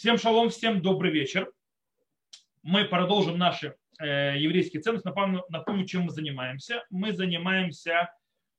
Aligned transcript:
Всем 0.00 0.16
шалом, 0.16 0.48
всем 0.48 0.80
добрый 0.80 1.12
вечер. 1.12 1.52
Мы 2.62 2.86
продолжим 2.86 3.36
наши 3.36 3.76
э, 4.00 4.32
еврейские 4.38 4.80
ценности. 4.80 5.06
Напомню, 5.06 5.44
напомню, 5.50 5.84
чем 5.84 6.04
мы 6.04 6.10
занимаемся. 6.10 6.82
Мы 6.88 7.12
занимаемся 7.12 8.10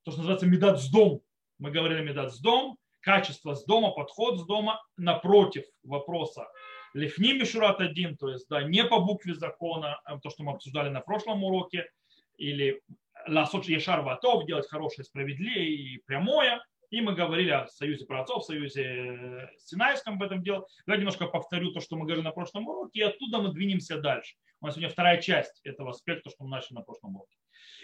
то, 0.03 0.11
что 0.11 0.19
называется 0.19 0.45
медат 0.45 0.79
с 0.79 0.87
дом. 0.91 1.23
Мы 1.57 1.71
говорили 1.71 2.03
медат 2.03 2.31
с 2.31 2.39
дом, 2.39 2.77
качество 2.99 3.55
с 3.55 3.65
дома, 3.65 3.89
подход 3.89 4.39
с 4.39 4.45
дома 4.45 4.83
напротив 4.97 5.63
вопроса 5.81 6.47
лифни 6.93 7.33
мишурат 7.33 7.81
один, 7.81 8.17
то 8.17 8.29
есть 8.29 8.47
да, 8.47 8.61
не 8.61 8.85
по 8.85 8.99
букве 8.99 9.33
закона, 9.33 9.99
э, 10.05 10.19
то, 10.21 10.29
что 10.29 10.43
мы 10.43 10.51
обсуждали 10.51 10.89
на 10.89 11.01
прошлом 11.01 11.43
уроке, 11.43 11.89
или 12.37 12.83
ласот 13.27 13.65
ешар 13.65 14.01
ватов, 14.01 14.45
делать 14.45 14.69
хорошее, 14.69 15.05
справедливое 15.05 15.63
и 15.63 15.97
прямое, 16.05 16.63
и 16.91 16.99
мы 16.99 17.15
говорили 17.15 17.49
о 17.49 17.67
союзе 17.67 18.05
праотцов, 18.05 18.43
союзе 18.43 18.83
э, 18.83 19.47
Синайском 19.57 20.19
в 20.19 20.23
этом 20.23 20.43
деле. 20.43 20.61
Давайте 20.85 21.01
немножко 21.01 21.25
повторю 21.25 21.71
то, 21.71 21.79
что 21.79 21.95
мы 21.95 22.03
говорили 22.05 22.23
на 22.23 22.31
прошлом 22.31 22.67
уроке, 22.67 22.99
и 22.99 23.03
оттуда 23.03 23.39
мы 23.39 23.53
двинемся 23.53 23.97
дальше. 23.97 24.35
У 24.59 24.65
нас 24.65 24.75
сегодня 24.75 24.91
вторая 24.91 25.19
часть 25.21 25.61
этого 25.63 25.91
аспекта, 25.91 26.29
что 26.29 26.43
мы 26.43 26.49
начали 26.49 26.75
на 26.75 26.81
прошлом 26.81 27.15
уроке. 27.15 27.37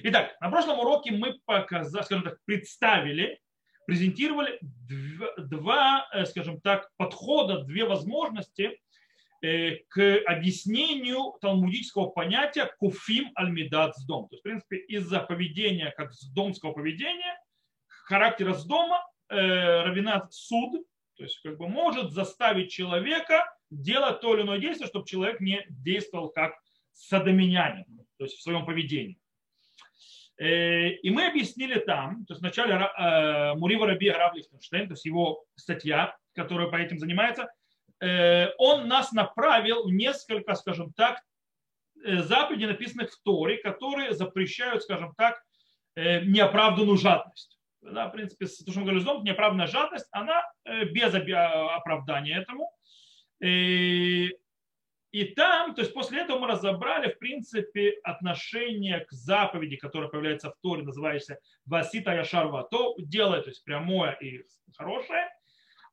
Итак, 0.04 0.36
на 0.42 0.50
прошлом 0.50 0.80
уроке 0.80 1.12
мы 1.12 1.40
показали, 1.46 2.04
скажем 2.04 2.26
так, 2.26 2.38
представили, 2.44 3.40
презентировали 3.86 4.60
два, 5.38 6.10
э, 6.14 6.26
скажем 6.26 6.60
так, 6.60 6.92
подхода, 6.98 7.64
две 7.64 7.86
возможности 7.86 8.78
э, 9.42 9.78
к 9.88 10.18
объяснению 10.26 11.38
талмудического 11.40 12.08
понятия 12.08 12.70
куфим 12.78 13.32
альмидат 13.36 13.96
с 13.96 14.06
дом. 14.06 14.28
То 14.28 14.34
есть, 14.34 14.42
в 14.42 14.44
принципе, 14.44 14.78
из-за 14.80 15.22
поведения, 15.22 15.94
как 15.96 16.12
домского 16.34 16.74
поведения– 16.74 17.40
характера 18.08 18.54
с 18.54 18.66
дома 18.66 19.06
э, 19.30 19.36
равинат 19.36 20.34
суд, 20.34 20.86
то 21.18 21.24
есть 21.24 21.40
как 21.42 21.58
бы 21.58 21.68
может 21.68 22.12
заставить 22.12 22.72
человека 22.72 23.54
делать 23.70 24.22
то 24.22 24.34
или 24.34 24.44
иное 24.44 24.60
действие, 24.60 24.88
чтобы 24.88 25.06
человек 25.06 25.42
не 25.42 25.66
действовал 25.70 26.30
как 26.30 26.54
садоминянин, 26.94 27.86
то 28.18 28.23
есть 28.23 28.38
в 28.38 28.42
своем 28.42 28.66
поведении. 28.66 29.20
Э, 30.38 30.90
и 30.90 31.09
мы 31.09 31.28
объяснили 31.28 31.80
там, 31.80 32.26
то 32.26 32.34
есть 32.34 32.42
вначале 32.42 32.76
э, 32.76 33.56
Мурива 33.56 33.88
Раби 33.88 34.08
Араб 34.08 34.36
Лихтенштейн, 34.36 34.88
то 34.88 34.94
есть 34.94 35.06
его 35.06 35.44
статья, 35.56 36.16
которая 36.34 36.70
по 36.70 36.78
этим 36.78 37.00
занимается, 37.00 37.52
э, 38.00 38.53
он 38.58 38.88
нас 38.88 39.12
направил 39.12 39.84
в 39.84 39.92
несколько, 39.92 40.56
скажем 40.56 40.94
так, 40.94 41.22
заповедей, 42.06 42.68
написанных 42.68 43.12
в 43.12 43.22
Торе, 43.24 43.58
которые 43.58 44.14
запрещают, 44.14 44.84
скажем 44.84 45.16
так, 45.18 45.44
неоправданную 45.96 46.96
жадность 46.96 47.56
да, 47.81 48.08
в 48.08 48.11
принципе, 48.11 48.45
то, 48.45 48.72
что 48.72 48.80
мы 48.80 48.86
говорим, 48.86 49.02
зонт, 49.02 49.23
неоправданная 49.23 49.67
жадность, 49.67 50.08
она 50.11 50.44
э, 50.66 50.86
без 50.86 51.14
оправдания 51.14 52.38
этому. 52.38 52.72
И, 53.39 54.36
и 55.11 55.25
там, 55.36 55.75
то 55.75 55.81
есть 55.81 55.94
после 55.94 56.22
этого 56.22 56.39
мы 56.39 56.47
разобрали, 56.47 57.11
в 57.11 57.19
принципе, 57.19 57.92
отношение 58.03 59.02
к 59.02 59.11
заповеди, 59.11 59.78
которая 59.78 60.09
появляется 60.09 60.50
в 60.50 60.56
Торе, 60.61 60.84
называющейся 60.84 61.39
Васита 61.66 62.14
Яшарва, 62.14 62.67
то 62.69 62.95
делает, 62.97 63.45
то 63.45 63.52
есть 63.52 63.64
прямое 63.64 64.12
и 64.14 64.44
хорошее. 64.75 65.30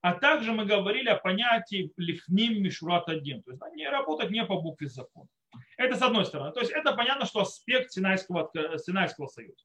А 0.01 0.15
также 0.15 0.53
мы 0.53 0.67
говорили 0.67 1.09
о 1.09 1.17
понятии 1.17 1.91
лифним 1.97 2.63
мишурат 2.63 3.09
один, 3.09 3.43
то 3.43 3.53
есть 3.53 3.63
не 3.75 3.89
работать 3.89 4.31
не 4.31 4.45
по 4.45 4.61
букве 4.61 4.89
закона. 4.89 5.29
Это 5.77 5.97
с 5.97 6.03
одной 6.03 6.25
стороны. 6.25 6.53
То 6.53 6.61
есть 6.61 6.73
это 6.73 6.93
понятно, 6.93 7.25
что 7.25 7.41
аспект 7.41 7.91
Синайского, 7.93 8.51
Синайского 8.79 9.29
союза 9.29 9.65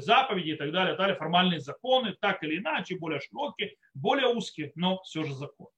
заповеди 0.00 0.50
и 0.50 0.56
так 0.56 0.72
далее, 0.72 0.96
далее, 0.96 1.16
формальные 1.16 1.60
законы, 1.60 2.14
так 2.20 2.42
или 2.42 2.58
иначе, 2.58 2.96
более 2.96 3.20
широкие, 3.20 3.76
более 3.94 4.28
узкие, 4.28 4.72
но 4.74 5.00
все 5.02 5.24
же 5.24 5.34
закон. 5.34 5.68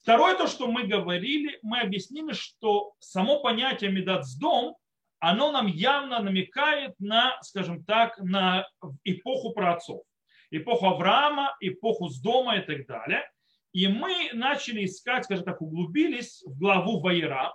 Второе, 0.00 0.36
то, 0.36 0.46
что 0.46 0.68
мы 0.68 0.84
говорили, 0.86 1.58
мы 1.62 1.80
объяснили, 1.80 2.32
что 2.32 2.94
само 2.98 3.40
понятие 3.40 3.90
медацдом, 3.90 4.76
оно 5.18 5.50
нам 5.50 5.66
явно 5.66 6.20
намекает 6.20 6.94
на, 6.98 7.36
скажем 7.42 7.84
так, 7.84 8.18
на 8.18 8.68
эпоху 9.04 9.52
праотцов. 9.52 10.02
Эпоху 10.50 10.86
Авраама, 10.86 11.56
эпоху 11.60 12.08
с 12.08 12.20
дома 12.20 12.56
и 12.56 12.60
так 12.60 12.86
далее. 12.86 13.28
И 13.72 13.86
мы 13.88 14.30
начали 14.32 14.84
искать, 14.84 15.24
скажем 15.24 15.44
так, 15.44 15.60
углубились 15.60 16.42
в 16.46 16.56
главу 16.58 17.00
Ваера, 17.00 17.52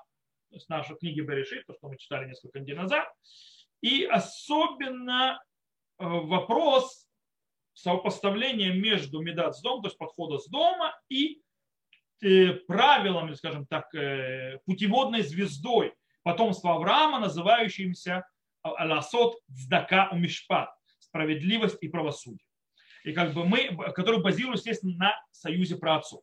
то 0.49 0.55
есть 0.55 0.69
нашу 0.69 0.95
книгу 0.95 1.25
Берешит, 1.25 1.65
то, 1.65 1.73
что 1.73 1.87
мы 1.87 1.97
читали 1.97 2.27
несколько 2.27 2.59
недель 2.59 2.77
назад. 2.77 3.07
И 3.81 4.05
особенно 4.05 5.41
вопрос 6.03 7.07
сопоставления 7.73 8.73
между 8.73 9.21
медат 9.21 9.55
с 9.55 9.61
дом, 9.61 9.81
то 9.81 9.87
есть 9.87 9.97
подхода 9.97 10.37
с 10.37 10.47
дома 10.47 10.95
и 11.09 11.41
э, 12.21 12.53
правилами, 12.67 13.33
скажем 13.33 13.65
так, 13.65 13.93
э, 13.95 14.59
путеводной 14.65 15.21
звездой 15.21 15.93
потомства 16.23 16.75
Авраама, 16.75 17.19
называющимся 17.19 18.25
Аласот 18.61 19.35
Цдака 19.51 20.09
Умишпат, 20.11 20.69
справедливость 20.99 21.77
и 21.81 21.87
правосудие. 21.87 22.47
И 23.03 23.11
как 23.11 23.33
бы 23.33 23.43
мы, 23.43 23.75
который 23.93 24.21
базируется, 24.21 24.69
естественно, 24.69 24.95
на 24.97 25.25
союзе 25.31 25.77
праотцов. 25.77 26.21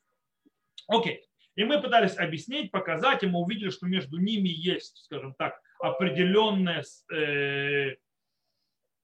Окей. 0.89 1.23
И 1.57 1.65
мы 1.65 1.83
пытались 1.83 2.17
объяснить, 2.17 2.71
показать, 2.71 3.23
и 3.23 3.27
мы 3.27 3.41
увидели, 3.41 3.71
что 3.71 3.87
между 3.87 4.19
ними 4.19 4.49
есть, 4.49 5.05
скажем 5.05 5.35
так, 5.35 5.61
определенная 5.79 6.85
Э, 7.13 7.97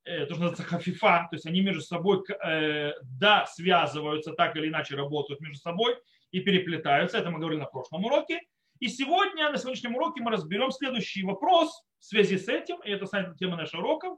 то, 0.07 0.35
что 0.35 0.35
называется 0.35 0.63
хафифа, 0.63 1.27
то 1.31 1.37
есть 1.37 1.47
они 1.47 1.61
между 1.63 1.81
собой, 1.83 2.23
э, 2.29 2.93
да, 3.03 3.45
связываются, 3.47 4.33
так 4.33 4.55
или 4.57 4.69
иначе 4.69 4.95
работают 4.95 5.41
между 5.41 5.59
собой 5.59 5.97
и 6.31 6.41
переплетаются. 6.41 7.19
Это 7.19 7.31
мы 7.31 7.41
говорили 7.41 7.61
на 7.61 7.67
прошлом 7.67 8.05
уроке. 8.05 8.41
И 8.79 8.89
сегодня, 8.89 9.51
на 9.51 9.59
сегодняшнем 9.59 9.97
уроке 9.97 10.23
мы 10.23 10.31
разберем 10.31 10.71
следующий 10.71 11.25
вопрос 11.25 11.83
в 11.99 12.05
связи 12.05 12.39
с 12.39 12.49
этим, 12.49 12.81
и 12.83 12.91
это 12.91 13.07
станет 13.07 13.37
тема 13.37 13.57
нашего 13.57 13.81
урока. 13.81 14.17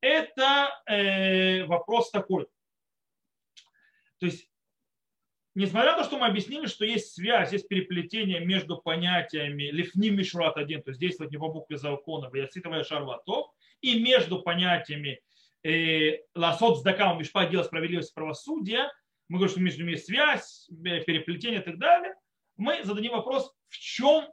Это 0.00 0.70
э, 0.86 1.64
вопрос 1.64 2.10
такой. 2.10 2.46
То 4.18 4.26
есть, 4.26 4.48
несмотря 5.54 5.92
на 5.92 5.98
то, 5.98 6.04
что 6.04 6.18
мы 6.18 6.26
объяснили, 6.26 6.66
что 6.66 6.84
есть 6.84 7.14
связь, 7.14 7.52
есть 7.52 7.66
переплетение 7.66 8.40
между 8.40 8.76
понятиями 8.76 9.64
лифни 9.64 10.10
мишурат 10.10 10.56
один, 10.56 10.82
то 10.82 10.90
есть 10.90 11.00
действовать 11.00 11.32
не 11.32 11.38
по 11.38 11.48
букве 11.48 11.78
закона, 11.78 12.30
яцитовая 12.32 12.84
шарватов, 12.84 13.48
и 13.80 14.00
между 14.00 14.42
понятиями 14.42 15.20
э, 15.64 16.18
ласот 16.34 16.78
сдака 16.78 17.14
мишпа 17.14 17.46
дело 17.46 17.62
справедливости 17.62 18.14
правосудия, 18.14 18.90
мы 19.28 19.38
говорим, 19.38 19.52
что 19.52 19.60
между 19.60 19.82
ними 19.82 19.92
есть 19.92 20.06
связь, 20.06 20.68
э, 20.70 21.00
переплетение 21.00 21.60
и 21.60 21.64
так 21.64 21.78
далее, 21.78 22.14
мы 22.56 22.82
зададим 22.84 23.12
вопрос, 23.12 23.52
в 23.68 23.78
чем 23.78 24.28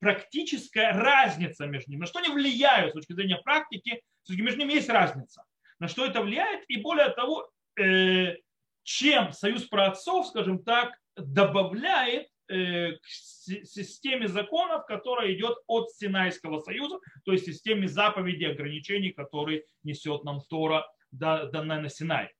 практическая 0.00 0.92
разница 0.92 1.66
между 1.66 1.90
ними, 1.90 2.00
на 2.00 2.06
что 2.06 2.20
они 2.20 2.28
влияют 2.30 2.90
с 2.90 2.94
точки 2.94 3.12
зрения 3.12 3.36
практики, 3.36 4.02
все-таки 4.22 4.42
между 4.42 4.60
ними 4.60 4.72
есть 4.72 4.88
разница, 4.88 5.44
на 5.78 5.88
что 5.88 6.06
это 6.06 6.22
влияет, 6.22 6.64
и 6.68 6.78
более 6.78 7.10
того, 7.10 7.50
э, 7.78 8.36
чем 8.82 9.32
союз 9.32 9.64
праотцов, 9.64 10.26
скажем 10.28 10.62
так, 10.64 10.94
добавляет 11.16 12.28
к 12.50 13.06
системе 13.06 14.28
законов, 14.28 14.86
которая 14.86 15.32
идет 15.32 15.56
от 15.66 15.90
Синайского 15.92 16.60
союза, 16.60 16.98
то 17.24 17.32
есть 17.32 17.46
системе 17.46 17.88
заповедей, 17.88 18.50
ограничений, 18.50 19.10
которые 19.10 19.64
несет 19.84 20.24
нам 20.24 20.40
Тора, 20.48 20.86
данная 21.12 21.80
на 21.80 21.88
Синай. 21.88 22.30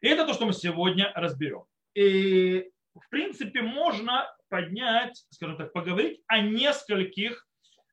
И 0.00 0.08
это 0.08 0.26
то, 0.26 0.34
что 0.34 0.46
мы 0.46 0.52
сегодня 0.52 1.12
разберем. 1.14 1.64
И, 1.94 2.70
в 2.94 3.08
принципе, 3.10 3.62
можно 3.62 4.26
поднять, 4.48 5.24
скажем 5.30 5.56
так, 5.56 5.72
поговорить 5.72 6.20
о 6.26 6.40
нескольких 6.40 7.46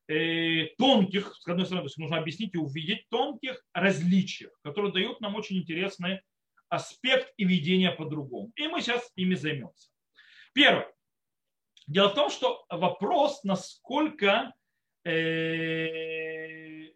э, 0.08 0.66
тонких, 0.78 1.34
с 1.40 1.48
одной 1.48 1.66
стороны, 1.66 1.84
то 1.84 1.86
есть 1.86 1.98
нужно 1.98 2.18
объяснить 2.18 2.54
и 2.54 2.58
увидеть 2.58 3.08
тонких 3.08 3.64
различиях, 3.72 4.52
которые 4.62 4.92
дают 4.92 5.20
нам 5.20 5.36
очень 5.36 5.58
интересный 5.58 6.20
аспект 6.68 7.32
и 7.36 7.44
видение 7.44 7.92
по-другому. 7.92 8.52
И 8.56 8.66
мы 8.66 8.80
сейчас 8.80 9.10
ими 9.16 9.34
займемся. 9.34 9.91
Первое. 10.52 10.90
Дело 11.86 12.08
в 12.08 12.14
том, 12.14 12.30
что 12.30 12.64
вопрос, 12.68 13.42
насколько 13.44 14.54
э, 15.04 16.88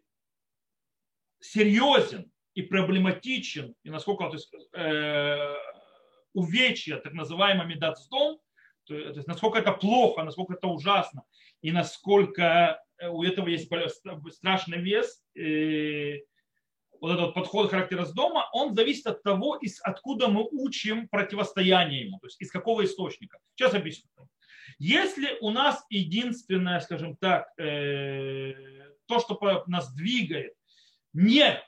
серьезен 1.39 2.31
и 2.53 2.61
проблематичен, 2.61 3.75
и 3.83 3.89
насколько 3.89 4.27
то 4.27 4.33
есть, 4.33 4.51
э, 4.73 5.55
увечья, 6.33 6.97
так 6.97 7.13
называемый 7.13 7.67
медацдом, 7.67 8.39
то, 8.85 8.95
есть 8.95 9.27
насколько 9.27 9.59
это 9.59 9.73
плохо, 9.73 10.23
насколько 10.23 10.53
это 10.53 10.67
ужасно, 10.67 11.23
и 11.61 11.71
насколько 11.71 12.81
у 13.01 13.23
этого 13.23 13.47
есть 13.47 13.69
страшный 14.31 14.79
вес, 14.79 15.23
э, 15.35 16.19
вот 17.01 17.11
этот 17.11 17.33
подход 17.33 17.69
характера 17.69 18.05
с 18.05 18.13
дома, 18.13 18.49
он 18.53 18.73
зависит 18.73 19.07
от 19.07 19.23
того, 19.23 19.55
из, 19.57 19.79
откуда 19.81 20.27
мы 20.27 20.47
учим 20.51 21.07
противостояние 21.07 22.05
ему, 22.05 22.19
то 22.19 22.27
есть 22.27 22.41
из 22.41 22.51
какого 22.51 22.83
источника. 22.83 23.39
Сейчас 23.55 23.73
объясню. 23.73 24.09
Если 24.79 25.37
у 25.41 25.49
нас 25.49 25.85
единственное, 25.89 26.79
скажем 26.81 27.15
так, 27.17 27.47
э, 27.57 28.53
то, 29.07 29.19
что 29.19 29.63
нас 29.67 29.93
двигает, 29.93 30.53
не 31.13 31.59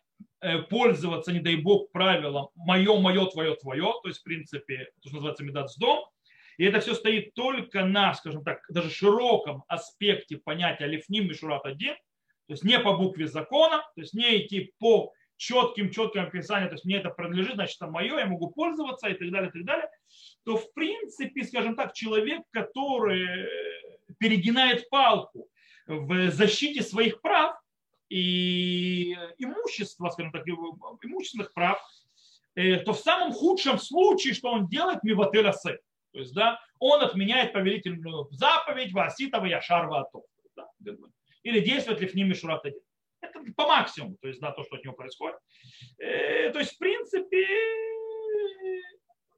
э, 0.41 0.57
пользоваться, 0.63 1.31
не 1.31 1.39
дай 1.39 1.55
бог, 1.55 1.91
правилом 1.91 2.49
мое, 2.55 2.99
мое, 2.99 3.25
твое, 3.27 3.55
твое, 3.55 3.93
то 4.03 4.07
есть, 4.07 4.19
в 4.19 4.23
принципе, 4.23 4.91
то, 5.01 5.09
что 5.09 5.15
называется 5.15 5.43
медат 5.43 5.71
с 5.71 5.77
дом, 5.77 6.05
И 6.57 6.65
это 6.65 6.81
все 6.81 6.93
стоит 6.93 7.33
только 7.33 7.85
на, 7.85 8.13
скажем 8.13 8.43
так, 8.43 8.65
даже 8.69 8.89
широком 8.89 9.63
аспекте 9.67 10.37
понятия 10.37 10.87
лифним 10.87 11.27
мишурат 11.27 11.65
один, 11.65 11.95
то 12.47 12.53
есть 12.53 12.63
не 12.63 12.79
по 12.79 12.97
букве 12.97 13.27
закона, 13.27 13.77
то 13.95 14.01
есть 14.01 14.13
не 14.13 14.39
идти 14.39 14.73
по 14.77 15.13
четким, 15.39 15.89
четким 15.89 16.23
описаниям, 16.23 16.69
то 16.69 16.75
есть 16.75 16.85
мне 16.85 16.97
это 16.97 17.09
принадлежит, 17.09 17.55
значит, 17.55 17.77
это 17.77 17.89
мое, 17.89 18.19
я 18.19 18.25
могу 18.25 18.49
пользоваться 18.51 19.07
и 19.07 19.13
так 19.13 19.31
далее, 19.31 19.49
и 19.49 19.53
так 19.53 19.63
далее, 19.63 19.89
то 20.43 20.57
в 20.57 20.73
принципе, 20.73 21.43
скажем 21.45 21.75
так, 21.75 21.93
человек, 21.93 22.41
который 22.51 23.47
перегинает 24.19 24.89
палку 24.89 25.47
в 25.87 26.29
защите 26.29 26.83
своих 26.83 27.21
прав 27.21 27.55
и 28.09 29.13
имущества, 29.37 30.09
скажем 30.09 30.33
так, 30.33 30.45
имущественных 30.45 31.53
прав, 31.53 31.79
э, 32.55 32.77
то 32.77 32.91
в 32.91 32.99
самом 32.99 33.31
худшем 33.31 33.79
случае, 33.79 34.33
что 34.33 34.51
он 34.51 34.67
делает, 34.67 35.03
мивателя 35.03 35.53
То 35.53 35.79
есть, 36.19 36.33
да, 36.33 36.59
он 36.79 37.01
отменяет 37.01 37.53
повелительную 37.53 38.27
заповедь 38.31 38.91
Васитова 38.91 39.45
Яшарва 39.45 40.01
Атов. 40.01 40.25
Да, 40.55 40.67
или 41.43 41.61
действовать 41.61 42.01
ли 42.01 42.07
в 42.07 42.15
ними 42.15 42.33
Шурат 42.33 42.65
один. 42.65 42.81
По 43.55 43.67
максимуму, 43.67 44.17
то 44.21 44.27
есть, 44.27 44.39
да, 44.39 44.51
то, 44.51 44.63
что 44.63 44.75
от 44.75 44.83
него 44.83 44.93
происходит. 44.93 45.37
Э, 45.97 46.51
то 46.51 46.59
есть, 46.59 46.75
в 46.75 46.77
принципе, 46.77 47.45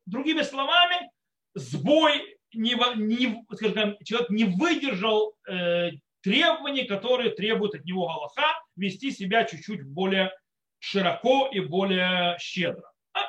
другими 0.06 0.42
словами, 0.42 1.10
сбой, 1.54 2.38
не, 2.54 2.76
не, 2.98 3.44
скажем, 3.56 3.98
человек 4.04 4.30
не 4.30 4.46
выдержал 4.46 5.36
э, 5.48 5.92
требований, 6.22 6.86
которые 6.86 7.32
требуют 7.32 7.76
от 7.76 7.86
него 7.86 8.08
Галаха, 8.08 8.62
вести 8.76 9.12
себя 9.12 9.44
чуть-чуть 9.46 9.84
более 9.84 10.32
широко 10.80 11.48
и 11.52 11.60
более 11.60 12.38
щедро. 12.40 12.92
А? 13.14 13.22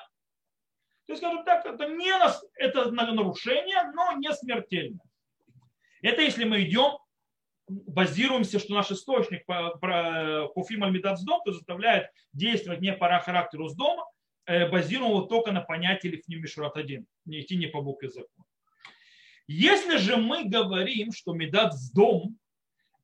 То 1.07 1.13
есть, 1.13 1.23
скажем 1.23 1.45
так, 1.45 1.65
это 1.67 1.87
не 1.89 2.13
это 2.57 2.91
нарушение, 2.91 3.93
но 3.95 4.13
не 4.19 4.33
смертельное. 4.33 5.05
Это 6.03 6.23
если 6.23 6.45
мы 6.45 6.63
идем 6.65 6.99
базируемся, 7.87 8.59
что 8.59 8.75
наш 8.75 8.91
источник 8.91 9.45
по, 9.47 9.71
по 9.79 10.65
фильму 10.65 10.87
Альмидацдом, 10.87 11.41
то 11.45 11.53
заставляет 11.53 12.11
действовать 12.33 12.81
не 12.81 12.93
по 12.93 13.09
характеру 13.21 13.69
с 13.69 13.75
дома, 13.75 14.05
э, 14.47 14.69
базируем 14.69 15.29
только 15.29 15.53
на 15.53 15.61
понятии 15.61 16.09
Лифним 16.09 16.43
Мишрат 16.43 16.77
один, 16.77 17.07
не 17.25 17.41
идти 17.41 17.57
не 17.57 17.67
по 17.67 17.81
букве 17.81 18.09
закона. 18.09 18.47
Если 19.47 19.97
же 19.97 20.17
мы 20.17 20.45
говорим, 20.45 21.13
что 21.13 21.35
Медат 21.35 21.75
с 21.75 21.91
дом 21.91 22.39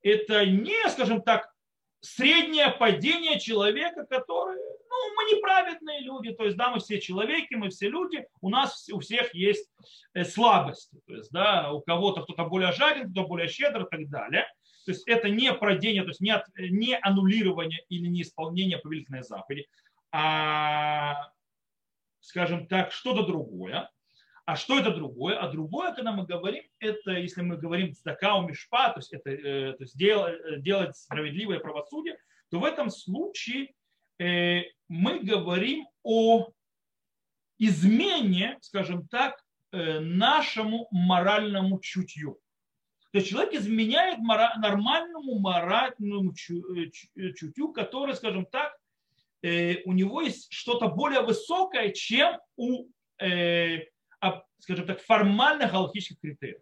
это 0.02 0.46
не, 0.46 0.88
скажем 0.88 1.22
так, 1.22 1.52
среднее 2.00 2.70
падение 2.70 3.40
человека, 3.40 4.04
который, 4.04 4.56
ну, 4.56 5.14
мы 5.16 5.36
неправедные 5.36 6.00
люди, 6.00 6.32
то 6.32 6.44
есть, 6.44 6.56
да, 6.56 6.70
мы 6.70 6.78
все 6.78 7.00
человеки, 7.00 7.54
мы 7.54 7.70
все 7.70 7.88
люди, 7.88 8.26
у 8.40 8.48
нас 8.50 8.88
у 8.90 9.00
всех 9.00 9.34
есть 9.34 9.68
э, 10.14 10.24
слабости, 10.24 10.96
то 11.06 11.14
есть, 11.14 11.30
да, 11.32 11.72
у 11.72 11.80
кого-то 11.80 12.22
кто-то 12.22 12.44
более 12.44 12.72
жаден, 12.72 13.10
кто 13.10 13.26
более 13.26 13.48
щедр 13.48 13.82
и 13.82 13.90
так 13.90 14.08
далее. 14.08 14.46
То 14.88 14.92
есть 14.92 15.06
это 15.06 15.28
не 15.28 15.52
падение, 15.52 16.02
то 16.02 16.08
есть 16.08 16.22
не, 16.22 16.30
от, 16.30 16.46
не 16.56 16.96
аннулирование 16.96 17.84
или 17.90 18.06
не 18.06 18.22
исполнение 18.22 18.78
повелительной 18.78 19.22
заповеди, 19.22 19.68
а, 20.10 21.30
скажем 22.20 22.66
так, 22.66 22.90
что-то 22.90 23.26
другое. 23.26 23.90
А 24.46 24.56
что 24.56 24.78
это 24.78 24.94
другое? 24.94 25.38
А 25.38 25.52
другое, 25.52 25.92
когда 25.92 26.12
мы 26.12 26.24
говорим, 26.24 26.64
это, 26.78 27.10
если 27.10 27.42
мы 27.42 27.58
говорим 27.58 27.92
цдакау 27.92 28.48
мишпа, 28.48 28.88
то 28.88 29.00
есть 29.00 29.12
это 29.12 29.28
э, 29.28 29.74
то 29.74 29.82
есть 29.82 29.94
делать, 29.98 30.40
э, 30.40 30.60
делать 30.60 30.96
справедливое 30.96 31.60
правосудие, 31.60 32.16
то 32.50 32.58
в 32.58 32.64
этом 32.64 32.88
случае 32.88 33.74
э, 34.18 34.62
мы 34.88 35.18
говорим 35.18 35.86
о 36.02 36.48
измене, 37.58 38.56
скажем 38.62 39.06
так, 39.06 39.44
нашему 39.70 40.88
моральному 40.90 41.78
чутью. 41.78 42.38
То 43.12 43.18
есть 43.18 43.28
человек 43.30 43.54
изменяет 43.54 44.18
мора, 44.18 44.52
нормальному 44.58 45.38
моральному 45.38 46.34
чутью, 46.34 47.72
который, 47.72 48.14
скажем 48.14 48.44
так, 48.46 48.76
у 49.42 49.92
него 49.92 50.20
есть 50.20 50.52
что-то 50.52 50.88
более 50.88 51.22
высокое, 51.22 51.90
чем 51.92 52.38
у 52.56 52.86
скажем 54.58 54.86
так, 54.86 55.00
формальных 55.00 55.72
галактических 55.72 56.20
критериев. 56.20 56.60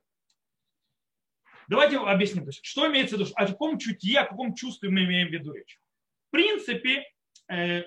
Давайте 1.68 1.98
объясним, 1.98 2.44
то 2.44 2.50
есть, 2.50 2.64
что 2.64 2.86
имеется 2.86 3.16
в 3.16 3.20
виду, 3.20 3.30
о 3.34 3.46
каком 3.46 3.78
чутье, 3.78 4.20
о 4.20 4.26
каком 4.26 4.54
чувстве 4.54 4.88
мы 4.88 5.04
имеем 5.04 5.28
в 5.28 5.32
виду 5.32 5.52
речь. 5.52 5.80
В 6.28 6.30
принципе, 6.30 7.04
э, 7.50 7.82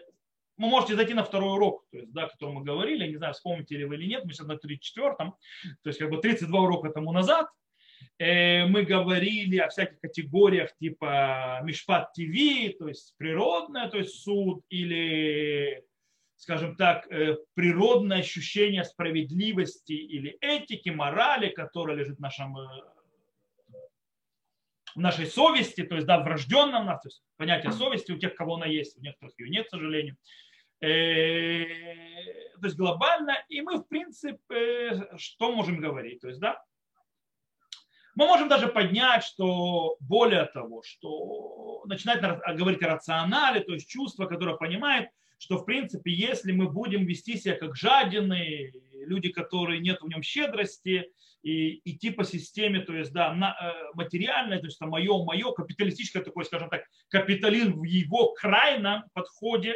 вы 0.57 0.67
можете 0.67 0.95
зайти 0.95 1.13
на 1.13 1.23
второй 1.23 1.53
урок, 1.53 1.85
то 1.91 1.97
есть, 1.97 2.11
да, 2.11 2.25
о 2.25 2.29
котором 2.29 2.55
мы 2.55 2.63
говорили, 2.63 3.07
не 3.07 3.15
знаю, 3.15 3.33
вспомните 3.33 3.77
ли 3.77 3.85
вы 3.85 3.95
или 3.95 4.07
нет, 4.07 4.25
мы 4.25 4.33
сейчас 4.33 4.47
на 4.47 4.53
34-м, 4.53 5.31
то 5.81 5.87
есть 5.87 5.99
как 5.99 6.09
бы 6.09 6.17
32 6.17 6.59
урока 6.59 6.89
тому 6.89 7.13
назад, 7.13 7.47
э, 7.47 7.51
мы 8.19 8.83
говорили 8.83 9.57
о 9.59 9.69
всяких 9.69 9.99
категориях 10.01 10.75
типа 10.77 11.61
Мишпат 11.63 12.11
ТВ, 12.13 12.77
то 12.77 12.89
есть 12.89 13.15
природное, 13.17 13.89
то 13.89 13.97
есть 13.97 14.21
суд, 14.21 14.65
или 14.69 15.85
скажем 16.39 16.77
так, 16.77 17.05
э, 17.11 17.37
природное 17.53 18.19
ощущение 18.19 18.85
справедливости 18.85 19.91
или 19.91 20.37
этики, 20.39 20.87
морали, 20.89 21.49
которая 21.49 21.97
лежит 21.97 22.17
в, 22.17 22.21
нашем, 22.21 22.57
э, 22.57 22.67
в 24.95 24.99
нашей 24.99 25.25
совести, 25.25 25.83
то 25.83 25.95
есть 25.95 26.07
да, 26.07 26.23
врожденном 26.23 26.85
нас, 26.85 27.01
то 27.01 27.09
есть 27.09 27.21
понятие 27.35 27.73
совести 27.73 28.13
у 28.13 28.17
тех, 28.17 28.35
кого 28.35 28.55
она 28.55 28.67
есть, 28.67 28.97
у 28.97 29.01
некоторых 29.01 29.37
ее 29.37 29.49
нет, 29.49 29.67
к 29.67 29.69
сожалению. 29.69 30.15
Э, 30.81 31.65
то 32.53 32.65
есть 32.65 32.77
глобально, 32.77 33.35
и 33.49 33.59
мы, 33.59 33.79
в 33.79 33.87
принципе, 33.89 35.09
что 35.17 35.51
можем 35.51 35.81
говорить? 35.81 36.21
То 36.21 36.29
есть, 36.29 36.39
да, 36.39 36.63
мы 38.15 38.25
можем 38.25 38.49
даже 38.49 38.67
поднять, 38.67 39.23
что 39.23 39.95
более 39.99 40.45
того, 40.45 40.83
что 40.83 41.83
начинать 41.85 42.21
говорить 42.57 42.83
о 42.83 42.87
рационале, 42.87 43.61
то 43.61 43.73
есть 43.73 43.87
чувство, 43.87 44.25
которое 44.25 44.57
понимает, 44.57 45.09
что, 45.37 45.57
в 45.57 45.65
принципе, 45.65 46.11
если 46.11 46.51
мы 46.51 46.69
будем 46.69 47.05
вести 47.05 47.37
себя 47.37 47.55
как 47.55 47.75
жадины, 47.75 48.71
люди, 49.05 49.29
которые 49.29 49.79
нет 49.79 50.01
в 50.01 50.07
нем 50.07 50.21
щедрости, 50.21 51.09
и 51.41 51.81
идти 51.89 52.09
по 52.11 52.25
системе, 52.25 52.81
то 52.81 52.93
есть, 52.93 53.13
да, 53.13 53.33
э, 53.33 53.91
материальное, 53.93 54.59
то 54.59 54.65
есть, 54.65 54.77
там, 54.77 54.89
мое, 54.89 55.23
мое, 55.23 55.51
капиталистическое 55.53 56.21
такое, 56.21 56.43
скажем 56.43 56.69
так, 56.69 56.83
капитализм 57.07 57.79
в 57.79 57.83
его 57.83 58.33
крайнем 58.33 59.03
подходе, 59.13 59.73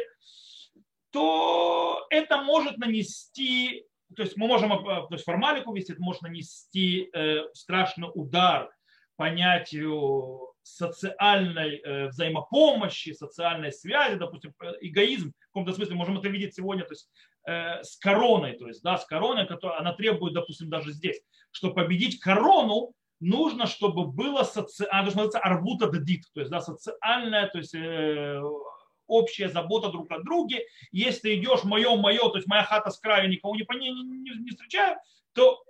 то 1.10 2.06
это 2.10 2.42
может 2.42 2.76
нанести, 2.76 3.86
то 4.14 4.22
есть 4.22 4.36
мы 4.36 4.46
можем, 4.46 4.72
э, 4.72 4.78
то 4.84 5.08
есть 5.10 5.24
формалику 5.24 5.74
вести, 5.74 5.92
это 5.92 6.02
может 6.02 6.22
нанести 6.22 7.10
э, 7.12 7.42
страшный 7.52 8.08
удар 8.14 8.70
понятию 9.16 10.52
социальной 10.62 11.76
э, 11.76 12.08
взаимопомощи, 12.08 13.12
социальной 13.12 13.72
связи, 13.72 14.16
допустим, 14.16 14.54
эгоизм, 14.80 15.32
в 15.32 15.46
каком-то 15.48 15.72
смысле 15.72 15.94
можем 15.94 16.18
это 16.18 16.28
видеть 16.28 16.54
сегодня, 16.54 16.84
то 16.84 16.92
есть 16.92 17.08
с 17.46 17.98
короной, 17.98 18.54
то 18.54 18.68
есть, 18.68 18.82
да, 18.82 18.96
с 18.96 19.04
короной, 19.04 19.46
которая, 19.46 19.78
она 19.78 19.92
требует, 19.92 20.32
допустим, 20.32 20.70
даже 20.70 20.92
здесь, 20.92 21.20
что 21.50 21.74
победить 21.74 22.18
корону, 22.18 22.94
нужно, 23.20 23.66
чтобы 23.66 24.06
было 24.06 24.44
социально, 24.44 24.94
она 24.94 25.02
должна 25.02 25.24
называться 25.24 25.46
арбута 25.46 25.90
дадит, 25.90 26.22
то 26.32 26.40
есть, 26.40 26.50
да, 26.50 26.62
социальная, 26.62 27.48
то 27.48 27.58
есть, 27.58 27.74
общая 29.06 29.48
забота 29.48 29.88
друг 29.88 30.10
о 30.10 30.20
друге. 30.20 30.64
Если 30.92 31.20
ты 31.20 31.34
идешь 31.36 31.64
мое, 31.64 31.96
мое, 31.96 32.28
то 32.28 32.36
есть 32.36 32.46
моя 32.46 32.64
хата 32.64 32.90
с 32.90 32.98
краю, 32.98 33.28
никого 33.28 33.54
не, 33.54 33.64
не, 33.64 33.90
не, 33.90 34.42
не 34.42 34.50
встречаю, 34.50 34.98
то, 35.32 35.62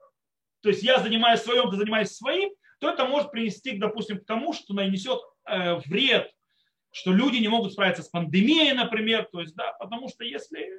то 0.63 0.69
есть 0.69 0.83
я 0.83 0.99
занимаюсь 0.99 1.41
своим, 1.41 1.71
ты 1.71 1.77
занимаешься 1.77 2.15
своим, 2.15 2.51
то 2.81 2.91
это 2.91 3.05
может 3.07 3.31
привести, 3.31 3.79
допустим, 3.79 4.19
к 4.19 4.27
тому, 4.27 4.53
что 4.53 4.75
нанесет 4.75 5.21
э, 5.47 5.77
вред, 5.87 6.31
что 6.91 7.13
люди 7.13 7.39
не 7.39 7.49
могут 7.49 7.73
справиться 7.73 8.03
с 8.03 8.09
пандемией, 8.09 8.73
например, 8.73 9.29
то 9.31 9.41
есть, 9.41 9.55
да, 9.55 9.73
потому 9.73 10.09
что 10.09 10.25
если 10.25 10.71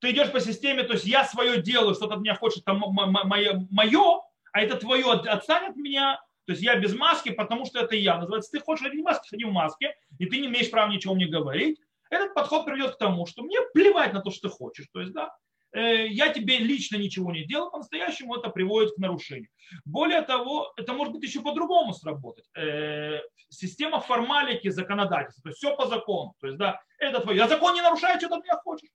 ты 0.00 0.10
идешь 0.10 0.32
по 0.32 0.40
системе, 0.40 0.82
то 0.82 0.94
есть 0.94 1.04
я 1.06 1.24
свое 1.24 1.62
делаю, 1.62 1.94
что-то 1.94 2.14
от 2.14 2.20
меня 2.20 2.34
хочет, 2.34 2.64
там 2.64 2.78
мое, 2.78 3.66
мое, 3.70 4.20
а 4.52 4.60
это 4.60 4.76
твое 4.76 5.10
отстанет 5.12 5.70
от 5.70 5.76
меня, 5.76 6.20
то 6.46 6.52
есть 6.52 6.62
я 6.62 6.76
без 6.76 6.94
маски, 6.94 7.30
потому 7.30 7.64
что 7.64 7.80
это 7.80 7.96
я. 7.96 8.18
Называется, 8.18 8.50
ты 8.50 8.60
хочешь 8.60 8.84
ходить 8.84 9.00
в 9.00 9.04
маске, 9.04 9.28
ходи 9.28 9.44
в 9.44 9.52
маске, 9.52 9.94
и 10.18 10.26
ты 10.26 10.38
не 10.38 10.48
имеешь 10.48 10.70
права 10.70 10.90
ничего 10.90 11.14
мне 11.14 11.26
говорить. 11.26 11.80
Этот 12.10 12.34
подход 12.34 12.66
приведет 12.66 12.96
к 12.96 12.98
тому, 12.98 13.26
что 13.26 13.42
мне 13.42 13.58
плевать 13.72 14.12
на 14.12 14.20
то, 14.20 14.30
что 14.30 14.48
ты 14.48 14.54
хочешь. 14.54 14.86
То 14.92 15.00
есть, 15.00 15.12
да, 15.12 15.30
Э, 15.72 16.06
я 16.06 16.32
тебе 16.32 16.58
лично 16.58 16.96
ничего 16.96 17.32
не 17.32 17.44
делал, 17.44 17.70
по-настоящему 17.70 18.36
это 18.36 18.50
приводит 18.50 18.94
к 18.94 18.98
нарушению. 18.98 19.48
Более 19.84 20.20
того, 20.22 20.72
это 20.76 20.92
может 20.92 21.14
быть 21.14 21.22
еще 21.22 21.40
по-другому 21.40 21.94
сработать. 21.94 22.44
Э, 22.54 23.20
система 23.48 24.00
формалики 24.00 24.68
законодательства, 24.68 25.44
то 25.44 25.48
есть 25.48 25.58
все 25.58 25.74
по 25.74 25.86
закону. 25.86 26.34
То 26.40 26.46
есть, 26.48 26.58
да, 26.58 26.80
это 26.98 27.20
твое. 27.20 27.38
Я 27.38 27.48
закон 27.48 27.74
не 27.74 27.80
нарушаю, 27.80 28.18
что 28.18 28.28
ты 28.28 28.34
от 28.34 28.44
меня 28.44 28.56
хочешь. 28.56 28.90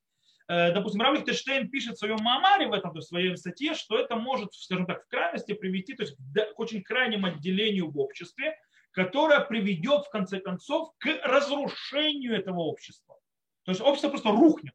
Э, 0.49 0.71
допустим, 0.71 1.01
Равлих 1.01 1.25
Тештейн 1.25 1.69
пишет 1.69 1.95
в 1.95 1.99
своем 1.99 2.17
Маамаре, 2.21 2.67
в 2.67 2.73
этом, 2.73 2.93
то 2.93 2.99
в 2.99 3.03
своей 3.03 3.35
статье, 3.35 3.73
что 3.73 3.97
это 3.97 4.15
может, 4.15 4.53
скажем 4.53 4.85
так, 4.85 5.03
в 5.03 5.07
крайности 5.07 5.53
привести 5.53 5.93
то 5.93 6.03
есть, 6.03 6.15
к 6.15 6.59
очень 6.59 6.83
крайнему 6.83 7.27
отделению 7.27 7.91
в 7.91 7.99
обществе, 7.99 8.57
которое 8.91 9.41
приведет, 9.41 10.05
в 10.05 10.09
конце 10.09 10.39
концов, 10.39 10.91
к 10.99 11.07
разрушению 11.23 12.35
этого 12.35 12.61
общества. 12.61 13.17
То 13.63 13.71
есть 13.71 13.81
общество 13.81 14.09
просто 14.09 14.29
рухнет. 14.29 14.73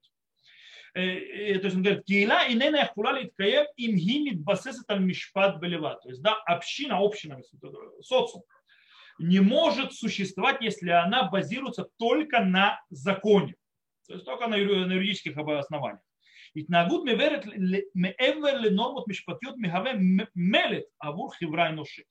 то 0.92 1.00
есть 1.00 1.74
он 1.74 1.82
говорит, 1.82 2.04
Киила 2.04 2.46
и 2.46 2.54
нена 2.54 2.76
яхула 2.76 3.18
литкаев 3.18 3.66
им 3.76 3.96
гимит 3.96 4.40
басесет 4.42 4.90
аль 4.90 5.00
мишпат 5.00 5.58
белева. 5.58 5.98
То 6.02 6.10
есть, 6.10 6.20
да, 6.20 6.34
община, 6.44 6.98
община, 6.98 7.40
социум 8.02 8.42
не 9.18 9.40
может 9.40 9.94
существовать, 9.94 10.60
если 10.60 10.90
она 10.90 11.30
базируется 11.30 11.88
только 11.98 12.40
на 12.40 12.80
законе. 12.90 13.54
То 14.11 14.13
есть 14.13 14.25
только 14.25 14.47
на 14.47 14.55
юридических 14.55 15.37
основаниях. 15.37 16.01
התנהגות 16.55 17.03
מעבר 17.95 18.57
לנורמות 18.57 19.07
משפטיות 19.07 19.55
מהווה 19.57 19.91
מלט 20.35 20.83
עבור 20.99 21.35
חברה 21.35 21.69
אנושית. 21.69 22.05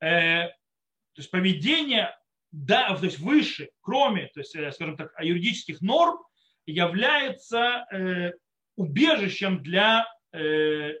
То 0.00 1.20
есть 1.20 1.30
поведение 1.30 2.10
да, 2.56 2.96
то 2.96 3.04
есть 3.04 3.18
выше, 3.18 3.70
кроме, 3.80 4.28
то 4.28 4.38
есть, 4.38 4.50
скажем 4.74 4.96
так, 4.96 5.10
юридических 5.20 5.80
норм, 5.80 6.18
является 6.66 7.84
э, 7.90 8.32
убежищем 8.76 9.60
для 9.60 10.06
э, 10.32 10.92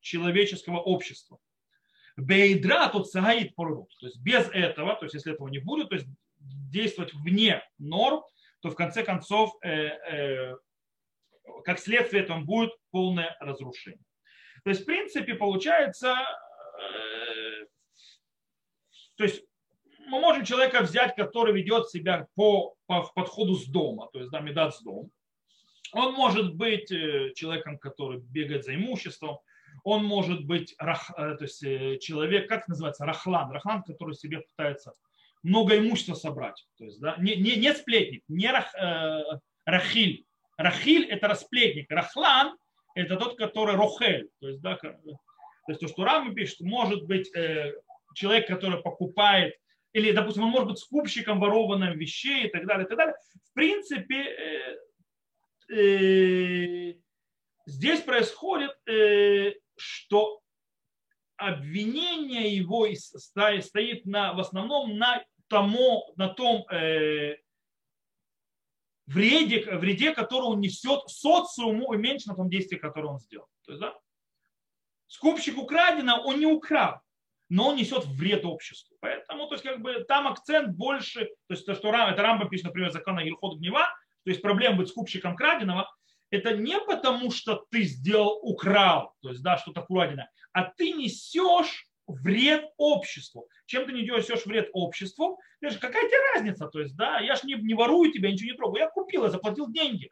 человеческого 0.00 0.80
общества. 0.80 1.38
Бейдра 2.16 2.88
тут 2.88 3.08
сагаит 3.08 3.54
пород. 3.54 3.88
То 4.00 4.06
есть 4.06 4.18
без 4.20 4.48
этого, 4.48 4.96
то 4.96 5.04
есть 5.04 5.14
если 5.14 5.32
этого 5.32 5.46
не 5.46 5.58
будет, 5.58 5.90
то 5.90 5.94
есть 5.94 6.08
действовать 6.40 7.14
вне 7.14 7.62
норм, 7.78 8.22
то 8.61 8.69
в 8.69 8.75
конце 8.75 9.03
концов, 9.03 9.55
э, 9.63 9.69
э, 9.69 10.55
как 11.65 11.79
следствие 11.79 12.23
этого 12.23 12.39
будет 12.41 12.71
полное 12.91 13.35
разрушение. 13.39 14.05
То 14.63 14.69
есть 14.69 14.83
в 14.83 14.85
принципе 14.85 15.33
получается, 15.33 16.15
э, 16.79 17.65
то 19.17 19.23
есть 19.23 19.43
мы 20.07 20.19
можем 20.19 20.45
человека 20.45 20.81
взять, 20.81 21.15
который 21.15 21.53
ведет 21.53 21.89
себя 21.89 22.27
по, 22.35 22.75
по 22.85 23.03
подходу 23.15 23.55
с 23.55 23.65
дома, 23.65 24.09
то 24.13 24.19
есть 24.19 24.31
да, 24.31 24.39
медат 24.39 24.75
с 24.75 24.81
дом. 24.81 25.09
Он 25.93 26.13
может 26.13 26.55
быть 26.55 26.87
человеком, 26.87 27.77
который 27.77 28.19
бегает 28.19 28.63
за 28.63 28.75
имуществом, 28.75 29.39
он 29.83 30.05
может 30.05 30.45
быть 30.45 30.75
то 30.77 31.37
есть 31.39 31.59
человек, 32.01 32.47
как 32.47 32.67
называется, 32.67 33.05
рахлан, 33.05 33.51
рахлан, 33.51 33.83
который 33.83 34.15
себе 34.15 34.39
пытается 34.39 34.93
много 35.43 35.77
имущества 35.77 36.13
собрать. 36.13 36.65
То 36.77 36.85
есть, 36.85 36.99
да, 36.99 37.15
не, 37.17 37.35
не, 37.35 37.55
не 37.55 37.73
сплетник, 37.73 38.23
не 38.27 38.49
рах, 38.51 38.73
э, 38.75 39.23
рахиль. 39.65 40.25
Рахиль– 40.57 41.05
это 41.09 41.27
расплетник. 41.27 41.89
Рахлан– 41.89 42.55
это 42.95 43.17
тот, 43.17 43.37
который 43.37 43.75
рохель. 43.75 44.29
То 44.39 44.47
есть, 44.47 44.61
да, 44.61 44.75
то, 44.75 44.95
есть 45.67 45.79
то, 45.79 45.87
что 45.87 46.03
Рама 46.03 46.33
пишет, 46.33 46.61
может 46.61 47.05
быть 47.05 47.33
э, 47.35 47.73
человек, 48.13 48.47
который 48.47 48.81
покупает, 48.81 49.55
или, 49.93 50.11
допустим, 50.11 50.43
он 50.43 50.49
может 50.49 50.69
быть 50.69 50.79
скупщиком 50.79 51.39
ворованных 51.39 51.95
вещей 51.95 52.47
и 52.47 52.49
так 52.49 52.65
далее, 52.65 52.85
и 52.85 52.89
так 52.89 52.97
далее. 52.97 53.15
В 53.43 53.53
принципе, 53.53 54.77
э, 55.69 55.75
э, 55.75 56.93
здесь 57.65 58.01
происходит, 58.01 58.71
э, 58.87 59.53
что 59.75 60.40
обвинение 61.41 62.55
его 62.55 62.87
стоит 62.93 64.05
на, 64.05 64.33
в 64.33 64.39
основном 64.39 64.97
на, 64.97 65.23
тому, 65.47 66.13
на 66.15 66.29
том 66.29 66.65
э, 66.69 67.37
вреде, 69.07 69.65
вреде, 69.77 70.13
который 70.13 70.45
он 70.45 70.59
несет 70.59 71.01
социуму 71.07 71.93
и 71.93 71.97
меньше 71.97 72.29
на 72.29 72.35
том 72.35 72.49
действии, 72.49 72.77
которое 72.77 73.07
он 73.07 73.19
сделал. 73.19 73.47
То 73.65 73.71
есть, 73.71 73.81
да, 73.81 73.97
скупщик 75.07 75.57
украдено, 75.57 76.21
он 76.23 76.39
не 76.39 76.45
украл, 76.45 77.01
но 77.49 77.69
он 77.69 77.75
несет 77.75 78.05
вред 78.05 78.45
обществу. 78.45 78.95
Поэтому 79.01 79.47
то 79.47 79.55
есть, 79.55 79.63
как 79.63 79.81
бы, 79.81 80.03
там 80.05 80.27
акцент 80.27 80.75
больше, 80.75 81.25
то 81.47 81.53
есть 81.53 81.65
то, 81.65 81.73
что 81.75 81.89
это 81.89 82.21
Рамба 82.21 82.47
пишет, 82.47 82.67
например, 82.67 82.91
закон 82.91 83.17
о 83.17 83.23
Ильхот 83.23 83.57
гнева, 83.57 83.87
то 84.23 84.29
есть 84.29 84.41
проблема 84.41 84.77
быть 84.77 84.89
скупщиком 84.89 85.35
краденого, 85.35 85.89
это 86.31 86.55
не 86.55 86.79
потому, 86.79 87.29
что 87.29 87.65
ты 87.69 87.83
сделал, 87.83 88.39
украл, 88.41 89.13
то 89.21 89.29
есть, 89.29 89.43
да, 89.43 89.57
что-то 89.57 89.81
краденое, 89.83 90.31
а 90.53 90.63
ты 90.63 90.91
несешь 90.91 91.87
вред 92.07 92.71
обществу. 92.77 93.47
Чем 93.65 93.85
ты 93.85 93.93
не 93.93 94.01
несешь 94.01 94.45
вред 94.45 94.69
обществу? 94.73 95.39
Какая 95.61 96.07
тебе 96.07 96.33
разница? 96.33 96.67
То 96.67 96.79
есть, 96.79 96.95
да, 96.95 97.19
я 97.19 97.35
же 97.35 97.41
не, 97.45 97.55
не 97.55 97.73
ворую 97.73 98.11
тебя, 98.11 98.31
ничего 98.31 98.51
не 98.51 98.57
трогаю. 98.57 98.83
Я 98.83 98.89
купил, 98.89 99.23
я 99.23 99.29
заплатил 99.29 99.69
деньги. 99.69 100.09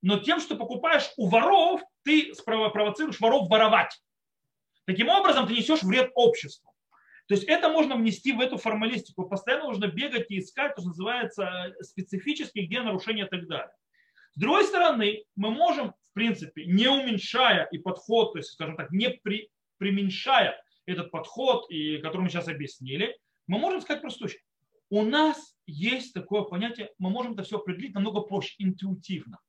Но 0.00 0.18
тем, 0.18 0.38
что 0.38 0.56
покупаешь 0.56 1.10
у 1.16 1.28
воров, 1.28 1.82
ты 2.04 2.32
провоцируешь 2.44 3.20
воров 3.20 3.48
воровать. 3.48 4.00
Таким 4.84 5.08
образом, 5.08 5.46
ты 5.46 5.54
несешь 5.54 5.82
вред 5.82 6.12
обществу. 6.14 6.72
То 7.26 7.34
есть 7.34 7.44
это 7.44 7.68
можно 7.68 7.96
внести 7.96 8.32
в 8.32 8.40
эту 8.40 8.56
формалистику. 8.56 9.28
Постоянно 9.28 9.64
нужно 9.64 9.86
бегать 9.86 10.30
и 10.30 10.38
искать, 10.38 10.74
то, 10.74 10.80
что 10.80 10.90
называется, 10.90 11.74
специфически, 11.80 12.60
где 12.60 12.80
нарушения 12.80 13.26
и 13.26 13.28
так 13.28 13.46
далее. 13.48 13.72
С 14.38 14.40
другой 14.40 14.62
стороны, 14.66 15.24
мы 15.34 15.50
можем, 15.50 15.94
в 16.00 16.12
принципе, 16.12 16.64
не 16.64 16.86
уменьшая 16.86 17.64
и 17.72 17.78
подход, 17.78 18.34
то 18.34 18.38
есть, 18.38 18.52
скажем 18.52 18.76
так, 18.76 18.92
не 18.92 19.10
при, 19.10 19.50
применьшая 19.78 20.62
этот 20.86 21.10
подход, 21.10 21.68
и, 21.70 21.98
который 21.98 22.22
мы 22.22 22.28
сейчас 22.28 22.46
объяснили, 22.46 23.18
мы 23.48 23.58
можем 23.58 23.80
сказать 23.80 24.00
простую 24.00 24.28
вещь. 24.28 24.38
У 24.90 25.02
нас 25.02 25.56
есть 25.66 26.14
такое 26.14 26.42
понятие, 26.42 26.92
мы 27.00 27.10
можем 27.10 27.32
это 27.32 27.42
все 27.42 27.56
определить 27.56 27.94
намного 27.94 28.20
проще, 28.20 28.54
интуитивно. 28.58 29.40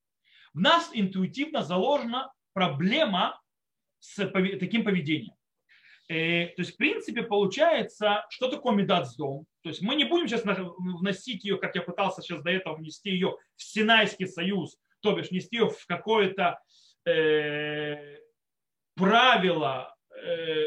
В 0.56 0.60
нас 0.60 0.90
интуитивно 0.92 1.62
заложена 1.62 2.34
проблема 2.54 3.40
с 4.00 4.16
таким 4.16 4.84
поведением. 4.84 5.36
Э, 6.08 6.48
то 6.48 6.64
есть, 6.64 6.74
в 6.74 6.78
принципе, 6.78 7.22
получается, 7.22 8.26
что 8.32 8.50
такое 8.50 8.74
медацдом? 8.74 9.46
То 9.62 9.70
есть 9.70 9.82
мы 9.82 9.96
не 9.96 10.06
будем 10.06 10.28
сейчас 10.28 10.44
вносить 10.46 11.44
ее, 11.44 11.58
как 11.58 11.76
я 11.76 11.82
пытался 11.82 12.22
сейчас 12.22 12.42
до 12.42 12.50
этого 12.50 12.76
внести 12.76 13.10
ее 13.10 13.36
в 13.56 13.64
Синайский 13.64 14.28
союз, 14.28 14.78
то 15.02 15.14
бишь 15.14 15.30
внести 15.30 15.58
ее 15.58 15.70
в 15.70 15.86
какое-то 15.86 16.60
э, 17.06 18.20
правило, 18.96 19.96
э, 20.16 20.66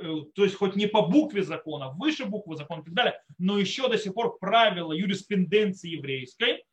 э, 0.00 0.14
то 0.34 0.44
есть 0.44 0.56
хоть 0.56 0.76
не 0.76 0.86
по 0.86 1.02
букве 1.02 1.42
закона, 1.42 1.90
выше 1.90 2.24
буквы 2.24 2.56
закона 2.56 2.82
и 2.82 2.84
так 2.84 2.94
далее, 2.94 3.20
но 3.38 3.58
еще 3.58 3.88
до 3.88 3.98
сих 3.98 4.14
пор 4.14 4.38
правила 4.38 4.92
юриспруденции 4.92 5.90
еврейской, 5.90 6.64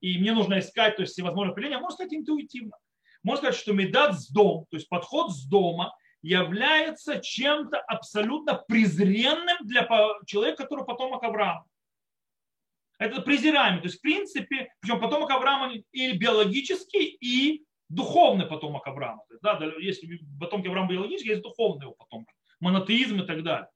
и 0.00 0.18
мне 0.18 0.32
нужно 0.32 0.58
искать 0.60 0.96
то 0.96 1.02
есть, 1.02 1.12
всевозможные 1.12 1.52
определения, 1.52 1.78
можно 1.78 1.96
сказать 1.96 2.14
интуитивно. 2.14 2.76
Можно 3.22 3.38
сказать, 3.38 3.60
что 3.60 3.72
медат 3.72 4.18
с 4.18 4.30
дом, 4.30 4.66
то 4.70 4.76
есть 4.76 4.88
подход 4.88 5.30
с 5.32 5.46
дома– 5.46 5.94
является 6.26 7.20
чем-то 7.20 7.78
абсолютно 7.78 8.54
презренным 8.54 9.56
для 9.60 9.86
человека, 10.26 10.64
который 10.64 10.84
потомок 10.84 11.22
Авраама. 11.22 11.64
Это 12.98 13.20
презираемый. 13.20 13.80
То 13.80 13.86
есть, 13.86 13.98
в 13.98 14.00
принципе, 14.00 14.72
причем 14.80 15.00
потомок 15.00 15.30
Авраама 15.30 15.72
и 15.92 16.16
биологический, 16.16 17.16
и 17.20 17.64
духовный 17.88 18.46
потомок 18.46 18.86
Авраама. 18.88 19.22
То 19.28 19.34
есть, 19.34 19.42
да, 19.42 19.60
если 19.78 20.18
потомки 20.40 20.66
Авраама 20.66 20.90
биологические, 20.90 21.34
есть 21.34 21.44
духовные 21.44 21.84
его 21.86 21.94
потомки. 21.94 22.32
Монотеизм 22.58 23.20
и 23.20 23.26
так 23.26 23.44
далее. 23.44 23.68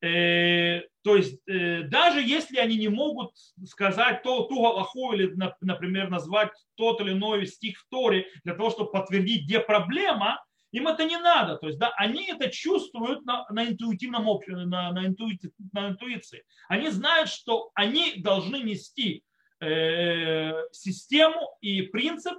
Э, 0.00 0.80
то 1.02 1.16
есть, 1.16 1.38
э, 1.46 1.82
даже 1.82 2.22
если 2.22 2.56
они 2.56 2.76
не 2.76 2.88
могут 2.88 3.32
сказать 3.66 4.22
то, 4.22 4.44
ту 4.44 4.62
галаху 4.62 5.12
или, 5.12 5.36
например, 5.60 6.08
назвать 6.08 6.50
тот 6.76 7.00
или 7.02 7.12
иной 7.12 7.46
стих 7.46 7.78
в 7.78 7.86
Торе 7.90 8.26
для 8.42 8.54
того, 8.54 8.70
чтобы 8.70 8.90
подтвердить, 8.90 9.44
где 9.44 9.60
проблема, 9.60 10.42
им 10.76 10.88
это 10.88 11.04
не 11.04 11.16
надо. 11.16 11.56
То 11.56 11.68
есть, 11.68 11.78
да, 11.78 11.92
они 11.96 12.26
это 12.26 12.50
чувствуют 12.50 13.24
на, 13.24 13.46
на 13.48 13.66
интуитивном 13.66 14.28
общем, 14.28 14.68
на, 14.68 14.92
на, 14.92 15.06
интуити, 15.06 15.50
на 15.72 15.88
интуиции. 15.88 16.44
Они 16.68 16.90
знают, 16.90 17.30
что 17.30 17.70
они 17.74 18.16
должны 18.16 18.56
нести 18.56 19.24
э, 19.60 20.52
систему 20.72 21.56
и 21.62 21.80
принцип 21.80 22.38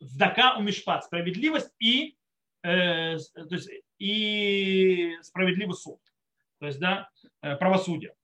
здака 0.00 0.58
умишпат, 0.58 1.04
справедливость 1.04 1.74
и, 1.78 2.18
э, 2.62 3.16
то 3.16 3.54
есть, 3.54 3.70
и 3.98 5.16
справедливый 5.22 5.74
суд. 5.74 5.98
То 6.60 6.66
есть, 6.66 6.78
да, 6.80 7.08
э, 7.40 7.56
правосудие. 7.56 8.14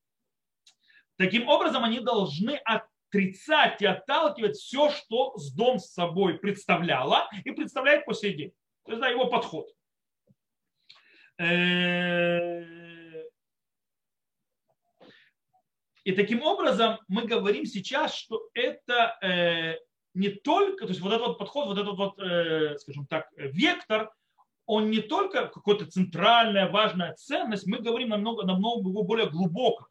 Таким 1.16 1.49
образом, 1.49 1.85
они 1.85 2.00
должны 2.00 2.61
отрицать 2.66 3.80
и 3.80 3.87
отталкивать 3.87 4.56
все, 4.56 4.90
что 4.90 5.38
с 5.38 5.54
дом 5.54 5.78
с 5.78 5.90
собой 5.90 6.38
представляло 6.38 7.30
и 7.44 7.50
представляет 7.50 8.04
по 8.04 8.12
сей 8.12 8.35
день. 8.35 8.52
То 8.85 8.93
есть, 8.93 9.00
да, 9.00 9.09
его 9.09 9.26
подход. 9.26 9.69
Э, 11.38 12.62
и 16.05 16.12
таким 16.12 16.43
образом 16.43 16.99
мы 17.09 17.26
говорим 17.26 17.64
сейчас, 17.64 18.14
что 18.14 18.49
это 18.53 19.17
э, 19.23 19.79
не 20.12 20.29
только, 20.29 20.85
то 20.85 20.91
есть 20.91 21.00
вот 21.00 21.12
этот 21.12 21.29
вот 21.29 21.38
подход, 21.38 21.67
вот 21.67 21.79
этот 21.79 21.97
вот, 21.97 22.19
э, 22.21 22.76
скажем 22.79 23.07
так, 23.07 23.29
вектор, 23.37 24.12
он 24.67 24.91
не 24.91 25.00
только 25.00 25.49
какая-то 25.49 25.87
центральная 25.87 26.71
важная 26.71 27.14
ценность, 27.14 27.67
мы 27.67 27.79
говорим 27.79 28.11
намного, 28.11 28.45
намного 28.45 29.03
более 29.03 29.29
глубоко. 29.29 29.88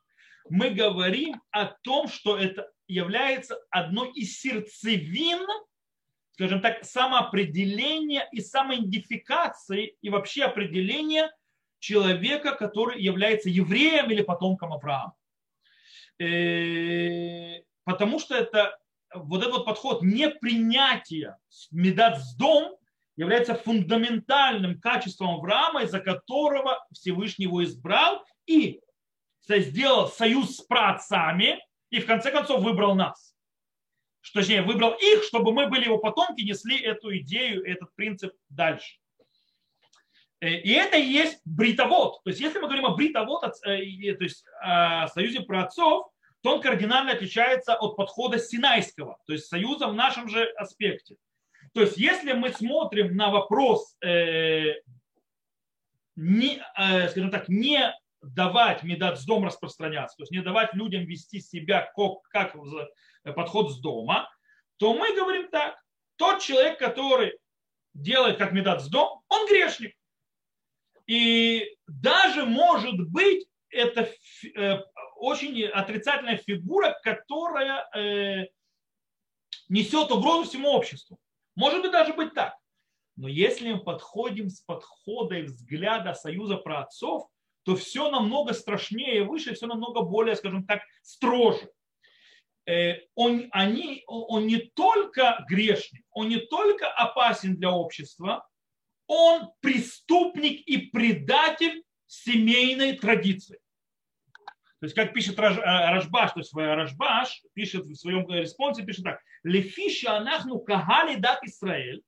Мы 0.49 0.71
говорим 0.71 1.41
о 1.51 1.65
том, 1.65 2.07
что 2.07 2.37
это 2.37 2.71
является 2.87 3.59
одной 3.69 4.11
из 4.11 4.39
сердцевин 4.39 5.45
скажем 6.33 6.61
так, 6.61 6.83
самоопределение 6.83 8.27
и 8.31 8.41
самоидентификации 8.41 9.97
и 10.01 10.09
вообще 10.09 10.43
определение 10.43 11.31
человека, 11.79 12.55
который 12.55 13.01
является 13.01 13.49
евреем 13.49 14.09
или 14.11 14.21
потомком 14.21 14.73
Авраама. 14.73 15.15
Э, 16.19 17.61
потому 17.83 18.19
что 18.19 18.35
это 18.35 18.77
вот 19.13 19.41
этот 19.41 19.53
вот 19.57 19.65
подход 19.65 20.01
непринятия 20.01 21.37
медат 21.71 22.19
с 22.19 22.35
дом 22.35 22.77
является 23.15 23.53
фундаментальным 23.53 24.79
качеством 24.79 25.35
Авраама, 25.35 25.83
из-за 25.83 25.99
которого 25.99 26.83
Всевышний 26.91 27.45
его 27.45 27.63
избрал 27.63 28.25
и 28.47 28.81
сделал 29.47 30.07
союз 30.07 30.57
с 30.57 30.61
праотцами 30.61 31.59
и 31.91 31.99
в 31.99 32.07
конце 32.07 32.31
концов 32.31 32.61
выбрал 32.61 32.95
нас. 32.95 33.32
Что, 34.23 34.39
точнее, 34.39 34.61
выбрал 34.61 34.91
их, 34.93 35.23
чтобы 35.23 35.51
мы 35.51 35.67
были 35.67 35.83
его 35.83 35.97
потомки, 35.97 36.41
несли 36.41 36.79
эту 36.79 37.15
идею, 37.17 37.61
этот 37.69 37.93
принцип 37.93 38.33
дальше. 38.47 38.95
Э, 40.39 40.49
и 40.49 40.71
это 40.71 40.97
и 40.97 41.03
есть 41.03 41.41
бритовод. 41.43 42.23
То 42.23 42.29
есть, 42.29 42.39
если 42.39 42.59
мы 42.59 42.67
говорим 42.67 42.85
о 42.85 42.95
бритовод, 42.95 43.43
э, 43.43 44.13
то 44.13 44.23
есть 44.23 44.45
о 44.61 45.09
союзе 45.09 45.41
праотцов, 45.41 46.07
то 46.41 46.55
он 46.55 46.61
кардинально 46.61 47.11
отличается 47.11 47.75
от 47.75 47.97
подхода 47.97 48.39
синайского, 48.39 49.17
то 49.27 49.33
есть 49.33 49.47
союза 49.47 49.87
в 49.87 49.93
нашем 49.93 50.29
же 50.29 50.45
аспекте. 50.57 51.17
То 51.73 51.81
есть, 51.81 51.97
если 51.97 52.31
мы 52.31 52.49
смотрим 52.49 53.17
на 53.17 53.29
вопрос, 53.29 53.97
э, 54.01 54.75
не, 56.15 56.61
э, 56.77 57.09
скажем 57.09 57.29
так, 57.29 57.49
не 57.49 57.93
давать 58.21 58.83
медат 58.83 59.19
с 59.19 59.25
дом 59.25 59.43
распространяться, 59.45 60.15
то 60.15 60.23
есть 60.23 60.31
не 60.31 60.41
давать 60.41 60.73
людям 60.73 61.03
вести 61.03 61.41
себя 61.41 61.91
как, 61.93 62.21
как 62.29 62.55
подход 63.31 63.71
с 63.71 63.79
дома, 63.79 64.29
то 64.77 64.93
мы 64.93 65.15
говорим 65.15 65.49
так, 65.49 65.75
тот 66.17 66.41
человек, 66.41 66.77
который 66.77 67.37
делает 67.93 68.37
как 68.37 68.51
медат 68.51 68.81
с 68.81 68.89
дом, 68.89 69.21
он 69.29 69.47
грешник. 69.47 69.95
И 71.05 71.77
даже 71.87 72.45
может 72.45 72.99
быть 73.09 73.47
это 73.69 74.09
э, 74.55 74.79
очень 75.17 75.65
отрицательная 75.65 76.37
фигура, 76.37 76.97
которая 77.03 77.87
э, 77.95 78.47
несет 79.69 80.11
угрозу 80.11 80.49
всему 80.49 80.69
обществу. 80.69 81.17
Может 81.55 81.81
быть, 81.81 81.91
даже 81.91 82.13
быть 82.13 82.33
так. 82.33 82.55
Но 83.15 83.27
если 83.27 83.73
мы 83.73 83.79
подходим 83.79 84.49
с 84.49 84.61
подхода 84.61 85.35
и 85.35 85.43
взгляда 85.43 86.13
союза 86.13 86.57
про 86.57 86.81
отцов, 86.81 87.27
то 87.63 87.75
все 87.75 88.09
намного 88.09 88.53
страшнее 88.53 89.23
выше, 89.23 89.53
все 89.53 89.67
намного 89.67 90.01
более, 90.01 90.35
скажем 90.35 90.65
так, 90.65 90.81
строже. 91.01 91.69
Э, 92.65 92.95
он, 93.15 93.47
они, 93.51 94.03
он 94.07 94.47
не 94.47 94.57
только 94.57 95.43
грешник, 95.49 96.05
он 96.11 96.29
не 96.29 96.37
только 96.37 96.87
опасен 96.87 97.55
для 97.55 97.71
общества, 97.71 98.47
он 99.07 99.49
преступник 99.59 100.61
и 100.61 100.77
предатель 100.77 101.83
семейной 102.05 102.93
традиции. 102.97 103.59
То 104.79 104.85
есть, 104.85 104.95
как 104.95 105.13
пишет 105.13 105.37
э, 105.39 105.41
Рашбаш, 105.41 106.31
то 106.31 106.39
есть 106.39 106.55
э, 106.57 106.73
Рашбаш 106.73 107.41
пишет 107.53 107.85
в 107.85 107.95
своем 107.95 108.29
респонсе, 108.29 108.83
пишет 108.83 109.03
так. 109.03 109.19
Лефиша 109.43 110.17
анахну 110.17 110.59
кагали 110.59 111.15
дат 111.15 111.43
Исраэль, 111.43 112.01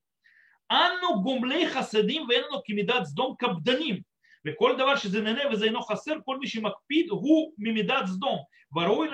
анну 0.67 1.21
гумлей 1.21 1.67
хасадим 1.67 2.29
венну 2.29 2.61
кимидат 2.61 3.07
дом 3.13 3.35
кабданим. 3.35 4.05
וכל 4.46 4.76
דבר 4.76 4.96
שזה 4.96 5.20
נהנה 5.20 5.42
וזה 5.52 5.64
אינו 5.64 5.82
חסר, 5.82 6.14
כל 6.24 6.38
מי 6.38 6.46
שמקפיד 6.46 7.10
הוא 7.10 7.52
ממידת 7.58 8.06
סדום, 8.06 8.38
וראוי 8.76 9.08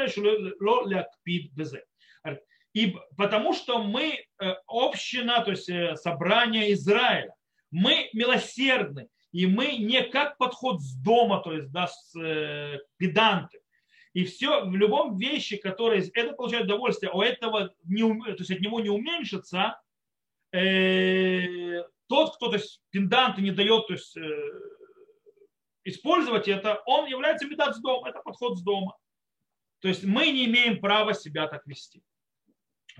לא 0.60 0.84
להקפיד 0.88 1.48
בזה. 1.54 1.78
И 2.74 2.94
потому 3.16 3.54
что 3.54 3.82
мы 3.82 4.18
община, 4.68 5.42
то 5.42 5.52
есть 5.52 5.70
собрание 6.02 6.74
Израиля, 6.74 7.34
мы 7.70 8.10
милосердны, 8.12 9.08
и 9.32 9.46
мы 9.46 9.76
не 9.78 10.02
как 10.04 10.36
подход 10.36 10.82
с 10.82 10.94
дома, 10.96 11.42
то 11.42 11.52
есть 11.54 11.70
да, 11.72 11.86
с 11.86 12.14
э, 12.18 12.78
педанты. 12.98 13.60
И 14.12 14.24
все, 14.24 14.64
в 14.64 14.74
любом 14.74 15.16
вещи, 15.18 15.56
которые 15.56 16.06
это 16.14 16.32
получает 16.32 16.64
удовольствие, 16.64 17.12
у 17.12 17.20
этого 17.20 17.74
не, 17.84 18.02
то 18.02 18.38
есть 18.38 18.50
от 18.50 18.60
него 18.60 18.80
не 18.80 18.88
уменьшится, 18.88 19.78
э, 20.52 21.82
тот, 22.08 22.36
кто 22.36 22.48
то 22.48 22.56
есть, 22.56 22.80
педанты 22.90 23.42
не 23.42 23.50
дает 23.50 23.86
то 23.86 23.92
есть, 23.92 24.16
э, 24.16 24.50
использовать 25.83 26.47
это, 26.47 26.81
он 26.85 27.07
является 27.07 27.47
медат 27.47 27.75
с 27.75 27.79
дома, 27.79 28.09
это 28.09 28.19
подход 28.19 28.57
с 28.57 28.61
дома. 28.61 28.95
То 29.79 29.87
есть 29.87 30.03
мы 30.03 30.31
не 30.31 30.45
имеем 30.45 30.79
права 30.79 31.13
себя 31.13 31.47
так 31.47 31.65
вести. 31.65 32.03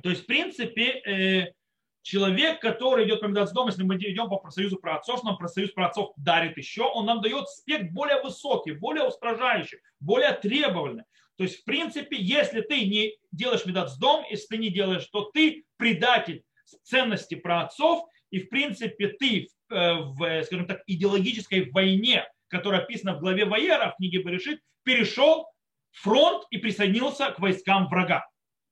То 0.02 0.10
есть, 0.10 0.24
в 0.24 0.26
принципе, 0.26 1.02
э, 1.06 1.54
человек, 2.02 2.60
который 2.60 3.06
идет 3.06 3.22
по 3.22 3.26
медацдом, 3.26 3.68
если 3.68 3.84
мы 3.84 3.96
идем 3.98 4.30
по 4.30 4.38
профсоюзу 4.38 4.78
про 4.78 4.96
отцов, 4.96 5.24
нам 5.24 5.38
профсоюз 5.38 5.72
про 5.72 5.88
отцов 5.88 6.14
дарит 6.18 6.58
еще, 6.58 6.84
он 6.84 7.06
нам 7.06 7.22
дает 7.22 7.48
спект 7.50 7.92
более 7.92 8.22
высокий, 8.22 8.72
более 8.72 9.06
устражающий, 9.06 9.80
более 10.00 10.34
требовательный. 10.34 11.04
То 11.38 11.44
есть, 11.44 11.62
в 11.62 11.64
принципе, 11.64 12.18
если 12.18 12.62
ты 12.62 12.86
не 12.86 13.16
делаешь 13.32 13.66
медацдом, 13.66 14.26
если 14.30 14.48
ты 14.48 14.58
не 14.58 14.70
делаешь, 14.70 15.08
то 15.08 15.32
ты 15.34 15.66
предатель 15.78 16.44
ценности 16.84 17.36
про 17.36 17.62
отцов, 17.62 18.08
и, 18.30 18.40
в 18.40 18.50
принципе, 18.50 19.10
ты 19.10 19.48
э, 19.70 19.94
в, 19.94 20.44
скажем 20.44 20.68
так, 20.68 20.84
идеологической 20.88 21.70
войне, 21.72 22.28
которая 22.52 22.82
описана 22.82 23.16
в 23.16 23.20
главе 23.20 23.46
Ваера 23.46 23.92
в 23.92 23.98
книге 23.98 24.22
Берешит, 24.22 24.60
перешел 24.84 25.48
фронт 25.92 26.46
и 26.52 26.58
присоединился 26.58 27.32
к 27.32 27.40
войскам 27.40 27.88
врага. 27.88 28.28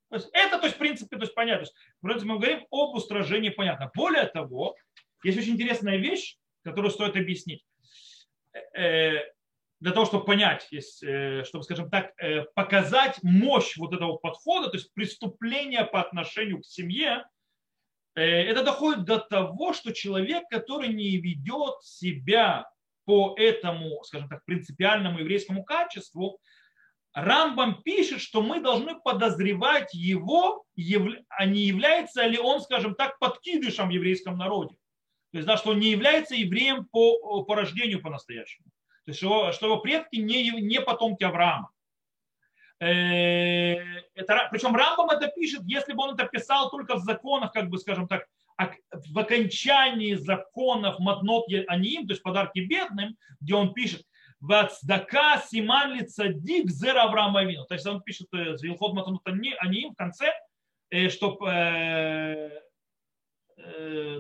То 0.10 0.18
есть 0.18 0.30
это, 0.34 0.58
то 0.58 0.65
есть, 0.65 0.76
в 0.76 0.80
принципе, 0.80 1.18
то 1.18 1.24
есть 1.24 1.36
понятно. 1.36 1.68
В 2.02 2.06
принципе, 2.06 2.28
мы 2.28 2.39
говорим 2.39 2.68
об 2.72 2.96
устражении, 2.96 3.50
понятно. 3.50 3.89
Более 3.96 4.26
того, 4.26 4.76
есть 5.24 5.38
очень 5.38 5.54
интересная 5.54 5.98
вещь, 5.98 6.38
которую 6.63 6.92
стоит 6.92 7.15
объяснить. 7.15 7.63
Э, 8.76 9.20
для 9.80 9.92
того, 9.92 10.06
чтобы 10.06 10.26
понять, 10.26 10.68
э, 10.72 11.44
чтобы, 11.46 11.63
скажем 11.63 11.89
так, 11.89 12.12
э, 12.22 12.44
показать 12.56 13.20
мощь 13.24 13.78
вот 13.78 13.94
этого 13.94 14.18
подхода, 14.18 14.70
то 14.70 14.78
есть 14.78 14.94
преступление 14.94 15.86
по 15.86 16.02
отношению 16.02 16.62
к 16.62 16.65
семье, 16.65 17.26
это 18.15 18.63
доходит 18.63 19.06
до 19.06 19.20
того, 19.20 19.72
что 19.72 19.94
человек, 19.94 20.44
который 20.50 20.89
не 20.89 21.18
ведет 21.18 21.82
себя 21.84 22.70
по 23.10 23.34
этому, 23.38 24.04
скажем 24.04 24.30
так, 24.30 24.45
принципиальному 24.45 25.17
еврейскому 25.17 25.63
качеству, 25.63 26.39
Рамбам 27.15 27.82
пишет, 27.82 28.22
что 28.22 28.43
мы 28.43 28.62
должны 28.62 29.00
подозревать 29.00 29.91
его, 29.95 30.63
а 31.28 31.45
не 31.48 31.62
является 31.62 32.28
ли 32.28 32.38
он, 32.38 32.62
скажем 32.62 32.93
так, 32.93 33.17
подкидышем 33.17 33.88
в 33.88 33.91
еврейском 33.91 34.38
народе. 34.38 34.76
То 35.32 35.39
есть, 35.39 35.48
да, 35.48 35.58
что 35.58 35.72
он 35.72 35.80
не 35.80 35.89
является 35.89 36.36
евреем 36.36 36.86
по, 36.86 37.41
по 37.45 37.56
рождению 37.56 38.00
по-настоящему. 38.00 38.67
То 39.06 39.10
есть, 39.10 39.17
что, 39.17 39.54
что 39.54 39.65
его 39.65 39.78
предки 39.78 40.17
не, 40.17 40.52
не 40.62 40.80
потомки 40.80 41.24
Авраама. 41.24 41.72
Э, 42.80 43.74
это, 44.13 44.50
причем 44.52 44.76
Рамбам 44.76 45.10
это 45.10 45.30
пишет, 45.30 45.62
если 45.65 45.93
бы 45.93 46.04
он 46.04 46.13
это 46.13 46.28
писал 46.28 46.69
только 46.69 46.93
в 46.93 47.00
законах, 47.00 47.54
как 47.54 47.69
бы, 47.69 47.80
скажем 47.80 48.08
так, 48.08 48.28
в 48.60 49.17
окончании 49.17 50.15
законов 50.15 51.00
Матнот 51.00 51.45
Аниим, 51.67 52.08
то 52.08 52.13
есть 52.13 52.24
подарки 52.24 52.60
бедным, 52.60 53.15
где 53.39 53.56
он 53.56 53.74
пишет, 53.74 54.04
Вацдака 54.39 55.41
симан 55.50 55.93
ли 55.93 56.06
цадик 56.06 56.69
зер 56.69 56.98
Авраам 56.98 57.36
Авину. 57.38 57.65
То 57.65 57.74
есть 57.74 57.86
он 57.86 58.02
пишет 58.02 58.28
Звилхот 58.32 58.93
Матанут 58.93 59.22
Аниим 59.26 59.91
в 59.91 59.95
конце, 59.95 60.32
что 61.10 61.38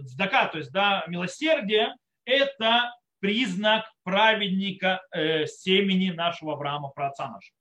цдака, 0.05 0.47
то 0.47 0.57
есть 0.57 0.71
да, 0.71 1.05
милосердие, 1.07 1.95
это 2.25 2.93
признак 3.19 3.85
праведника 4.03 5.01
э, 5.11 5.45
семени 5.45 6.11
нашего 6.11 6.53
Авраама, 6.53 6.89
праотца 6.89 7.27
нашего. 7.27 7.55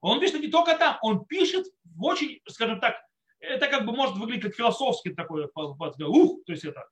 Он 0.00 0.20
пишет 0.20 0.40
не 0.40 0.48
только 0.48 0.76
там, 0.76 0.98
он 1.02 1.24
пишет 1.24 1.66
в 1.84 2.04
очень, 2.04 2.40
скажем 2.48 2.80
так, 2.80 3.00
это 3.48 3.66
как 3.68 3.84
бы 3.84 3.92
может 3.92 4.16
выглядеть 4.16 4.42
как 4.42 4.54
философский 4.54 5.14
такой, 5.14 5.44
ух, 5.44 6.44
то 6.44 6.52
есть 6.52 6.64
это 6.64 6.84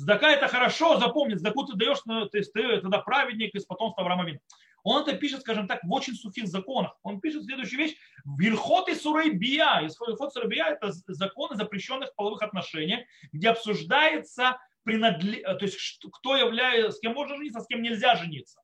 Здака 0.00 0.32
это 0.32 0.48
хорошо, 0.48 0.98
запомни, 0.98 1.34
здаку 1.34 1.66
ты 1.66 1.76
даешь, 1.76 1.98
то 2.00 2.38
есть 2.38 2.54
ты 2.54 2.80
тогда 2.80 3.00
праведник 3.00 3.54
из 3.54 3.66
потомства 3.66 4.02
Авраама 4.02 4.24
Вина. 4.24 4.38
Он 4.82 5.02
это 5.02 5.14
пишет, 5.14 5.42
скажем 5.42 5.68
так, 5.68 5.84
в 5.84 5.92
очень 5.92 6.14
сухих 6.14 6.46
законах. 6.46 6.96
Он 7.02 7.20
пишет 7.20 7.44
следующую 7.44 7.80
вещь. 7.80 7.96
Вильхот 8.24 8.88
и 8.88 8.94
сурейбия. 8.94 9.82
Вильхот 9.82 10.32
сурейбия– 10.32 10.68
это 10.70 10.90
законы 10.90 11.56
запрещенных 11.56 12.14
половых 12.14 12.40
отношений, 12.40 13.04
где 13.30 13.50
обсуждается 13.50 14.58
принадле... 14.84 15.42
то 15.42 15.66
есть 15.66 16.02
кто 16.10 16.34
является, 16.34 16.92
с 16.92 17.00
кем 17.00 17.12
можно 17.12 17.36
жениться, 17.36 17.60
с 17.60 17.66
кем 17.66 17.82
нельзя 17.82 18.16
жениться. 18.16 18.62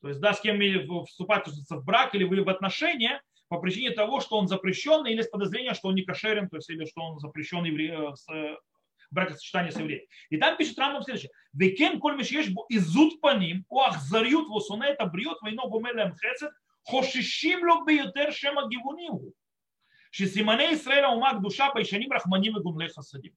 То 0.00 0.08
есть, 0.08 0.20
да, 0.20 0.32
с 0.32 0.40
кем 0.40 0.58
вступать 1.04 1.46
в 1.46 1.84
брак 1.84 2.14
или 2.14 2.24
в 2.24 2.48
отношения 2.48 3.20
по 3.48 3.58
причине 3.58 3.90
того, 3.90 4.20
что 4.20 4.36
он 4.36 4.48
запрещен 4.48 5.06
или 5.06 5.22
с 5.22 5.28
подозрением, 5.28 5.74
что 5.74 5.88
он 5.88 5.94
не 5.94 6.02
кошерен, 6.02 6.48
то 6.48 6.56
есть 6.56 6.70
или 6.70 6.84
что 6.84 7.02
он 7.02 7.18
запрещен 7.18 7.64
евре... 7.64 7.94
Э, 7.94 8.14
с... 8.14 8.28
Э, 8.30 8.56
бракосочетание 9.10 9.72
с 9.72 9.78
евреем. 9.78 10.06
И 10.30 10.36
там 10.36 10.56
пишет 10.56 10.78
Рамбам 10.78 11.02
следующее. 11.02 11.30
Векен 11.52 11.98
коль 11.98 12.16
мишеш 12.16 12.48
изут 12.68 13.20
по 13.20 13.34
ним, 13.34 13.64
уахзарют 13.68 14.48
восуне 14.48 14.88
это 14.88 15.06
бриот 15.06 15.40
войно 15.40 15.68
гумелем 15.68 16.14
хецет, 16.16 16.52
хошишим 16.84 17.66
ло 17.66 17.84
биютер 17.84 18.32
шема 18.32 18.68
гивунимгу. 18.68 19.32
Шесимане 20.10 20.74
Исраэля 20.74 21.08
умак 21.08 21.42
душа 21.42 21.70
пайшаним 21.70 22.10
рахманим 22.10 22.58
и 22.58 22.62
гумле 22.62 22.88
хасадим. 22.88 23.34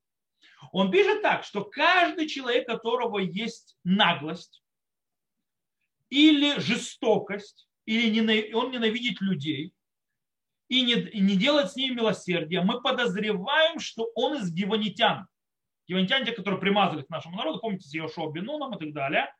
Он 0.72 0.92
пишет 0.92 1.22
так, 1.22 1.44
что 1.44 1.64
каждый 1.64 2.28
человек, 2.28 2.68
у 2.68 2.74
которого 2.74 3.20
есть 3.20 3.78
наглость 3.84 4.64
или 6.10 6.60
жестокость, 6.60 7.68
или 7.86 8.54
он 8.54 8.72
ненавидит 8.72 9.22
людей, 9.22 9.74
и 10.72 10.84
не, 10.84 10.94
и 10.94 11.20
не 11.20 11.36
делает 11.36 11.70
с 11.70 11.76
ними 11.76 11.96
милосердия, 11.96 12.62
мы 12.62 12.82
подозреваем, 12.82 13.82
что 13.82 14.10
он 14.16 14.38
из 14.38 14.54
гиванитян. 14.54 15.28
Гиванитяне, 15.86 16.28
те, 16.28 16.32
которые 16.32 16.62
примазали 16.62 17.02
к 17.02 17.10
нашему 17.10 17.36
народу, 17.36 17.60
помните, 17.60 17.90
с 17.90 17.94
Йошуа 17.94 18.32
Бенуном 18.32 18.74
и 18.76 18.80
так 18.80 18.94
далее. 18.94 19.36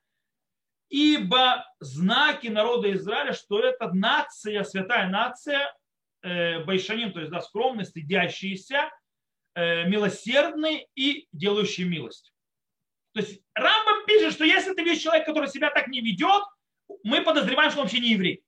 Ибо 0.90 1.66
знаки 1.80 2.50
народа 2.50 2.92
Израиля, 2.92 3.32
что 3.32 3.62
это 3.62 3.94
нация, 3.94 4.66
святая 4.66 5.08
нация, 5.08 5.74
э, 6.22 6.66
Байшаним, 6.66 7.14
то 7.14 7.22
есть 7.22 7.32
да, 7.32 7.40
скромный, 7.40 7.86
стыдящийся, 7.86 8.92
э, 9.56 9.88
милосердный 9.88 10.90
и 10.96 11.30
делающий 11.32 11.86
милость. 11.86 12.34
То 13.14 13.22
есть 13.22 13.42
Рамбам 13.54 14.06
пишет, 14.06 14.34
что 14.34 14.44
если 14.44 14.74
ты 14.74 14.84
видишь 14.84 15.02
человека, 15.02 15.28
который 15.28 15.48
себя 15.48 15.70
так 15.72 15.88
не 15.88 16.02
ведет, 16.02 16.44
мы 17.06 17.22
подозреваем, 17.22 17.72
что 17.72 17.80
он 17.80 17.86
вообще 17.86 18.02
не 18.02 18.10
еврей. 18.10 18.44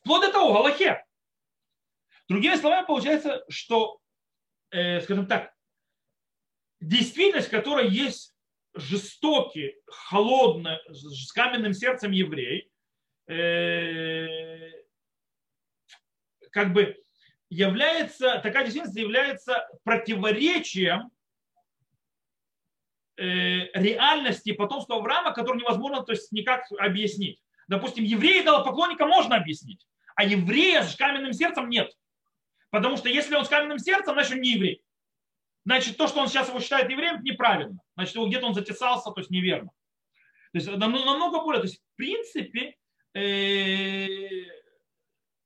Вплоть 0.00 0.22
до 0.22 0.32
того, 0.32 0.54
Галахе. 0.54 1.04
Другими 2.32 2.54
словами, 2.56 2.86
получается, 2.86 3.44
что, 3.50 4.00
э, 4.70 5.02
скажем 5.02 5.26
так, 5.26 5.52
действительность, 6.80 7.48
в 7.48 7.50
которой 7.50 7.90
есть 7.90 8.34
жестокий, 8.72 9.76
холодный, 9.86 10.78
с 10.88 11.30
каменным 11.30 11.74
сердцем 11.74 12.10
еврей, 12.10 12.70
э, 13.28 14.70
как 16.52 16.72
бы 16.72 16.96
является, 17.50 18.40
такая 18.42 18.64
действительность 18.64 18.98
является 18.98 19.68
противоречием 19.84 21.10
э, 23.18 23.66
реальности 23.74 24.52
потомства 24.52 24.96
Авраама, 24.96 25.34
который 25.34 25.58
невозможно 25.58 26.02
то 26.02 26.12
есть, 26.12 26.32
никак 26.32 26.64
объяснить. 26.78 27.42
Допустим, 27.68 28.04
еврея 28.04 28.42
поклонника 28.42 29.04
можно 29.04 29.36
объяснить, 29.36 29.86
а 30.16 30.24
еврея 30.24 30.82
с 30.82 30.96
каменным 30.96 31.34
сердцем 31.34 31.68
нет. 31.68 31.92
Потому 32.72 32.96
что 32.96 33.10
если 33.10 33.34
он 33.34 33.44
с 33.44 33.48
каменным 33.48 33.78
сердцем, 33.78 34.14
значит 34.14 34.32
он 34.32 34.40
не 34.40 34.54
еврей. 34.54 34.82
Значит, 35.66 35.98
то, 35.98 36.08
что 36.08 36.20
он 36.20 36.28
сейчас 36.28 36.48
его 36.48 36.58
считает 36.58 36.90
евреем, 36.90 37.22
неправильно. 37.22 37.78
Значит, 37.94 38.16
где-то 38.16 38.46
он 38.46 38.54
затесался, 38.54 39.10
то 39.10 39.20
есть 39.20 39.30
неверно. 39.30 39.70
То 40.52 40.58
есть 40.58 40.68
намного 40.68 41.42
более. 41.42 41.60
То 41.60 41.68
есть, 41.68 41.82
в 41.82 41.96
принципе, 41.96 42.74
э, 43.14 44.46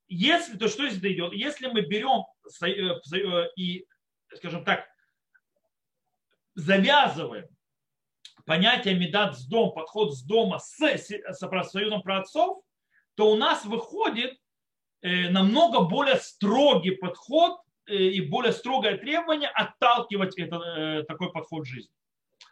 если, 0.07 0.57
то 0.57 0.69
что 0.69 0.87
здесь 0.87 1.15
идет? 1.15 1.33
Если 1.33 1.67
мы 1.67 1.81
берем 1.81 2.23
э, 2.63 3.17
э, 3.17 3.49
и, 3.57 3.85
скажем 4.33 4.63
так, 4.63 4.87
завязываем 6.55 7.45
понятие 8.45 8.95
медат 8.95 9.37
с 9.37 9.45
дом, 9.45 9.73
подход 9.73 10.15
с 10.15 10.23
дома 10.23 10.59
с, 10.59 10.79
с 10.79 11.69
союзом 11.69 12.01
праотцов, 12.03 12.63
то 13.15 13.29
у 13.33 13.35
нас 13.35 13.65
выходит 13.65 14.39
намного 15.01 15.81
более 15.81 16.17
строгий 16.17 16.91
подход 16.91 17.59
и 17.87 18.19
более 18.21 18.51
строгое 18.51 18.97
требование 18.97 19.49
отталкивать 19.49 20.37
это, 20.37 21.05
такой 21.07 21.31
подход 21.31 21.63
в 21.63 21.69
жизни. 21.69 21.93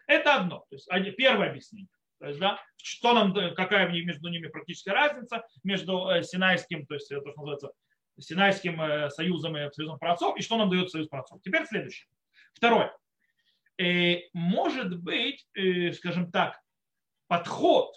Это 0.08 0.36
одно. 0.36 0.66
То 0.70 0.76
есть 0.76 1.16
первое 1.18 1.50
объяснение. 1.50 1.90
То 2.20 2.28
есть, 2.28 2.40
да, 2.40 2.60
что 2.78 3.14
нам, 3.14 3.34
какая 3.56 3.90
между 3.90 4.30
ними 4.30 4.48
практическая 4.48 4.94
разница 4.94 5.46
между 5.64 6.10
Синайским, 6.22 6.86
то 6.86 6.94
есть 6.94 7.10
то, 7.10 7.20
что 7.20 7.42
называется 7.42 7.72
Синайским 8.20 9.10
союзом 9.10 9.58
и 9.58 9.70
союзом 9.74 10.00
праотцов, 10.00 10.38
и 10.38 10.42
что 10.42 10.58
нам 10.58 10.70
дает 10.70 10.90
союз 10.90 11.08
праотцов. 11.10 11.42
Теперь 11.42 11.66
следующее. 11.66 12.08
Второе. 12.54 12.96
Э, 13.78 14.22
может 14.34 15.02
быть, 15.02 15.46
э, 15.54 15.92
скажем 15.92 16.32
так, 16.32 16.62
подход 17.28 17.94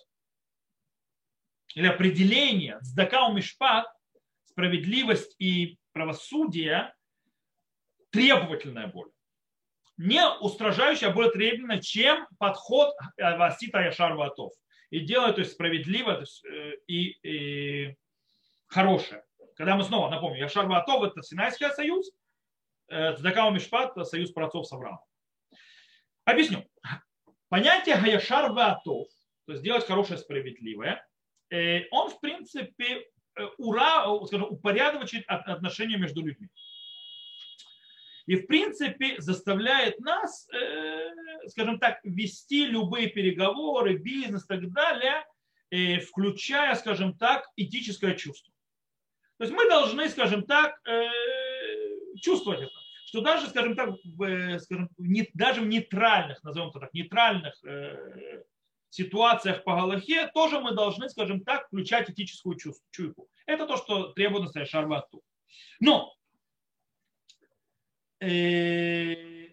или 1.74 1.86
определение 1.86 2.78
сдака 2.80 3.28
мишпат, 3.30 3.86
справедливость 4.58 5.36
и 5.38 5.78
правосудие 5.92 6.92
требовательное 8.10 8.88
более. 8.88 9.14
Не 9.96 10.28
устражающее, 10.40 11.10
а 11.10 11.12
более 11.12 11.30
требовательное, 11.30 11.80
чем 11.80 12.26
подход 12.38 12.92
Васита 13.16 13.78
Яшар 13.78 14.14
Ватов. 14.14 14.52
И 14.90 15.00
делает 15.00 15.36
то 15.36 15.42
есть, 15.42 15.52
справедливо 15.52 16.14
то 16.14 16.20
есть, 16.20 16.44
э, 16.44 16.72
и, 16.88 17.18
и 17.22 17.96
хорошее. 18.66 19.22
Когда 19.54 19.76
мы 19.76 19.84
снова, 19.84 20.10
напомню, 20.10 20.40
Яшар 20.40 20.66
Ватов 20.66 21.04
это 21.04 21.22
Синайский 21.22 21.70
союз, 21.70 22.10
Цдакау 22.88 23.52
Мишпат– 23.52 23.94
союз 24.08 24.32
праотцов 24.32 24.66
с 24.66 24.72
Авраамом. 24.72 25.04
Объясню. 26.24 26.64
Понятие 27.48 27.96
Гаяшар 27.96 28.50
Ватов, 28.52 29.08
то 29.46 29.52
есть 29.52 29.62
делать 29.62 29.86
хорошее, 29.86 30.18
справедливое, 30.18 31.06
э, 31.50 31.82
он, 31.90 32.10
в 32.10 32.18
принципе, 32.18 32.84
э, 32.84 33.04
ура, 33.56 34.04
скажем, 34.26 34.48
упорядочит 34.50 35.24
отношения 35.26 35.96
между 35.96 36.24
людьми. 36.24 36.48
И, 38.26 38.36
в 38.36 38.46
принципе, 38.46 39.20
заставляет 39.20 40.00
нас, 40.00 40.48
э, 40.52 41.48
скажем 41.48 41.78
так, 41.78 42.00
вести 42.04 42.66
любые 42.66 43.08
переговоры, 43.08 43.96
бизнес 43.96 44.44
и 44.44 44.48
так 44.48 44.70
далее, 44.70 45.24
включая, 46.00 46.74
скажем 46.76 47.16
так, 47.16 47.46
этическое 47.56 48.14
чувство. 48.14 48.52
То 49.36 49.44
есть 49.44 49.54
мы 49.54 49.68
должны, 49.68 50.08
скажем 50.08 50.44
так, 50.44 50.80
чувствовать 52.20 52.62
это 52.62 52.72
что 53.08 53.22
даже, 53.22 53.48
скажем 53.48 53.74
так, 53.74 53.94
скажем, 54.60 54.90
не, 54.98 55.30
даже 55.32 55.62
в 55.62 55.66
нейтральных, 55.66 56.42
назовем 56.44 56.68
это 56.68 56.80
так, 56.80 56.92
нейтральных 56.92 57.54
э, 57.64 58.42
ситуациях 58.90 59.64
по 59.64 59.74
Галахе 59.74 60.28
тоже 60.28 60.60
мы 60.60 60.72
должны, 60.72 61.08
скажем 61.08 61.44
так, 61.44 61.66
включать 61.66 62.10
этическую 62.10 62.56
чуйку. 62.90 63.28
Это 63.46 63.66
то, 63.66 63.76
что 63.76 64.12
требует 64.12 64.44
настоящий 64.44 64.72
шарвату. 64.72 65.22
Но 65.80 66.14
э, 68.20 69.48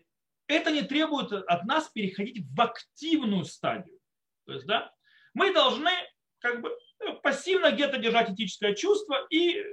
это 0.47 0.71
не 0.71 0.81
требует 0.83 1.31
от 1.31 1.65
нас 1.65 1.89
переходить 1.89 2.45
в 2.45 2.61
активную 2.61 3.45
стадию. 3.45 3.99
То 4.45 4.53
есть, 4.53 4.65
да, 4.65 4.91
мы 5.33 5.53
должны 5.53 5.91
как 6.39 6.61
бы 6.61 6.71
пассивно 7.23 7.71
где-то 7.71 7.97
держать 7.97 8.29
этическое 8.29 8.73
чувство 8.73 9.25
и 9.29 9.57
э, 9.57 9.63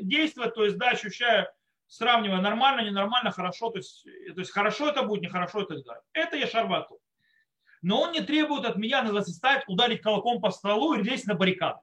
действовать, 0.00 0.54
то 0.54 0.64
есть, 0.64 0.78
да, 0.78 0.90
ощущая 0.90 1.52
сравнивая 1.92 2.40
нормально, 2.40 2.80
ненормально, 2.88 3.30
хорошо, 3.32 3.68
то 3.68 3.76
есть, 3.76 4.04
то 4.04 4.40
есть 4.40 4.50
хорошо 4.50 4.88
это 4.88 5.02
будет, 5.02 5.22
нехорошо 5.22 5.60
и 5.60 5.66
так 5.66 5.84
далее. 5.84 6.02
Это 6.14 6.36
я 6.36 6.46
шарвату. 6.46 7.01
Но 7.82 8.02
он 8.02 8.12
не 8.12 8.20
требует 8.20 8.64
от 8.64 8.76
меня 8.76 9.04
стать, 9.22 9.64
ударить 9.66 10.00
колоком 10.00 10.40
по 10.40 10.50
столу 10.50 10.94
и 10.94 11.02
лезть 11.02 11.26
на 11.26 11.34
баррикады. 11.34 11.80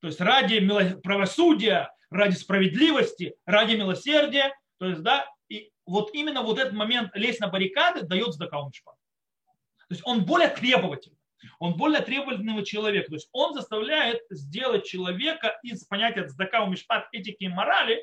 То 0.00 0.08
есть 0.08 0.20
ради 0.20 0.60
правосудия, 1.02 1.90
ради 2.10 2.34
справедливости, 2.34 3.34
ради 3.46 3.76
милосердия. 3.76 4.54
То 4.78 4.88
есть, 4.88 5.02
да, 5.02 5.26
и 5.48 5.72
вот 5.86 6.10
именно 6.12 6.42
вот 6.42 6.58
этот 6.58 6.74
момент 6.74 7.10
лезть 7.14 7.40
на 7.40 7.48
баррикады 7.48 8.02
дает 8.02 8.34
Здакаумшпа. 8.34 8.92
То 8.92 9.94
есть 9.94 10.02
он 10.04 10.24
более 10.24 10.48
требовательный. 10.48 11.16
Он 11.58 11.74
более 11.74 12.00
требовательного 12.00 12.64
человека. 12.64 13.08
То 13.08 13.14
есть 13.14 13.28
он 13.32 13.54
заставляет 13.54 14.20
сделать 14.30 14.84
человека 14.84 15.58
из 15.62 15.84
понятия 15.84 16.26
цдака, 16.26 16.64
мишпат, 16.66 17.08
этики 17.12 17.44
и 17.44 17.48
морали 17.48 18.02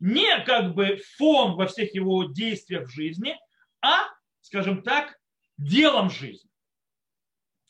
не 0.00 0.42
как 0.44 0.74
бы 0.74 1.00
фон 1.18 1.54
во 1.54 1.66
всех 1.66 1.94
его 1.94 2.24
действиях 2.24 2.88
в 2.88 2.92
жизни, 2.92 3.38
а, 3.82 4.06
скажем 4.40 4.82
так, 4.82 5.19
делом 5.60 6.10
жизни. 6.10 6.50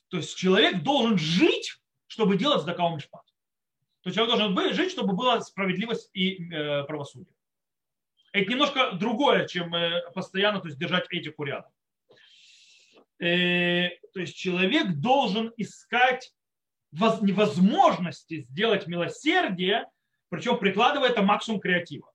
То 0.08 0.18
есть 0.18 0.36
человек 0.36 0.82
должен 0.82 1.18
жить, 1.18 1.80
чтобы 2.06 2.36
делать 2.36 2.64
закау 2.64 2.94
мишпат. 2.96 3.24
То 4.02 4.08
есть 4.08 4.16
человек 4.16 4.36
должен 4.36 4.54
быть, 4.54 4.74
жить, 4.74 4.90
чтобы 4.90 5.14
была 5.14 5.40
справедливость 5.40 6.10
и 6.14 6.52
э, 6.52 6.84
правосудие. 6.84 7.34
Это 8.32 8.50
немножко 8.50 8.92
другое, 8.92 9.46
чем 9.46 9.74
э, 9.74 10.10
постоянно 10.12 10.60
то 10.60 10.68
есть, 10.68 10.78
держать 10.78 11.06
этику 11.10 11.44
рядом. 11.44 11.70
Э, 13.18 13.90
то 14.14 14.20
есть 14.20 14.36
человек 14.36 14.94
должен 14.94 15.52
искать 15.56 16.32
воз, 16.92 17.20
невозможности 17.20 18.42
сделать 18.50 18.86
милосердие, 18.86 19.86
причем 20.28 20.58
прикладывая 20.58 21.10
это 21.10 21.22
максимум 21.22 21.60
креатива. 21.60 22.09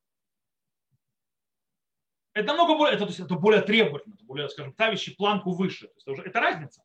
Это 2.36 2.48
намного 2.48 2.76
более, 2.76 2.96
это, 2.96 3.06
то 3.06 3.10
есть, 3.10 3.20
это 3.22 3.36
более 3.36 3.62
требовательно, 3.62 4.14
это 4.14 4.26
более, 4.26 4.50
скажем, 4.50 4.74
ставящий 4.74 5.16
планку 5.16 5.52
выше. 5.52 5.88
То 5.88 5.94
есть, 5.94 6.02
это, 6.02 6.12
уже, 6.12 6.24
это 6.24 6.40
разница. 6.42 6.84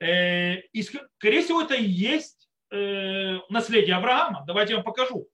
Э, 0.00 0.56
и, 0.56 0.82
скорее 0.82 1.42
всего, 1.42 1.62
это 1.62 1.74
и 1.74 1.84
есть 1.84 2.50
э, 2.72 3.38
наследие 3.48 3.94
Авраама. 3.94 4.44
Давайте 4.44 4.72
я 4.72 4.78
вам 4.78 4.84
покажу. 4.84 5.28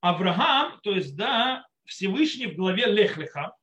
Авраам, 0.00 0.78
то 0.82 0.92
есть, 0.92 1.16
да, 1.16 1.66
Всевышний 1.84 2.46
в 2.46 2.54
главе 2.54 2.86
Лехлиха, 2.86 3.56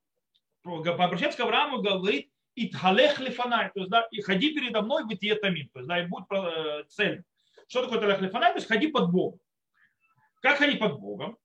обращается 0.64 1.38
к 1.38 1.42
Аврааму 1.42 1.80
и 1.80 1.84
говорит, 1.84 2.30
Итхалех 2.56 3.20
лифанай, 3.20 3.72
то 3.74 3.80
есть, 3.80 3.90
да, 3.90 4.08
и 4.12 4.22
ходи 4.22 4.54
передо 4.54 4.82
мной 4.82 5.04
в 5.04 5.40
тамин, 5.40 5.70
то 5.70 5.80
есть, 5.80 5.88
да, 5.88 6.04
и 6.04 6.08
будь 6.08 6.26
э, 6.32 6.84
цель. 6.90 7.24
Что 7.70 7.84
такое 7.84 8.00
Талех 8.02 8.20
лифанай? 8.20 8.52
То 8.52 8.58
есть, 8.58 8.68
ходи 8.68 8.88
под 8.88 9.10
Богом. 9.10 9.40
Как 10.42 10.58
ходить 10.58 10.80
под 10.80 11.00
Богом? 11.00 11.38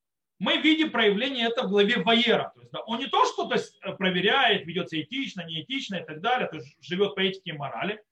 Мы 0.43 0.59
видим 0.59 0.91
проявление 0.91 1.49
это 1.49 1.63
в 1.63 1.71
главе 1.71 2.03
Ваера. 2.03 2.53
То 2.55 2.61
есть, 2.61 2.73
да, 2.73 2.81
он 2.81 2.99
не 2.99 3.07
то, 3.07 3.25
что 3.25 3.47
то 3.47 3.55
есть, 3.55 3.79
проверяет, 3.99 4.67
ведется 4.67 5.01
этично, 5.01 5.45
неэтично 5.45 5.97
и 5.97 6.05
так 6.05 6.21
далее, 6.21 6.49
то 6.49 6.57
есть 6.57 6.77
живет 6.81 7.15
по 7.15 7.21
этике 7.21 7.51
и 7.51 7.53
морали. 7.53 8.03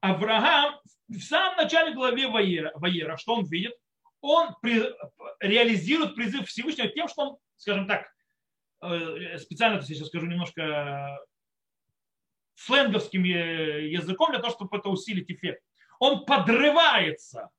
Авраам 0.00 0.80
в 1.08 1.20
самом 1.20 1.56
начале 1.56 1.92
главе 1.92 2.28
Ваера, 2.28 2.72
Ваера 2.76 3.16
что 3.16 3.34
он 3.34 3.44
видит? 3.44 3.74
он 4.22 4.54
при, 4.62 4.82
реализирует 5.40 6.14
призыв 6.14 6.48
Всевышнего 6.48 6.88
тем, 6.88 7.08
что 7.08 7.22
он, 7.22 7.36
скажем 7.56 7.86
так, 7.86 8.06
э, 8.80 9.38
специально 9.38 9.80
то 9.80 9.84
сейчас 9.84 10.06
скажу 10.06 10.26
немножко 10.26 11.18
сленговским 12.54 13.24
языком 13.24 14.30
для 14.30 14.38
того, 14.38 14.52
чтобы 14.52 14.78
это 14.78 14.88
усилить 14.88 15.30
эффект. 15.30 15.62
Он 15.98 16.24
подрывается 16.24 17.50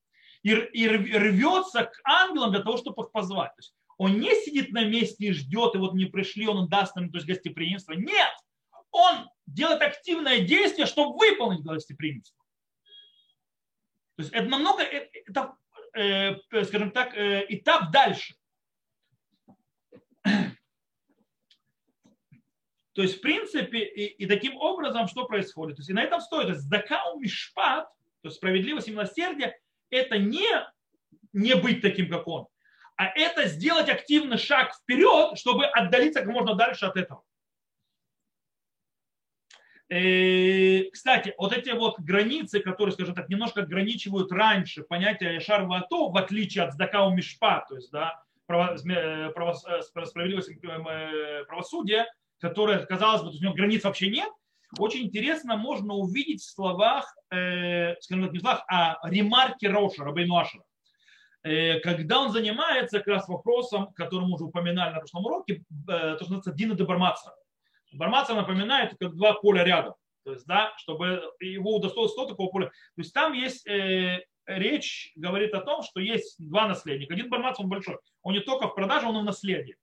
и 0.41 0.53
рвется 0.53 1.85
к 1.85 2.01
ангелам 2.05 2.51
для 2.51 2.61
того, 2.61 2.77
чтобы 2.77 3.03
их 3.03 3.11
позвать. 3.11 3.51
То 3.55 3.59
есть 3.59 3.75
он 3.97 4.19
не 4.19 4.33
сидит 4.43 4.71
на 4.71 4.85
месте 4.85 5.27
и 5.27 5.33
ждет, 5.33 5.75
и 5.75 5.77
вот 5.77 5.93
не 5.93 6.05
пришли, 6.05 6.47
он 6.47 6.67
даст 6.67 6.95
им 6.97 7.11
то 7.11 7.17
есть, 7.17 7.27
гостеприимство. 7.27 7.93
Нет! 7.93 8.31
Он 8.91 9.29
делает 9.45 9.81
активное 9.81 10.39
действие, 10.39 10.85
чтобы 10.85 11.17
выполнить 11.17 11.63
гостеприимство. 11.63 12.37
То 14.15 14.23
есть 14.23 14.33
это 14.33 14.47
намного, 14.47 14.83
э, 14.83 15.09
это, 15.25 15.55
э, 15.95 16.63
скажем 16.65 16.91
так, 16.91 17.15
э, 17.15 17.45
этап 17.49 17.91
дальше. 17.91 18.35
То 22.93 23.01
есть, 23.01 23.17
в 23.17 23.21
принципе, 23.21 23.79
и, 23.79 24.05
и 24.23 24.27
таким 24.27 24.55
образом, 24.57 25.07
что 25.07 25.25
происходит? 25.25 25.77
То 25.77 25.79
есть, 25.79 25.89
и 25.89 25.93
на 25.93 26.03
этом 26.03 26.21
стоит. 26.21 26.45
То 26.45 26.53
есть, 26.53 26.65
закау 26.65 27.19
мишпат, 27.19 27.87
то 28.21 28.27
есть 28.27 28.37
справедливость 28.37 28.87
и 28.87 28.91
милосердие, 28.91 29.57
это 29.89 30.19
не, 30.19 30.47
не 31.33 31.55
быть 31.55 31.81
таким, 31.81 32.07
как 32.07 32.27
он, 32.27 32.45
а 32.95 33.07
это 33.07 33.45
сделать 33.47 33.89
активный 33.89 34.37
шаг 34.37 34.73
вперед, 34.75 35.37
чтобы 35.37 35.65
отдалиться 35.65 36.21
как 36.21 36.29
можно 36.29 36.55
дальше 36.55 36.85
от 36.85 36.97
этого. 36.97 37.23
И, 39.89 40.85
э, 40.87 40.91
кстати, 40.91 41.33
вот 41.37 41.53
эти 41.53 41.69
вот 41.71 41.99
границы, 41.99 42.59
которые, 42.59 42.93
скажем 42.93 43.15
так, 43.15 43.29
немножко 43.29 43.61
ограничивают 43.61 44.31
раньше 44.31 44.83
понятие 44.83 45.35
Яшар 45.35 45.65
Вато, 45.65 46.09
в 46.09 46.17
отличие 46.17 46.63
от 46.63 46.73
Здакау 46.73 47.13
Мишпа, 47.13 47.65
то 47.67 47.75
есть 47.75 47.91
да, 47.91 48.23
право, 48.47 48.75
право, 49.33 49.53
справедливости 49.53 50.59
э, 50.63 51.45
правосудия, 51.45 52.07
которое, 52.39 52.79
казалось 52.85 53.21
бы, 53.21 53.29
у 53.29 53.41
него 53.41 53.53
границ 53.53 53.83
вообще 53.83 54.09
нет, 54.09 54.29
очень 54.79 55.03
интересно 55.03 55.57
можно 55.57 55.93
увидеть 55.93 56.41
в 56.41 56.49
словах, 56.49 57.13
э, 57.29 57.95
скажем 57.99 58.23
так, 58.25 58.33
не 58.33 58.39
в 58.39 58.41
словах, 58.41 58.63
а 58.67 58.97
ремарки 59.03 59.65
Роша, 59.65 60.03
Рабейну 60.03 60.37
Ашера. 60.37 60.63
Э, 61.43 61.79
когда 61.79 62.21
он 62.21 62.31
занимается 62.31 62.99
как 62.99 63.07
раз 63.07 63.27
вопросом, 63.27 63.93
который 63.93 64.25
мы 64.25 64.35
уже 64.35 64.45
упоминали 64.45 64.93
на 64.93 64.99
прошлом 64.99 65.25
уроке, 65.25 65.55
э, 65.55 65.61
то, 65.87 66.15
что 66.15 66.23
называется 66.23 66.53
Дина 66.53 66.73
де 66.73 66.85
Бармаца. 66.85 67.35
Бармаца 67.91 68.33
напоминает 68.33 68.95
как 68.99 69.15
два 69.15 69.33
поля 69.33 69.63
рядом. 69.63 69.93
То 70.23 70.31
есть, 70.31 70.45
да, 70.45 70.73
чтобы 70.77 71.21
его 71.41 71.75
удостоилось 71.75 72.13
100 72.13 72.27
такого 72.27 72.49
поля. 72.49 72.67
То 72.67 73.01
есть 73.01 73.13
там 73.13 73.33
есть 73.33 73.67
э, 73.67 74.23
речь, 74.45 75.11
говорит 75.15 75.53
о 75.53 75.59
том, 75.59 75.83
что 75.83 75.99
есть 75.99 76.35
два 76.39 76.67
наследника. 76.67 77.13
Один 77.13 77.29
Бармац, 77.29 77.59
он 77.59 77.67
большой. 77.67 77.97
Он 78.21 78.33
не 78.33 78.39
только 78.39 78.67
в 78.67 78.75
продаже, 78.75 79.07
он 79.07 79.17
и 79.17 79.21
в 79.21 79.25
наследии. 79.25 79.75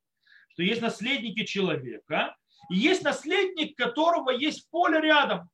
Что 0.53 0.63
есть 0.63 0.81
наследники 0.81 1.45
человека, 1.45 2.37
и 2.71 2.77
есть 2.77 3.05
наследник, 3.05 3.77
которого 3.77 4.31
есть 4.31 4.69
поле 4.71 5.01
рядом. 5.01 5.51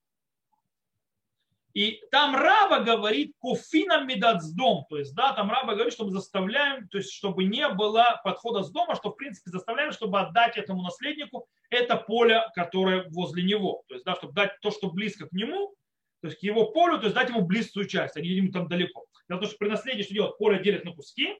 И 1.76 2.00
там 2.10 2.34
Раба 2.34 2.80
говорит, 2.80 3.34
кофином 3.38 4.06
медацдом, 4.06 4.86
то 4.88 4.96
есть, 4.96 5.14
да, 5.14 5.34
там 5.34 5.50
Раба 5.50 5.74
говорит, 5.74 5.92
что 5.92 6.06
мы 6.06 6.10
заставляем, 6.10 6.88
то 6.88 6.96
есть, 6.96 7.12
чтобы 7.12 7.44
не 7.44 7.68
было 7.68 8.18
подхода 8.24 8.62
с 8.62 8.70
дома, 8.70 8.94
что, 8.94 9.10
в 9.10 9.16
принципе, 9.16 9.50
заставляем, 9.50 9.92
чтобы 9.92 10.18
отдать 10.18 10.56
этому 10.56 10.80
наследнику 10.82 11.46
это 11.68 11.96
поле, 11.96 12.44
которое 12.54 13.04
возле 13.10 13.42
него. 13.42 13.82
То 13.88 13.94
есть, 13.94 14.06
да, 14.06 14.14
чтобы 14.14 14.32
дать 14.32 14.58
то, 14.62 14.70
что 14.70 14.90
близко 14.90 15.28
к 15.28 15.32
нему, 15.32 15.74
то 16.22 16.28
есть 16.28 16.40
к 16.40 16.42
его 16.44 16.64
полю, 16.72 16.96
то 16.96 17.04
есть 17.04 17.14
дать 17.14 17.28
ему 17.28 17.42
близкую 17.42 17.86
часть, 17.86 18.16
а 18.16 18.22
не 18.22 18.28
ему 18.28 18.52
там 18.52 18.68
далеко. 18.68 19.04
Дело 19.28 19.42
в 19.42 19.44
что 19.44 19.58
при 19.58 19.68
наследии 19.68 20.02
что 20.02 20.14
делать? 20.14 20.38
Поле 20.38 20.62
делит 20.62 20.86
на 20.86 20.94
куски, 20.94 21.38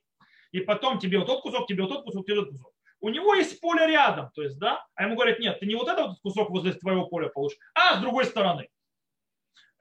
и 0.53 0.61
потом 0.61 0.99
тебе 0.99 1.17
вот 1.17 1.29
тот 1.29 1.41
кусок, 1.41 1.67
тебе 1.67 1.85
вот 1.85 1.93
тот 1.93 2.05
кусок, 2.05 2.27
тебе 2.27 2.41
вот 2.41 2.51
тот 2.51 2.59
кусок. 2.59 2.73
У 3.01 3.09
него 3.09 3.35
есть 3.35 3.59
поле 3.63 3.87
рядом, 3.87 4.31
то 4.35 4.43
есть, 4.43 4.59
да, 4.59 4.85
а 4.97 5.05
ему 5.05 5.15
говорят, 5.15 5.39
нет, 5.39 5.61
ты 5.61 5.65
не 5.65 5.77
вот 5.77 5.89
этот 5.89 6.21
кусок 6.21 6.51
возле 6.51 6.75
твоего 6.75 7.07
поля 7.07 7.29
получишь, 7.29 7.59
а 7.75 7.97
с 7.97 8.01
другой 8.03 8.27
стороны. 8.27 8.69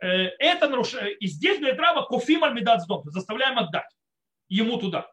Э, 0.06 0.36
это 0.38 0.70
нарушение. 0.70 1.16
И 1.16 1.28
здесь, 1.28 1.60
говорит 1.60 1.80
Раба, 1.80 2.06
кофим 2.06 2.44
альмидацдом, 2.44 3.04
заставляем 3.06 3.58
отдать 3.58 3.90
ему 4.48 4.78
туда. 4.78 5.12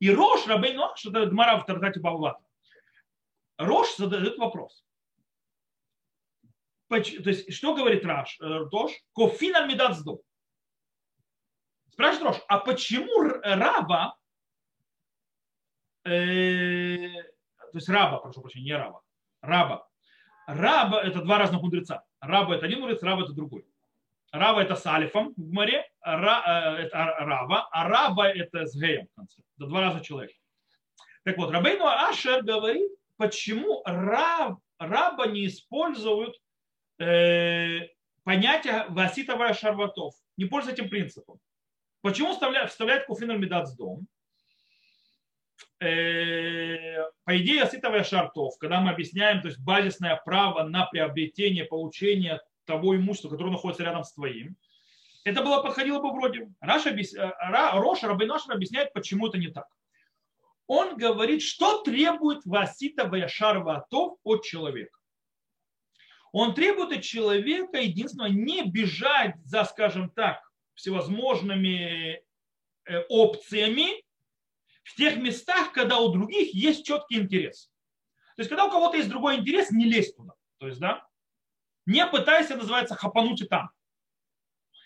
И 0.00 0.10
Рош, 0.10 0.46
Рабейн 0.48 0.76
Нош, 0.76 1.06
это 1.06 1.26
Гмара 1.26 1.58
в 1.58 1.66
Тартате 1.66 2.00
Бавлата. 2.00 2.42
Рош 3.58 3.94
задает 3.96 4.38
вопрос. 4.38 4.84
То 6.88 6.96
есть, 6.96 7.52
что 7.52 7.76
говорит 7.76 8.04
Раш, 8.04 8.40
э, 8.40 8.44
Рош? 8.44 8.90
Кофин 9.12 9.54
альмидацдом. 9.54 10.18
Спрашивает 11.92 12.26
Рош, 12.26 12.44
а 12.48 12.58
почему 12.58 13.22
раба 13.42 14.16
э, 16.04 17.22
то 17.70 17.78
есть 17.78 17.88
раба, 17.88 18.18
прошу 18.18 18.40
прощения, 18.40 18.64
не 18.64 18.76
раба, 18.76 19.02
раба. 19.42 19.86
Раба– 20.54 21.00
это 21.04 21.22
два 21.22 21.38
разных 21.38 21.62
мудреца. 21.62 22.04
Раба– 22.20 22.54
это 22.56 22.66
один 22.66 22.80
мудрец, 22.80 23.02
раба– 23.02 23.22
это 23.24 23.32
другой. 23.32 23.64
Раба– 24.32 24.62
это 24.64 24.74
с 24.74 24.86
алифом 24.86 25.32
в 25.36 25.52
море, 25.52 25.84
ра, 26.02 26.76
э, 26.76 26.82
это 26.82 27.16
раба, 27.20 27.68
а 27.70 27.88
раба– 27.88 28.28
это 28.30 28.66
с 28.66 28.74
геем 28.74 29.06
в 29.12 29.14
конце. 29.14 29.42
Это 29.56 29.68
два 29.68 29.80
разных 29.80 30.04
человека. 30.04 30.34
Так 31.22 31.36
вот, 31.36 31.50
Рабейну 31.50 31.86
Ашер 31.86 32.42
говорит, 32.42 32.90
почему 33.16 33.82
раб, 33.84 34.58
раба 34.78 35.26
не 35.26 35.46
используют 35.46 36.34
э, 36.98 37.88
понятие 38.24 38.86
васитовая 38.88 39.54
шарватов, 39.54 40.14
не 40.36 40.46
пользуются 40.46 40.82
этим 40.82 40.90
принципом. 40.90 41.38
Почему 42.00 42.32
вставляют, 42.32 42.70
вставляют 42.70 43.06
куфин 43.06 43.28
дом? 43.76 44.06
Э, 45.80 47.10
по 47.24 47.38
идее, 47.38 47.62
оситовая 47.62 48.04
шартов, 48.04 48.58
когда 48.58 48.80
мы 48.80 48.90
объясняем, 48.90 49.40
то 49.40 49.48
есть 49.48 49.58
базисное 49.60 50.20
право 50.24 50.62
на 50.64 50.84
приобретение, 50.84 51.64
получение 51.64 52.40
того 52.66 52.94
имущества, 52.96 53.30
которое 53.30 53.52
находится 53.52 53.84
рядом 53.84 54.04
с 54.04 54.12
твоим, 54.12 54.56
это 55.24 55.42
было 55.42 55.62
подходило 55.62 56.00
бы 56.00 56.12
вроде. 56.12 56.50
Раш 56.60 56.86
объяс... 56.86 57.14
Э, 57.14 57.32
Рош 57.72 58.02
Рабинашер 58.02 58.52
объясняет, 58.52 58.92
почему 58.92 59.28
это 59.28 59.38
не 59.38 59.48
так. 59.48 59.66
Он 60.66 60.96
говорит, 60.96 61.42
что 61.42 61.82
требует 61.82 62.44
васитовая 62.44 63.26
шарватов 63.28 64.18
от 64.22 64.44
человека. 64.44 64.96
Он 66.32 66.54
требует 66.54 66.92
от 66.92 67.02
человека, 67.02 67.78
единственное, 67.78 68.30
не 68.30 68.64
бежать 68.64 69.34
за, 69.44 69.64
скажем 69.64 70.10
так, 70.10 70.40
всевозможными 70.74 72.22
э, 72.84 72.98
опциями, 73.08 74.04
в 74.90 74.96
тех 74.96 75.16
местах, 75.16 75.72
когда 75.72 75.98
у 75.98 76.12
других 76.12 76.52
есть 76.54 76.84
четкий 76.84 77.18
интерес. 77.18 77.70
То 78.36 78.40
есть, 78.42 78.48
когда 78.48 78.66
у 78.66 78.70
кого-то 78.70 78.96
есть 78.96 79.08
другой 79.08 79.36
интерес, 79.36 79.70
не 79.70 79.84
лезь 79.84 80.14
туда. 80.14 80.34
То 80.58 80.66
есть, 80.66 80.80
да, 80.80 81.06
не 81.86 82.06
пытайся, 82.06 82.56
называется, 82.56 82.94
хапануть 82.94 83.40
и 83.40 83.46
там. 83.46 83.70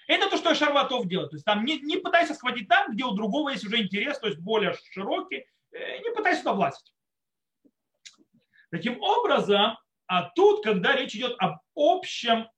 Это 0.07 0.29
то, 0.29 0.37
что 0.37 0.55
Шарватов 0.55 1.07
делает. 1.09 1.31
То 1.31 1.37
есть 1.37 1.47
там 1.47 1.65
не, 1.65 1.81
не 1.81 1.97
пытайся 1.97 2.35
схватить 2.35 2.69
там, 2.69 2.93
где 2.93 3.05
у 3.05 3.13
другого 3.13 3.51
есть 3.51 3.65
уже 3.65 3.81
интерес, 3.81 4.19
то 4.19 4.27
есть 4.27 4.39
более 4.39 4.75
широкий, 4.91 5.47
э, 5.73 5.99
не 6.01 6.15
пытайся 6.15 6.41
туда 6.41 6.53
влазить. 6.53 6.95
Таким 8.71 9.01
образом, 9.01 9.79
а 10.07 10.31
тут, 10.31 10.63
когда 10.63 10.95
речь 10.95 11.15
идет 11.15 11.35
об 11.39 11.61
общем 11.75 12.49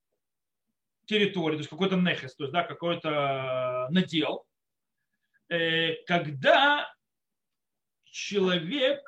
территории, 1.05 1.57
то 1.57 1.61
есть 1.61 1.71
какой-то 1.71 1.97
нехес, 1.97 2.35
то 2.35 2.45
есть 2.45 2.53
да, 2.53 2.65
какой-то 2.65 3.87
надел, 3.91 4.45
э, 5.49 6.03
когда 6.07 6.93
человек 8.17 9.05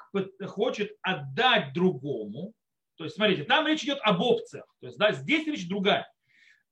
хочет 0.46 0.96
отдать 1.00 1.72
другому, 1.72 2.52
то 2.96 3.04
есть, 3.04 3.16
смотрите, 3.16 3.44
там 3.44 3.66
речь 3.66 3.82
идет 3.82 3.98
об 4.02 4.20
опциях, 4.20 4.66
то 4.80 4.86
есть, 4.86 4.98
да, 4.98 5.12
здесь 5.12 5.46
речь 5.46 5.68
другая. 5.68 6.12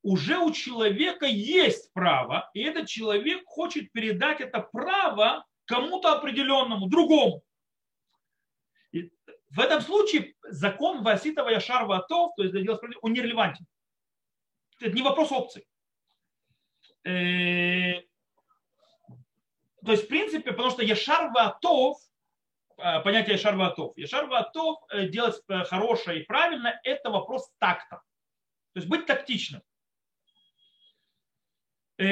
Уже 0.03 0.39
у 0.39 0.53
человека 0.53 1.27
есть 1.27 1.93
право, 1.93 2.51
и 2.53 2.63
этот 2.63 2.89
человек 2.89 3.43
хочет 3.47 3.91
передать 3.91 4.41
это 4.41 4.61
право 4.61 5.47
кому-то 5.65 6.13
определенному, 6.13 6.89
другому. 6.89 7.43
И 8.93 9.11
в 9.51 9.59
этом 9.59 9.81
случае 9.81 10.35
закон 10.43 11.03
Васитова 11.03 11.49
Яшар 11.49 11.87
Ватов, 11.87 12.33
то 12.37 12.45
есть 12.45 12.55
он 13.01 13.13
нерелевантен. 13.13 13.67
Это 14.81 14.95
не 14.95 15.03
вопрос 15.03 15.33
опций. 15.33 15.67
Э, 17.05 18.03
то 19.85 19.93
есть, 19.93 20.05
в 20.05 20.09
принципе, 20.09 20.51
потому 20.51 20.71
что 20.71 20.83
Яшар 20.83 21.31
Ватов 21.33 21.99
понятие 22.77 23.39
шарватов. 23.39 23.97
И 23.97 24.07
шарватов 24.07 24.79
э, 24.91 25.09
делать 25.09 25.43
э, 25.49 25.65
хорошее 25.65 26.23
и 26.23 26.25
правильно– 26.25 26.79
это 26.85 27.11
вопрос 27.11 27.51
такта. 27.59 28.03
То 28.73 28.81
есть 28.81 28.89
быть 28.89 29.07
тактичным. 29.07 29.63
То 31.97 32.05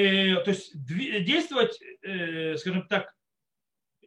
есть 0.47 0.73
действовать, 0.83 1.79
скажем 2.59 2.89
так, 2.89 3.15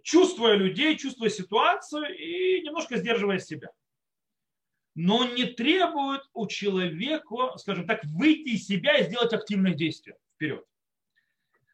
чувствуя 0.01 0.55
людей, 0.55 0.97
чувствуя 0.97 1.29
ситуацию 1.29 2.17
и 2.17 2.61
немножко 2.61 2.97
сдерживая 2.97 3.37
себя. 3.37 3.69
Но 4.95 5.25
не 5.25 5.43
требует 5.43 6.23
у 6.33 6.47
человека, 6.47 7.55
скажем 7.57 7.85
так, 7.85 8.03
выйти 8.05 8.55
из 8.55 8.65
себя 8.65 8.97
и 8.97 9.03
сделать 9.03 9.33
активное 9.33 9.75
действие 9.75 10.17
вперед. 10.33 10.65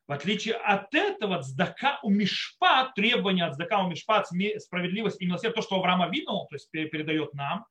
В 0.07 0.11
отличие 0.11 0.55
от 0.55 0.93
этого, 0.93 1.41
цдака 1.41 1.99
у 2.03 2.09
мишпа, 2.09 2.91
требования 2.93 3.45
от 3.45 3.55
цдака 3.55 3.83
у 3.83 3.89
мишпа, 3.89 4.23
справедливость 4.25 5.21
и 5.21 5.25
милосердие, 5.25 5.55
то, 5.55 5.61
что 5.61 5.77
Авраама 5.77 6.09
видел, 6.09 6.45
то 6.49 6.55
есть 6.55 6.69
передает 6.71 7.33
нам, 7.33 7.65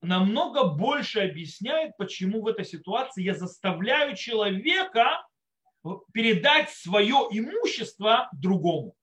намного 0.00 0.64
больше 0.64 1.20
объясняет, 1.20 1.96
почему 1.98 2.42
в 2.42 2.46
этой 2.46 2.64
ситуации 2.64 3.22
я 3.22 3.34
заставляю 3.34 4.16
человека 4.16 5.26
передать 6.12 6.70
свое 6.70 7.28
имущество 7.30 8.28
другому. 8.32 8.94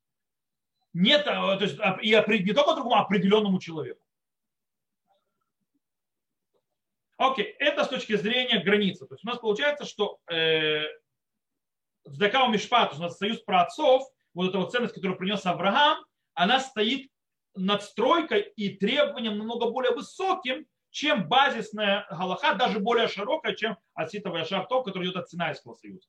Нет, 0.93 1.26
а, 1.28 1.56
то 1.58 1.63
есть, 1.63 1.80
а, 1.80 1.98
и 2.02 2.10
не 2.10 2.54
только 2.54 2.74
другому, 2.74 2.96
а 2.96 3.02
определенному 3.02 3.60
человеку. 3.60 4.04
Окей, 7.17 7.46
это 7.60 7.86
с 7.86 7.88
точки 7.88 8.15
зрения 8.15 8.60
границы. 8.63 9.06
То 9.08 9.13
есть 9.13 9.24
у 9.24 9.28
нас 9.28 9.39
получается, 9.39 9.86
что 9.86 10.19
э, 10.30 10.84
Цдака 12.08 12.48
Мишпа, 12.48 12.86
то 12.86 12.89
есть 12.89 13.00
у 13.00 13.04
нас 13.04 13.18
союз 13.18 13.39
праотцов, 13.39 14.04
вот 14.34 14.50
эта 14.50 14.58
вот 14.58 14.72
ценность, 14.72 14.94
которую 14.94 15.18
принес 15.18 15.46
Авраам, 15.46 16.04
она 16.34 16.60
стоит 16.60 17.10
над 17.56 17.84
стройкой 17.84 18.42
и 18.56 18.76
требованием 18.76 19.38
намного 19.38 19.70
более 19.70 19.94
высоким, 19.94 20.66
чем 20.89 21.28
базисная 21.28 22.06
галаха, 22.10 22.56
даже 22.56 22.80
более 22.80 23.08
широкая, 23.08 23.56
чем 23.56 23.78
Аситова 23.94 24.46
Шартов, 24.46 24.86
который 24.86 25.06
идет 25.06 25.18
от 25.18 25.30
Синайского 25.30 25.74
союза. 25.74 26.08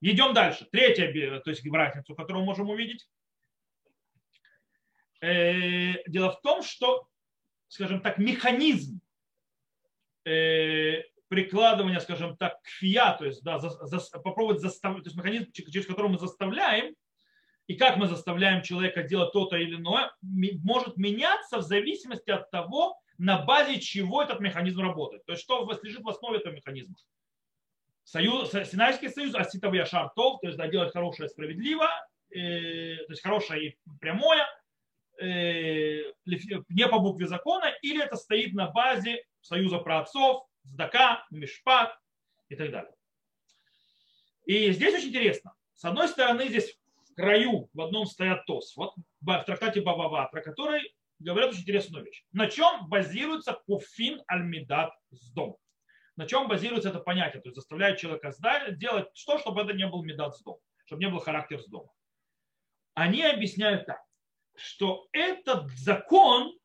Идем 0.00 0.34
дальше. 0.34 0.66
Третья, 0.70 1.40
то 1.40 1.50
есть 1.50 1.64
разницу, 1.72 2.14
которую 2.14 2.42
мы 2.42 2.46
можем 2.46 2.68
увидеть. 2.68 3.08
Э, 5.20 6.02
дело 6.06 6.32
в 6.32 6.40
том, 6.42 6.62
что, 6.62 7.08
скажем 7.68 8.00
так, 8.00 8.18
механизм 8.18 9.00
э, 10.24 11.02
прикладывания, 11.34 11.98
скажем 11.98 12.36
так, 12.36 12.62
кфия, 12.62 13.16
то 13.18 13.24
есть 13.24 13.42
да, 13.42 13.58
за, 13.58 13.70
за, 13.70 13.98
попробовать 14.20 14.60
заставить, 14.60 15.02
то 15.02 15.08
есть 15.08 15.16
механизм, 15.16 15.50
через 15.52 15.86
который 15.86 16.10
мы 16.10 16.18
заставляем, 16.18 16.94
и 17.66 17.74
как 17.74 17.96
мы 17.96 18.06
заставляем 18.06 18.62
человека 18.62 19.02
делать 19.02 19.32
то-то 19.32 19.56
или 19.56 19.76
иное, 19.76 20.12
может 20.22 20.96
меняться 20.96 21.58
в 21.58 21.62
зависимости 21.62 22.30
от 22.30 22.50
того, 22.50 23.00
на 23.18 23.42
базе 23.42 23.80
чего 23.80 24.22
этот 24.22 24.40
механизм 24.40 24.80
работает. 24.80 25.24
То 25.24 25.32
есть 25.32 25.42
что 25.42 25.68
лежит 25.82 26.02
в 26.02 26.08
основе 26.08 26.38
этого 26.38 26.52
механизма. 26.52 26.94
Союз, 28.04 28.50
Синайский 28.50 29.08
союз, 29.08 29.34
аситовый 29.34 29.78
яшар 29.78 30.10
тов, 30.14 30.40
то 30.40 30.48
есть 30.48 30.58
да, 30.58 30.68
делать 30.68 30.92
хорошее 30.92 31.28
справедливо, 31.28 31.88
э, 32.30 32.96
то 32.96 33.12
есть 33.12 33.22
хорошее 33.22 33.68
и 33.68 33.78
прямое, 34.00 34.46
э, 35.20 36.12
не 36.26 36.86
по 36.86 36.98
букве 36.98 37.26
закона, 37.26 37.72
или 37.82 38.04
это 38.04 38.16
стоит 38.16 38.52
на 38.52 38.68
базе 38.68 39.24
союза 39.40 39.78
праотцов, 39.78 40.44
Здака, 40.64 41.26
Мишпат 41.30 41.98
и 42.48 42.56
так 42.56 42.70
далее. 42.70 42.94
И 44.46 44.72
здесь 44.72 44.94
очень 44.94 45.08
интересно. 45.08 45.54
С 45.74 45.84
одной 45.84 46.08
стороны, 46.08 46.48
здесь 46.48 46.78
в 47.10 47.14
краю 47.14 47.68
в 47.72 47.80
одном 47.80 48.06
стоят 48.06 48.44
ТОС, 48.46 48.76
вот 48.76 48.94
в 49.20 49.42
трактате 49.44 49.80
Бабава, 49.80 50.26
про 50.26 50.42
который 50.42 50.94
говорят 51.18 51.50
очень 51.50 51.62
интересную 51.62 52.04
вещь. 52.04 52.24
На 52.32 52.48
чем 52.48 52.88
базируется 52.88 53.54
куфин 53.66 54.22
альмидат 54.26 54.92
с 55.10 55.30
дом? 55.30 55.56
На 56.16 56.26
чем 56.26 56.48
базируется 56.48 56.90
это 56.90 57.00
понятие? 57.00 57.42
То 57.42 57.48
есть 57.48 57.56
заставляет 57.56 57.98
человека 57.98 58.32
делать 58.72 59.08
что, 59.14 59.38
чтобы 59.38 59.62
это 59.62 59.72
не 59.72 59.86
был 59.86 60.04
медат 60.04 60.36
с 60.36 60.42
дом, 60.42 60.58
чтобы 60.86 61.02
не 61.02 61.10
был 61.10 61.18
характер 61.18 61.60
с 61.60 61.66
дома. 61.66 61.90
Они 62.94 63.24
объясняют 63.24 63.86
так, 63.86 64.00
что 64.54 65.08
этот 65.12 65.70
закон 65.72 66.56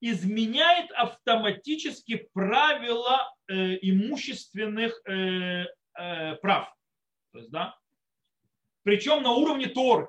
изменяет 0.00 0.90
автоматически 0.92 2.28
правила 2.32 3.32
э, 3.48 3.76
имущественных 3.82 5.00
э, 5.06 5.66
э, 5.98 6.36
прав. 6.36 6.74
То 7.32 7.38
есть, 7.38 7.50
да? 7.50 7.76
Причем 8.82 9.22
на 9.22 9.32
уровне 9.32 9.68
Торы. 9.68 10.08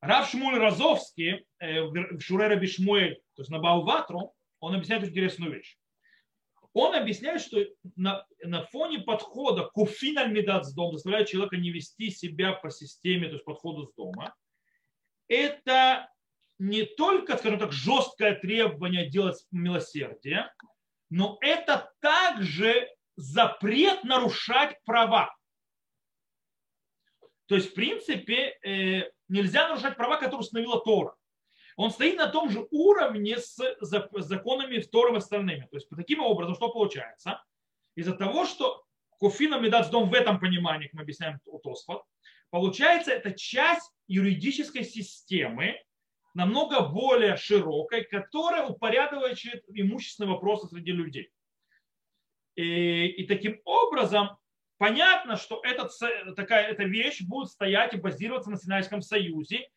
Рав 0.00 0.28
Шмуль 0.28 0.58
Розовский 0.58 1.46
э, 1.58 1.82
в 1.82 2.20
Шурера 2.20 2.56
Бишмуэль, 2.56 3.16
то 3.34 3.42
есть 3.42 3.50
на 3.50 3.58
Балватру, 3.58 4.34
он 4.60 4.74
объясняет 4.74 5.04
интересную 5.04 5.52
вещь. 5.52 5.76
Он 6.72 6.94
объясняет, 6.94 7.42
что 7.42 7.58
на, 7.96 8.24
на 8.42 8.64
фоне 8.66 9.00
подхода 9.00 9.64
куфин 9.64 10.18
аль 10.18 10.64
с 10.64 10.72
дом 10.72 10.92
заставляет 10.92 11.28
человека 11.28 11.56
не 11.56 11.70
вести 11.70 12.10
себя 12.10 12.52
по 12.52 12.70
системе, 12.70 13.28
то 13.28 13.34
есть 13.34 13.44
подходу 13.44 13.86
с 13.86 13.94
дома, 13.94 14.34
это 15.28 16.08
не 16.62 16.84
только, 16.84 17.36
скажем 17.36 17.58
так, 17.58 17.72
жесткое 17.72 18.36
требование 18.36 19.10
делать 19.10 19.44
милосердие, 19.50 20.54
но 21.10 21.36
это 21.40 21.92
также 21.98 22.88
запрет 23.16 24.04
нарушать 24.04 24.78
права. 24.84 25.34
То 27.46 27.56
есть, 27.56 27.72
в 27.72 27.74
принципе, 27.74 28.56
э, 28.64 29.10
нельзя 29.26 29.68
нарушать 29.68 29.96
права, 29.96 30.18
которые 30.18 30.38
установила 30.38 30.80
Тора. 30.80 31.16
Он 31.76 31.90
стоит 31.90 32.16
на 32.16 32.28
том 32.28 32.48
же 32.48 32.64
уровне 32.70 33.38
с 33.38 33.58
законами 33.80 34.78
Торы 34.82 35.16
остальными. 35.16 35.66
То 35.68 35.78
есть, 35.78 35.88
таким 35.88 36.20
образом, 36.20 36.54
что 36.54 36.68
получается? 36.68 37.42
Из-за 37.96 38.14
того, 38.14 38.46
что 38.46 38.84
Куфина 39.18 39.58
Медац 39.58 39.88
дом 39.88 40.10
в 40.10 40.14
этом 40.14 40.38
понимании, 40.38 40.86
как 40.86 40.94
мы 40.94 41.02
объясняем 41.02 41.40
у 41.44 41.58
Тосфот, 41.58 42.04
получается, 42.50 43.10
это 43.10 43.32
часть 43.32 43.90
юридической 44.06 44.84
системы, 44.84 45.82
намного 46.34 46.80
более 46.88 47.36
широкой, 47.36 48.04
которая 48.04 48.66
упорядочивает 48.66 49.64
имущественные 49.68 50.32
вопросы 50.32 50.66
среди 50.68 50.92
людей. 50.92 51.30
И, 52.54 53.06
и 53.06 53.26
таким 53.26 53.60
образом 53.64 54.36
понятно, 54.78 55.36
что 55.36 55.60
этот, 55.64 55.92
такая 56.36 56.66
эта 56.66 56.84
вещь 56.84 57.22
будет 57.22 57.48
стоять 57.48 57.94
и 57.94 57.98
базироваться 57.98 58.50
на 58.50 58.56
Синайском 58.56 59.02
союзе, 59.02 59.68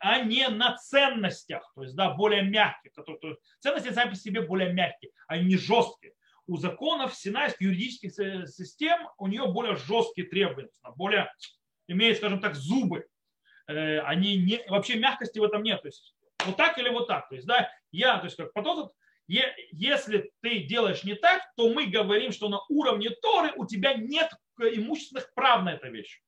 а 0.00 0.20
не 0.20 0.48
на 0.48 0.76
ценностях, 0.76 1.72
то 1.74 1.82
есть 1.82 1.94
да, 1.96 2.12
более 2.14 2.42
мягких. 2.42 2.92
Которые, 2.92 3.20
то 3.20 3.28
есть 3.28 3.40
ценности 3.60 3.92
сами 3.92 4.10
по 4.10 4.16
себе 4.16 4.42
более 4.42 4.72
мягкие, 4.72 5.12
они 5.28 5.46
не 5.46 5.56
жесткие. 5.56 6.12
У 6.46 6.58
законов 6.58 7.14
синайских 7.14 7.62
юридических 7.62 8.12
систем 8.48 9.08
у 9.18 9.26
нее 9.26 9.46
более 9.46 9.76
жесткие 9.76 10.28
требования, 10.28 10.70
более 10.94 11.32
имеет, 11.88 12.18
скажем 12.18 12.40
так, 12.40 12.54
зубы. 12.54 13.06
Э, 13.68 14.00
они 14.00 14.36
не, 14.36 14.62
вообще 14.68 14.98
мягкости 14.98 15.38
в 15.38 15.44
этом 15.44 15.62
нет. 15.62 15.82
То 15.82 15.88
есть 15.88 16.14
вот 16.44 16.56
так 16.56 16.78
или 16.78 16.88
вот 16.88 17.06
так. 17.06 17.28
То 17.28 17.34
есть, 17.34 17.46
да, 17.46 17.70
я, 17.90 18.18
то 18.18 18.24
есть 18.24 18.36
как 18.36 18.52
потом, 18.52 18.90
если 19.26 20.32
ты 20.40 20.60
делаешь 20.60 21.04
не 21.04 21.14
так, 21.14 21.42
то 21.56 21.72
мы 21.72 21.86
говорим, 21.86 22.32
что 22.32 22.48
на 22.48 22.60
уровне 22.68 23.10
Торы 23.10 23.52
у 23.56 23.66
тебя 23.66 23.94
нет 23.94 24.30
имущественных 24.58 25.32
прав 25.34 25.64
на 25.64 25.74
эту 25.74 25.90
вещь. 25.90 26.22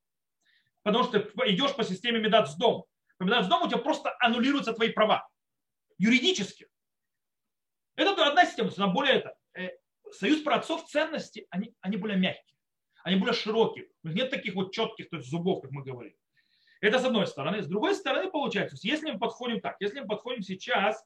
Потому 0.82 1.04
что 1.04 1.20
ты 1.20 1.30
идешь 1.52 1.74
по 1.76 1.84
системе 1.84 2.20
Медат 2.20 2.48
с 2.48 2.56
дом. 2.56 2.84
По 3.18 3.24
Медат 3.24 3.44
с 3.44 3.48
дом 3.48 3.62
у 3.62 3.68
тебя 3.68 3.78
просто 3.78 4.14
аннулируются 4.20 4.72
твои 4.72 4.90
права. 4.90 5.28
Юридически. 5.98 6.68
Это 7.96 8.26
одна 8.26 8.46
система, 8.46 8.70
она 8.76 8.88
более 8.88 9.14
это. 9.14 9.34
Э, 9.54 9.70
союз 10.12 10.42
праотцов 10.42 10.86
ценности, 10.86 11.46
они, 11.50 11.74
они 11.80 11.96
более 11.96 12.16
мягкие, 12.16 12.56
они 13.02 13.16
более 13.16 13.34
широкие. 13.34 13.88
У 14.04 14.08
них 14.08 14.16
нет 14.16 14.30
таких 14.30 14.54
вот 14.54 14.72
четких 14.72 15.10
то 15.10 15.16
есть, 15.16 15.28
зубов, 15.28 15.62
как 15.62 15.72
мы 15.72 15.82
говорим. 15.82 16.14
Это 16.80 16.98
с 16.98 17.04
одной 17.04 17.26
стороны. 17.26 17.62
С 17.62 17.66
другой 17.66 17.94
стороны, 17.94 18.30
получается, 18.30 18.76
если 18.82 19.10
мы 19.10 19.18
подходим 19.18 19.60
так, 19.60 19.76
если 19.80 20.00
мы 20.00 20.06
подходим 20.06 20.42
сейчас, 20.42 21.04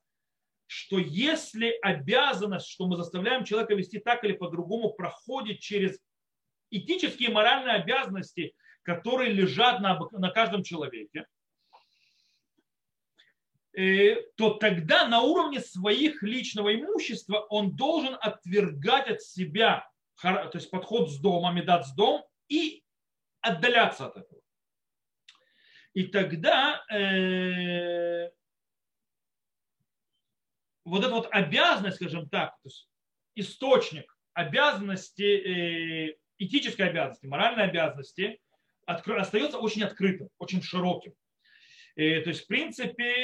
что 0.67 0.99
если 0.99 1.77
обязанность, 1.83 2.69
что 2.69 2.87
мы 2.87 2.97
заставляем 2.97 3.45
человека 3.45 3.75
вести 3.75 3.99
так 3.99 4.25
или 4.25 4.33
по-другому, 4.33 4.93
проходит 4.93 5.61
через 5.61 5.99
этические 6.71 7.31
и 7.31 7.33
моральные 7.33 7.77
обязанности, 7.77 8.55
которые 8.83 9.33
лежат 9.33 9.81
на, 9.81 9.99
на 10.13 10.31
каждом 10.31 10.63
человеке, 10.63 11.27
э, 13.75 14.17
то 14.37 14.55
тогда 14.55 15.07
на 15.09 15.23
уровне 15.23 15.61
своих 15.61 16.23
личного 16.23 16.75
имущества 16.75 17.47
он 17.51 17.77
должен 17.77 18.17
отвергать 18.21 19.09
от 19.09 19.23
себя 19.23 19.87
то 20.21 20.51
есть 20.55 20.71
подход 20.71 21.11
с 21.11 21.19
домом, 21.19 21.57
медат 21.57 21.87
с 21.87 21.95
дом 21.95 22.25
и 22.49 22.85
отдаляться 23.41 24.07
от 24.07 24.17
этого. 24.19 24.42
И 25.95 26.05
тогда 26.05 26.83
э, 26.91 28.31
вот 30.85 31.05
эта 31.05 31.13
вот 31.13 31.29
обязанность, 31.31 31.97
скажем 31.97 32.29
так, 32.29 32.51
то 32.63 32.69
есть 32.69 32.89
источник 33.35 34.17
обязанности, 34.33 35.23
э, 35.23 36.17
этической 36.39 36.89
обязанности, 36.89 37.27
моральной 37.27 37.65
обязанности 37.65 38.41
откро- 38.87 39.17
остается 39.17 39.59
очень 39.59 39.85
открытым, 39.85 40.31
очень 40.39 40.63
широким. 40.63 41.13
И, 41.95 42.21
то 42.21 42.31
есть, 42.31 42.45
в 42.45 42.47
принципе, 42.47 43.15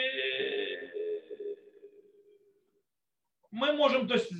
мы 3.50 3.72
можем 3.72 4.06
то 4.06 4.14
есть, 4.14 4.30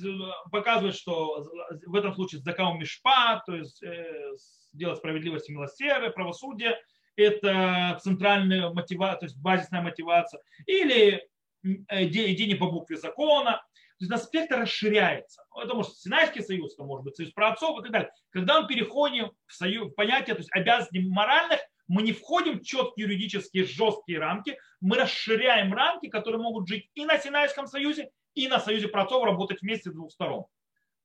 показывать, 0.51 0.95
что 0.95 1.49
в 1.87 1.95
этом 1.95 2.13
случае 2.13 2.41
закау 2.41 2.77
мишпа, 2.77 3.41
то 3.43 3.55
есть 3.55 3.81
э, 3.81 4.35
делать 4.71 4.99
справедливость 4.99 5.49
и 5.49 5.53
милосердие, 5.53 6.11
правосудие– 6.11 6.79
это 7.15 7.99
центральная 8.01 8.69
мотивация, 8.69 9.19
то 9.19 9.25
есть 9.25 9.37
базисная 9.37 9.81
мотивация, 9.81 10.41
или 10.65 11.27
э, 11.63 12.05
иди 12.05 12.55
по 12.55 12.69
букве 12.71 12.97
закона. 12.97 13.61
есть 13.99 14.11
аспект 14.11 14.51
расширяется. 14.51 15.43
Это 15.55 15.73
может 15.73 15.91
быть 15.91 15.99
Синайский 15.99 16.41
союз, 16.41 16.73
это 16.73 16.83
может 16.83 17.03
быть 17.03 17.15
союз 17.15 17.31
праотцов 17.33 17.79
и 17.79 17.83
так 17.83 17.91
далее. 17.91 18.11
Когда 18.29 18.61
мы 18.61 18.67
переходим 18.67 19.31
в, 19.45 19.53
союз, 19.53 19.91
в 19.91 19.95
понятие 19.95 20.35
то 20.35 20.39
есть 20.39 20.49
обязанностей 20.53 21.07
моральных, 21.09 21.59
мы 21.87 22.03
не 22.03 22.13
входим 22.13 22.59
в 22.59 22.63
четкие 22.63 23.07
юридические 23.07 23.65
жесткие 23.65 24.19
рамки, 24.19 24.57
мы 24.79 24.97
расширяем 24.97 25.73
рамки, 25.73 26.07
которые 26.07 26.41
могут 26.41 26.67
жить 26.67 26.89
и 26.93 27.03
на 27.03 27.17
Синайском 27.17 27.65
союзе, 27.65 28.11
и 28.35 28.47
на 28.47 28.59
союзе 28.59 28.87
праотцов 28.87 29.23
работать 29.25 29.61
вместе 29.61 29.89
с 29.89 29.93
двух 29.93 30.11
сторон. 30.11 30.43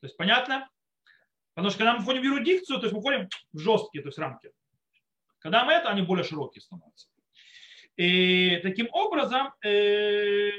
То 0.01 0.07
есть 0.07 0.17
понятно? 0.17 0.69
Потому 1.55 1.71
что 1.71 1.79
когда 1.79 1.95
мы 1.95 2.01
входим 2.01 2.21
в 2.21 2.25
юрисдикцию, 2.25 2.79
то 2.79 2.85
есть 2.85 2.95
мы 2.95 3.01
входим 3.01 3.29
в 3.53 3.59
жесткие 3.59 4.03
то 4.03 4.09
есть 4.09 4.19
рамки. 4.19 4.51
Когда 5.45 5.67
мы 5.67 5.75
это, 5.75 5.91
они 5.91 6.01
более 6.01 6.25
широкие 6.25 6.63
становятся. 6.63 7.07
И 7.97 8.61
таким 8.63 8.89
образом, 8.93 9.53
э, 9.63 10.51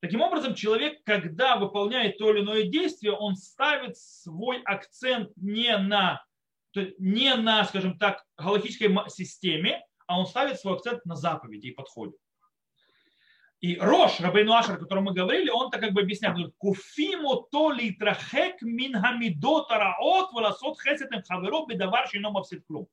таким 0.00 0.20
образом, 0.20 0.56
человек, 0.56 1.00
когда 1.04 1.56
выполняет 1.56 2.18
то 2.18 2.32
или 2.34 2.40
иное 2.40 2.64
действие, 2.64 3.12
он 3.12 3.36
ставит 3.36 3.96
свой 3.96 4.60
акцент 4.64 5.30
не 5.36 5.78
на, 5.78 6.20
не 6.98 7.36
на, 7.36 7.64
скажем 7.66 7.96
так, 7.96 8.24
галактической 8.36 8.92
системе, 9.10 9.80
а 10.08 10.18
он 10.18 10.26
ставит 10.26 10.58
свой 10.58 10.74
акцент 10.74 11.04
на 11.04 11.14
заповеди 11.14 11.68
и 11.68 11.74
подходе. 11.74 12.16
И 13.60 13.76
Рош, 13.76 14.20
Рабейну 14.20 14.52
Ашер, 14.52 14.76
о 14.76 14.78
котором 14.78 15.04
мы 15.04 15.14
говорили, 15.14 15.50
он 15.50 15.70
так 15.70 15.80
как 15.80 15.92
бы 15.92 16.02
объясняет, 16.02 16.36
говорит, 16.36 16.54
куфиму 16.58 17.48
то 17.50 17.72
ли 17.72 17.92
трахек 17.92 18.62
мин 18.62 19.00
хамидот 19.00 19.70
араот 19.72 20.32
валасот 20.32 20.80
хесетем 20.80 21.22
хаверо 21.24 21.66
бедавар 21.66 22.08
шином 22.08 22.36
клуб. 22.68 22.88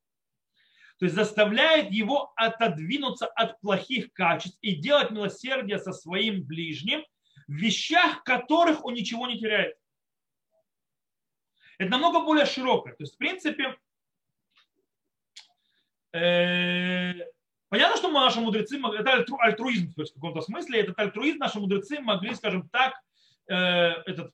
То 0.97 1.05
есть 1.05 1.16
заставляет 1.16 1.91
его 1.91 2.32
отодвинуться 2.36 3.28
от 3.28 3.59
плохих 3.59 4.11
качеств 4.13 4.57
и 4.61 4.76
делать 4.76 5.11
милосердие 5.11 5.78
со 5.78 5.93
своим 5.93 6.43
ближним 6.43 7.05
в 7.47 7.53
вещах, 7.53 8.24
которых 8.24 8.84
он 8.86 8.95
ничего 8.95 9.28
не 9.28 9.38
теряет. 9.38 9.78
Это 11.78 11.91
намного 11.91 12.22
более 12.22 12.45
широкое. 12.45 12.93
То 12.93 13.03
есть, 13.03 13.16
в 13.16 13.18
принципе, 13.18 13.78
э, 16.13 17.13
Понятно, 17.70 17.97
что 17.97 18.11
наши 18.11 18.39
мудрецы, 18.39 18.80
это 18.80 19.26
альтруизм 19.39 19.93
то 19.93 20.01
есть, 20.01 20.13
в 20.13 20.16
каком-то 20.16 20.41
смысле, 20.41 20.82
этот 20.82 20.99
альтруизм 20.99 21.39
наши 21.39 21.59
мудрецы 21.59 21.99
могли, 21.99 22.36
скажем 22.36 22.70
так, 22.70 22.93
э, 23.47 23.55
этот 23.55 24.32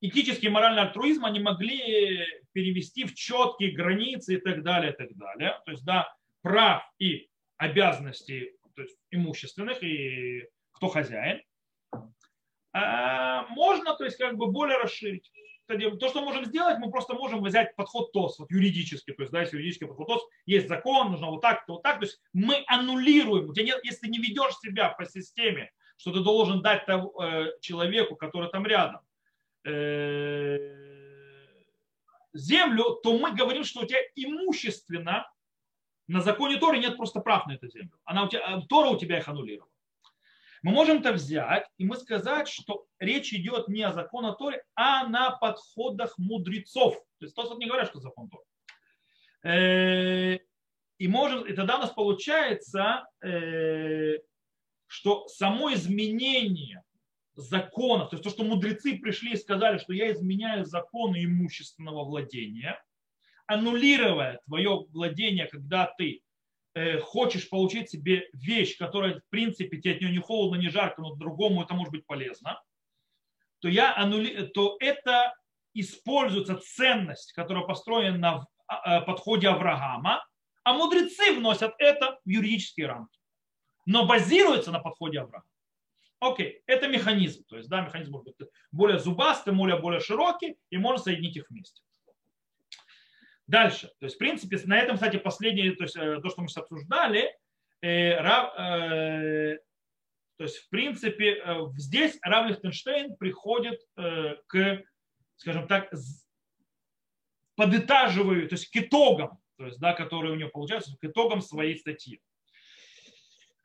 этический 0.00 0.46
и 0.46 0.50
моральный 0.50 0.82
альтруизм 0.82 1.24
они 1.24 1.40
могли 1.40 2.24
перевести 2.52 3.04
в 3.04 3.14
четкие 3.14 3.72
границы 3.72 4.34
и 4.34 4.40
так 4.40 4.62
далее, 4.62 4.92
и 4.92 4.96
так 4.96 5.14
далее. 5.16 5.60
То 5.64 5.72
есть, 5.72 5.84
да, 5.84 6.12
прав 6.42 6.82
и 6.98 7.28
обязанностей 7.58 8.52
то 8.74 8.82
есть, 8.82 8.96
имущественных 9.10 9.82
и 9.82 10.46
кто 10.72 10.88
хозяин. 10.88 11.42
А 12.72 13.46
можно, 13.48 13.94
то 13.96 14.04
есть, 14.04 14.16
как 14.16 14.36
бы 14.36 14.46
более 14.46 14.78
расширить 14.78 15.30
то, 15.76 16.08
что 16.08 16.22
можем 16.22 16.44
сделать, 16.44 16.78
мы 16.78 16.90
просто 16.90 17.14
можем 17.14 17.42
взять 17.42 17.74
подход 17.76 18.12
ТОС, 18.12 18.38
вот 18.38 18.50
юридический, 18.50 19.14
то 19.14 19.22
есть, 19.22 19.32
да, 19.32 19.40
если 19.40 19.56
юридический 19.56 19.86
подход 19.86 20.08
ТОС, 20.08 20.22
есть 20.46 20.68
закон, 20.68 21.10
нужно 21.10 21.28
вот 21.28 21.40
так, 21.40 21.66
то 21.66 21.74
вот 21.74 21.82
так, 21.82 21.98
то 21.98 22.06
есть 22.06 22.20
мы 22.32 22.64
аннулируем, 22.66 23.52
тебя 23.52 23.66
нет, 23.66 23.80
если 23.84 24.08
не 24.08 24.18
ведешь 24.18 24.56
себя 24.58 24.88
по 24.90 25.04
системе, 25.04 25.70
что 25.96 26.12
ты 26.12 26.20
должен 26.20 26.62
дать 26.62 26.86
того, 26.86 27.22
э, 27.22 27.52
человеку, 27.60 28.16
который 28.16 28.48
там 28.50 28.66
рядом, 28.66 29.00
э, 29.64 30.58
землю, 32.32 32.98
то 33.02 33.18
мы 33.18 33.32
говорим, 33.32 33.64
что 33.64 33.80
у 33.80 33.86
тебя 33.86 33.98
имущественно 34.14 35.30
на 36.06 36.20
законе 36.20 36.56
Торы 36.56 36.78
нет 36.78 36.96
просто 36.96 37.20
прав 37.20 37.46
на 37.46 37.52
эту 37.52 37.68
землю. 37.68 37.92
Она 38.04 38.24
у 38.24 38.28
тебя, 38.28 38.60
Тора 38.68 38.88
у 38.88 38.98
тебя 38.98 39.18
их 39.18 39.28
аннулировала. 39.28 39.69
Мы 40.62 40.72
можем 40.72 40.98
это 40.98 41.12
взять 41.12 41.66
и 41.78 41.84
мы 41.84 41.96
сказать, 41.96 42.48
что 42.48 42.86
речь 42.98 43.32
идет 43.32 43.68
не 43.68 43.82
о 43.82 43.92
законе 43.92 44.34
Торе, 44.38 44.62
а 44.74 45.06
на 45.06 45.30
подходах 45.30 46.18
мудрецов. 46.18 46.96
То 47.18 47.24
есть 47.24 47.34
тот 47.34 47.58
не 47.58 47.66
говорят, 47.66 47.88
что 47.88 48.00
закон 48.00 48.28
Торы. 48.28 48.44
Э, 49.42 50.38
и, 50.98 51.08
можем, 51.08 51.46
и 51.46 51.54
тогда 51.54 51.76
у 51.76 51.80
нас 51.80 51.90
получается, 51.90 53.06
э, 53.22 54.18
что 54.86 55.26
само 55.28 55.72
изменение 55.72 56.82
законов, 57.34 58.10
то 58.10 58.16
есть 58.16 58.24
то, 58.24 58.30
что 58.30 58.44
мудрецы 58.44 58.98
пришли 58.98 59.32
и 59.32 59.36
сказали, 59.36 59.78
что 59.78 59.94
я 59.94 60.12
изменяю 60.12 60.66
законы 60.66 61.24
имущественного 61.24 62.04
владения, 62.04 62.82
аннулируя 63.46 64.40
твое 64.46 64.86
владение, 64.90 65.46
когда 65.46 65.86
ты 65.96 66.22
хочешь 67.02 67.48
получить 67.48 67.90
себе 67.90 68.28
вещь, 68.32 68.78
которая, 68.78 69.18
в 69.18 69.28
принципе, 69.28 69.78
тебе 69.78 69.94
от 69.94 70.00
нее 70.00 70.12
не 70.12 70.18
холодно, 70.18 70.60
не 70.60 70.68
жарко, 70.68 71.02
но 71.02 71.14
другому 71.14 71.62
это 71.62 71.74
может 71.74 71.92
быть 71.92 72.06
полезно, 72.06 72.62
то, 73.60 73.68
я 73.68 73.94
аннули... 73.96 74.46
то 74.46 74.76
это 74.80 75.34
используется 75.74 76.56
ценность, 76.56 77.32
которая 77.32 77.64
построена 77.64 78.18
на 78.18 78.46
а, 78.66 78.98
э, 78.98 79.04
подходе 79.04 79.48
Авраама, 79.48 80.24
а 80.64 80.74
мудрецы 80.74 81.32
вносят 81.32 81.74
это 81.78 82.18
в 82.24 82.28
юридические 82.28 82.86
рамки. 82.86 83.18
Но 83.86 84.06
базируется 84.06 84.70
на 84.70 84.80
подходе 84.80 85.20
Авраама. 85.20 85.46
Окей, 86.20 86.62
это 86.66 86.86
механизм. 86.86 87.44
То 87.44 87.56
есть, 87.56 87.68
да, 87.68 87.80
механизм 87.80 88.12
может 88.12 88.26
быть 88.26 88.48
более 88.72 88.98
зубастый, 88.98 89.54
более, 89.54 89.78
более 89.78 90.00
широкий, 90.00 90.56
и 90.68 90.76
можно 90.76 91.02
соединить 91.02 91.36
их 91.36 91.48
вместе. 91.48 91.82
Дальше. 93.50 93.90
То 93.98 94.06
есть, 94.06 94.14
в 94.14 94.18
принципе, 94.20 94.60
на 94.66 94.78
этом, 94.78 94.94
кстати, 94.94 95.16
последнее, 95.16 95.74
то 95.74 95.82
есть 95.82 95.96
э, 95.96 96.20
то, 96.20 96.28
что 96.28 96.40
мы 96.40 96.46
сейчас 96.46 96.62
обсуждали, 96.62 97.36
э, 97.82 98.12
э, 98.12 99.58
то 100.36 100.44
есть, 100.44 100.58
в 100.58 100.68
принципе, 100.68 101.42
э, 101.44 101.58
здесь 101.76 102.16
Рав 102.22 102.48
Лихтенштейн 102.48 103.16
приходит 103.16 103.80
э, 103.96 104.36
к, 104.46 104.84
скажем 105.34 105.66
так, 105.66 105.92
подытаживаю, 107.56 108.48
то 108.48 108.54
есть 108.54 108.70
к 108.70 108.76
итогам, 108.76 109.40
то 109.58 109.66
есть, 109.66 109.80
да, 109.80 109.94
которые 109.94 110.32
у 110.32 110.36
него 110.36 110.50
получаются, 110.50 110.96
к 110.96 111.04
итогам 111.04 111.40
своей 111.40 111.76
статьи. 111.76 112.22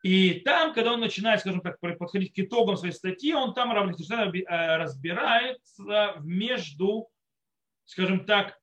И 0.02 0.40
там, 0.40 0.74
когда 0.74 0.94
он 0.94 1.00
начинает, 1.00 1.38
скажем 1.40 1.60
так, 1.60 1.78
подходить 1.78 2.34
к 2.34 2.38
итогам 2.40 2.76
своей 2.76 2.92
статьи, 2.92 3.32
он 3.32 3.54
там 3.54 3.72
Рав 3.72 3.86
Лихтенштейн 3.86 4.34
э, 4.34 4.76
разбирается 4.78 6.16
между, 6.24 7.08
скажем 7.84 8.24
так, 8.24 8.58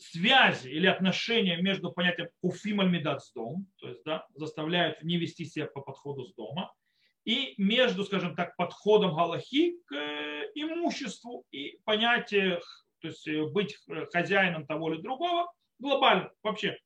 связи 0.00 0.68
или 0.68 0.86
отношения 0.86 1.56
между 1.60 1.92
понятием 1.92 2.28
уфим 2.40 2.80
альмидат 2.80 3.22
с 3.22 3.32
дом, 3.32 3.66
то 3.78 3.88
есть 3.88 4.02
да, 4.04 4.26
заставляют 4.34 5.02
не 5.02 5.16
вести 5.18 5.44
себя 5.44 5.66
по 5.66 5.80
подходу 5.80 6.24
с 6.24 6.34
дома, 6.34 6.72
и 7.24 7.54
между, 7.58 8.04
скажем 8.04 8.34
так, 8.34 8.56
подходом 8.56 9.14
Галахи 9.14 9.76
к 9.86 9.94
э, 9.94 10.50
имуществу 10.54 11.44
и 11.50 11.78
понятие, 11.84 12.60
то 13.00 13.08
есть 13.08 13.28
э, 13.28 13.44
быть 13.46 13.76
хозяином 14.12 14.66
того 14.66 14.92
или 14.92 15.02
другого, 15.02 15.52
глобально 15.78 16.30
вообще. 16.42 16.78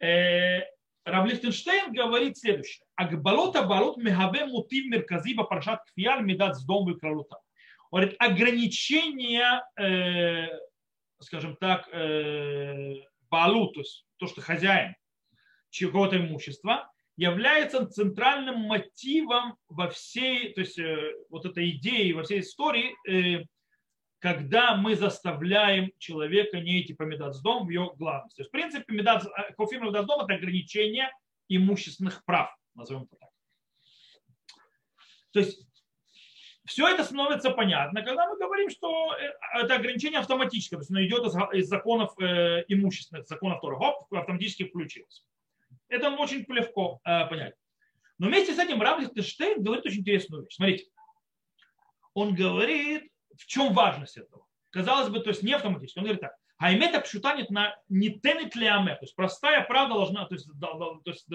Э, 0.00 0.62
Рав 1.04 1.28
Лихтенштейн 1.28 1.92
говорит 1.92 2.36
следующее. 2.38 2.84
Агбалота 2.96 3.62
балот 3.62 3.98
мехаве 3.98 4.46
мутив 4.46 4.86
мерказиба 4.86 5.44
паршат 5.44 5.84
кфиаль 5.92 6.24
медат 6.24 6.56
с 6.56 6.64
дом 6.64 6.88
викралута. 6.88 7.38
Говорит, 7.92 8.16
ограничение 8.18 9.62
скажем 11.20 11.56
так, 11.56 11.88
э, 11.92 12.94
балу, 13.30 13.72
то 13.72 13.80
есть 13.80 14.06
то, 14.16 14.26
что 14.26 14.40
хозяин 14.40 14.94
чьего-то 15.70 16.16
имущества, 16.16 16.90
является 17.16 17.86
центральным 17.86 18.60
мотивом 18.60 19.56
во 19.68 19.88
всей, 19.88 20.52
то 20.52 20.60
есть 20.60 20.78
э, 20.78 21.14
вот 21.30 21.46
этой 21.46 21.70
идеи, 21.70 22.12
во 22.12 22.22
всей 22.22 22.40
истории, 22.40 22.94
э, 23.08 23.44
когда 24.18 24.76
мы 24.76 24.96
заставляем 24.96 25.92
человека 25.98 26.60
не 26.60 26.82
идти 26.82 26.94
по 26.94 27.04
медацдом 27.04 27.66
в 27.66 27.70
ее 27.70 27.92
главности. 27.96 28.36
То 28.36 28.42
есть, 28.42 28.50
в 28.50 28.52
принципе, 28.52 28.94
медац, 28.94 29.24
кофе 29.56 29.78
медацдом– 29.78 30.20
это 30.24 30.34
ограничение 30.34 31.10
имущественных 31.48 32.24
прав, 32.24 32.54
назовем 32.74 33.04
это 33.04 33.16
так. 33.16 33.30
То 35.32 35.40
есть 35.40 35.66
все 36.66 36.88
это 36.88 37.04
становится 37.04 37.50
понятно, 37.50 38.02
когда 38.02 38.28
мы 38.28 38.38
говорим, 38.38 38.70
что 38.70 39.14
э, 39.14 39.32
это 39.62 39.76
ограничение 39.76 40.20
автоматическое, 40.20 40.78
то 40.78 40.82
есть 40.82 40.90
оно 40.90 41.04
идет 41.04 41.24
из 41.54 41.68
законов 41.68 42.12
э, 42.20 42.64
имущественных, 42.68 43.26
законов 43.26 43.60
Тора, 43.60 43.76
хоп, 43.76 44.12
автоматически 44.12 44.64
включилось. 44.64 45.24
Это 45.88 46.10
очень 46.10 46.44
легко 46.48 47.00
э, 47.04 47.26
понять. 47.26 47.54
Но 48.18 48.28
вместе 48.28 48.54
с 48.54 48.58
этим 48.58 48.82
Рав 48.82 49.00
Лихтенштейн 49.00 49.62
говорит 49.62 49.86
очень 49.86 50.00
интересную 50.00 50.44
вещь. 50.44 50.54
Смотрите, 50.54 50.84
он 52.14 52.34
говорит, 52.34 53.10
в 53.36 53.46
чем 53.46 53.72
важность 53.72 54.16
этого. 54.16 54.46
Казалось 54.70 55.10
бы, 55.10 55.20
то 55.20 55.30
есть 55.30 55.42
не 55.42 55.52
автоматически. 55.52 55.98
Он 55.98 56.04
говорит 56.04 56.22
так. 56.22 56.34
Хаймета 56.58 57.00
пшутанит 57.00 57.50
на 57.50 57.76
не 57.88 58.18
тенет 58.18 58.56
леаме. 58.56 58.94
То 58.94 59.02
есть 59.02 59.14
простая 59.14 59.62
правда 59.64 59.94
должна, 59.94 60.24
то 60.24 60.34
есть, 60.34 60.48
есть, 61.04 61.26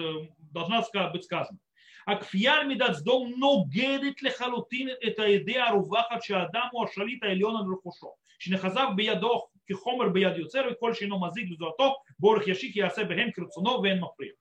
должна 0.52 0.82
быть 1.10 1.24
сказана. 1.24 1.58
הכפייה 2.07 2.63
מידת 2.63 2.93
סדום 2.93 3.33
נוגדת 3.37 4.21
לחלוטין 4.21 4.89
את 5.07 5.19
הידיעה 5.19 5.69
הרווחת 5.69 6.21
שהאדם 6.21 6.67
הוא 6.71 6.85
השליט 6.85 7.23
העליון 7.23 7.55
על 7.55 7.73
רכושו, 7.73 8.13
שנחזיו 8.39 8.89
בידו 8.95 9.47
כחומר 9.67 10.09
ביד 10.09 10.37
יוצר 10.37 10.61
וכל 10.71 10.93
שאינו 10.93 11.21
מזיק 11.21 11.51
לזולתו 11.51 11.95
באורך 12.19 12.47
ישיק 12.47 12.75
יעשה 12.75 13.03
בהם 13.03 13.31
כרצונו 13.31 13.81
ואין 13.83 13.99
מפריע. 13.99 14.31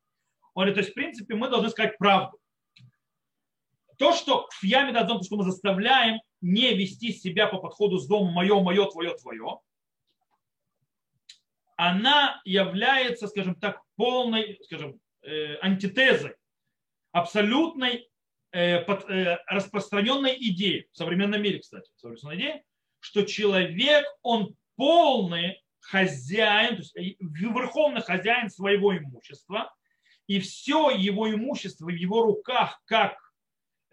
Он 0.57 0.73
то 0.73 0.81
есть, 0.81 0.91
в 0.91 0.95
принципе, 0.95 1.35
мы 1.35 1.51
должны 1.51 1.69
сказать 1.69 1.99
правду. 1.99 2.39
то, 3.99 4.13
что 4.13 4.49
в 4.51 4.65
яме 4.65 4.93
дадзон, 4.93 5.19
то, 5.19 5.25
что 5.25 5.37
мы 5.37 5.45
заставляем 5.45 6.19
не 6.41 6.75
вести 6.75 7.13
себя 7.13 7.47
по 7.47 7.59
подходу 7.59 7.99
с 7.99 8.07
домом 8.07 8.33
мое, 8.33 8.59
мое, 8.61 8.87
твое, 8.87 9.15
твое, 9.15 9.59
она 11.77 12.41
является, 12.45 13.29
скажем 13.29 13.55
так, 13.55 13.83
полной, 13.97 14.59
скажем, 14.65 14.99
э, 15.23 15.57
антитезой, 15.61 16.35
абсолютной 17.12 18.10
э, 18.52 18.78
э, 18.78 19.38
распространенной 19.48 20.36
идеи 20.40 20.88
в 20.92 20.98
современном 20.98 21.42
мире, 21.42 21.60
кстати, 21.60 21.90
современной 21.96 22.38
идеи, 22.38 22.64
что 23.00 23.24
человек, 23.24 24.06
он 24.22 24.56
полный 24.76 25.62
хозяин, 25.80 26.76
то 26.76 26.82
есть 26.82 26.98
э, 26.98 27.16
верховный 27.20 28.02
хозяин 28.02 28.50
своего 28.50 28.98
имущества, 28.98 29.74
и 30.28 30.40
все 30.40 30.90
его 30.92 31.30
имущество 31.34 31.86
в 31.86 31.90
его 31.90 32.24
руках, 32.24 32.82
как 32.86 33.18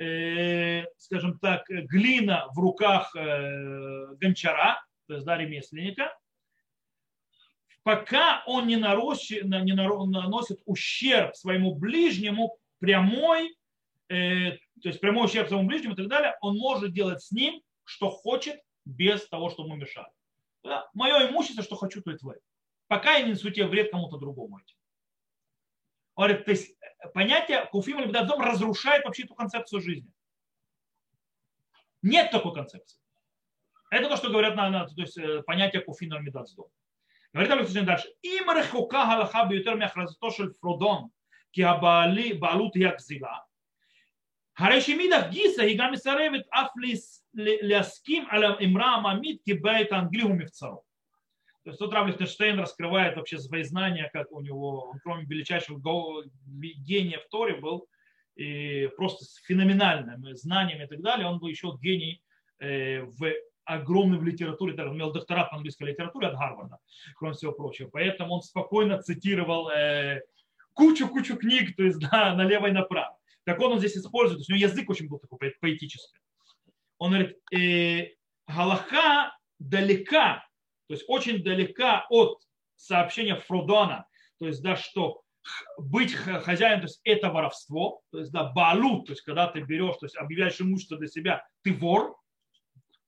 Э, 0.00 0.84
скажем 0.96 1.40
так, 1.40 1.64
глина 1.68 2.46
в 2.54 2.60
руках 2.60 3.16
э, 3.16 4.14
гончара, 4.20 4.80
то 5.08 5.14
есть 5.14 5.26
да, 5.26 5.36
ремесленника, 5.36 6.16
пока 7.82 8.44
он 8.46 8.68
не, 8.68 8.76
нарощи, 8.76 9.40
не 9.42 9.72
наносит 9.72 10.60
ущерб 10.66 11.34
своему 11.34 11.74
ближнему 11.74 12.56
прямой, 12.78 13.56
э, 14.08 14.52
то 14.82 14.88
есть 14.88 15.00
прямой 15.00 15.26
ущерб 15.26 15.48
своему 15.48 15.66
ближнему 15.66 15.94
и 15.94 15.96
так 15.96 16.08
далее, 16.08 16.36
он 16.40 16.56
может 16.56 16.92
делать 16.92 17.22
с 17.22 17.30
ним, 17.30 17.60
что 17.84 18.10
хочет, 18.10 18.60
без 18.84 19.28
того, 19.28 19.50
чтобы 19.50 19.68
ему 19.68 19.76
мешали. 19.76 20.10
Да? 20.62 20.88
Мое 20.94 21.30
имущество, 21.30 21.62
что 21.62 21.76
хочу, 21.76 22.02
то 22.02 22.10
и 22.10 22.16
твое. 22.16 22.40
Пока 22.86 23.16
я 23.16 23.24
не 23.24 23.32
несу 23.32 23.50
тебе 23.50 23.66
вред 23.66 23.90
кому-то 23.90 24.16
другому 24.16 24.58
этим. 24.58 24.76
Говорит, 26.16 26.44
то 26.44 26.50
есть 26.50 26.76
э, 26.80 27.08
понятие 27.12 27.66
куфим 27.66 28.00
или 28.00 28.10
дом 28.10 28.40
разрушает 28.40 29.04
вообще 29.04 29.24
эту 29.24 29.34
концепцию 29.34 29.80
жизни. 29.80 30.10
Нет 32.02 32.30
такой 32.30 32.54
концепции. 32.54 33.00
Это 33.90 34.08
то, 34.08 34.16
что 34.16 34.30
говорят 34.30 34.56
на, 34.56 34.70
на 34.70 34.86
то 34.86 35.00
есть, 35.00 35.16
э, 35.18 35.42
понятие 35.42 35.82
куфина 35.82 36.18
мидадздом. 36.18 36.66
Говорит 37.32 37.52
Александр 37.52 37.86
дальше. 37.86 38.08
Им 38.22 38.50
рехука 38.50 39.04
галаха 39.04 39.46
бьютер 39.46 39.76
мяхразатошель 39.76 40.52
фродон 40.54 41.10
בעלות 42.39 42.75
היא 42.75 42.87
הגזילה. 42.87 43.37
הרי 44.57 44.81
שמאידך 44.81 45.27
גיסא 45.29 45.61
היא 45.61 45.77
גם 45.79 45.91
מסרבת 45.91 46.41
אף 46.49 46.67
להסכים 47.33 48.25
על 48.29 48.43
האמרה 48.43 48.85
העממית 48.85 49.41
כי 49.45 49.53
בית 49.53 49.91
האנגלי 49.91 50.21
הוא 50.21 50.35
מבצרו. 50.35 50.83
То 51.65 51.69
есть 51.69 51.79
тут 51.79 51.93
Рав 51.93 52.07
Лихтенштейн 52.07 52.59
раскрывает 52.59 53.15
вообще 53.15 53.39
свои 53.39 53.63
знания, 53.63 54.09
как 54.11 54.29
у 54.33 54.41
него, 54.41 54.89
он 54.89 54.99
кроме 55.01 55.23
величайшего 55.23 55.79
гения 56.45 57.19
в 57.19 57.29
Торе 57.29 57.55
был, 57.55 57.87
и 58.35 58.89
просто 58.97 59.23
с 59.23 59.35
феноменальными 59.45 60.33
знаниями 60.33 60.83
и 60.83 60.87
так 60.87 61.01
далее, 61.01 61.25
он 61.25 61.39
был 61.39 61.47
еще 61.47 61.71
гений 61.81 62.21
э, 62.59 63.03
в 63.03 63.33
огромный 63.63 64.17
в 64.17 64.23
литературе, 64.25 64.73
он 64.83 64.97
имел 64.97 65.13
докторат 65.13 65.51
по 65.51 65.55
английской 65.55 65.83
литературе 65.83 66.27
от 66.27 66.37
Гарварда, 66.37 66.79
кроме 67.15 67.33
всего 67.33 67.53
прочего. 67.53 67.89
Поэтому 67.89 68.33
он 68.33 68.41
спокойно 68.41 69.01
цитировал 69.01 69.69
э, 69.69 70.21
кучу-кучу 70.78 71.36
книг, 71.36 71.76
то 71.76 71.82
есть 71.82 71.98
да, 72.10 72.34
налево 72.34 72.68
и 72.68 72.72
направо. 72.72 73.18
Так 73.44 73.60
он, 73.60 73.72
он 73.72 73.78
здесь 73.78 73.96
использует, 73.96 74.38
то 74.38 74.40
есть 74.40 74.50
у 74.50 74.54
него 74.54 74.70
язык 74.70 74.88
очень 74.90 75.08
был 75.08 75.18
такой 75.18 75.54
поэтический. 75.60 76.20
Он 76.98 77.10
говорит, 77.12 77.36
э, 77.52 78.14
Галаха 78.46 79.36
далека 79.58 80.48
то 80.88 80.94
есть 80.94 81.04
очень 81.06 81.42
далека 81.44 82.06
от 82.08 82.40
сообщения 82.74 83.36
Фродона, 83.36 84.06
то 84.38 84.46
есть, 84.46 84.62
да, 84.62 84.74
что 84.74 85.22
быть 85.76 86.14
хозяином, 86.14 86.80
то 86.80 86.86
есть 86.86 87.00
это 87.04 87.30
воровство, 87.30 88.00
то 88.10 88.18
есть, 88.18 88.32
да, 88.32 88.44
балут, 88.44 89.06
то 89.06 89.12
есть, 89.12 89.22
когда 89.22 89.46
ты 89.48 89.60
берешь, 89.60 89.96
то 89.98 90.06
есть, 90.06 90.16
объявляешь 90.16 90.60
имущество 90.60 90.96
для 90.96 91.08
себя, 91.08 91.46
ты 91.62 91.74
вор, 91.74 92.16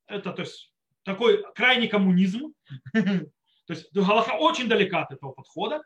это, 0.07 0.33
то 0.33 0.43
есть, 0.43 0.73
такой 1.05 1.43
крайний 1.55 1.89
коммунизм, 1.89 2.53
то 2.93 3.31
есть, 3.68 3.91
Галаха 3.95 4.33
очень 4.33 4.68
далека 4.68 5.03
от 5.03 5.12
этого 5.12 5.33
подхода, 5.33 5.83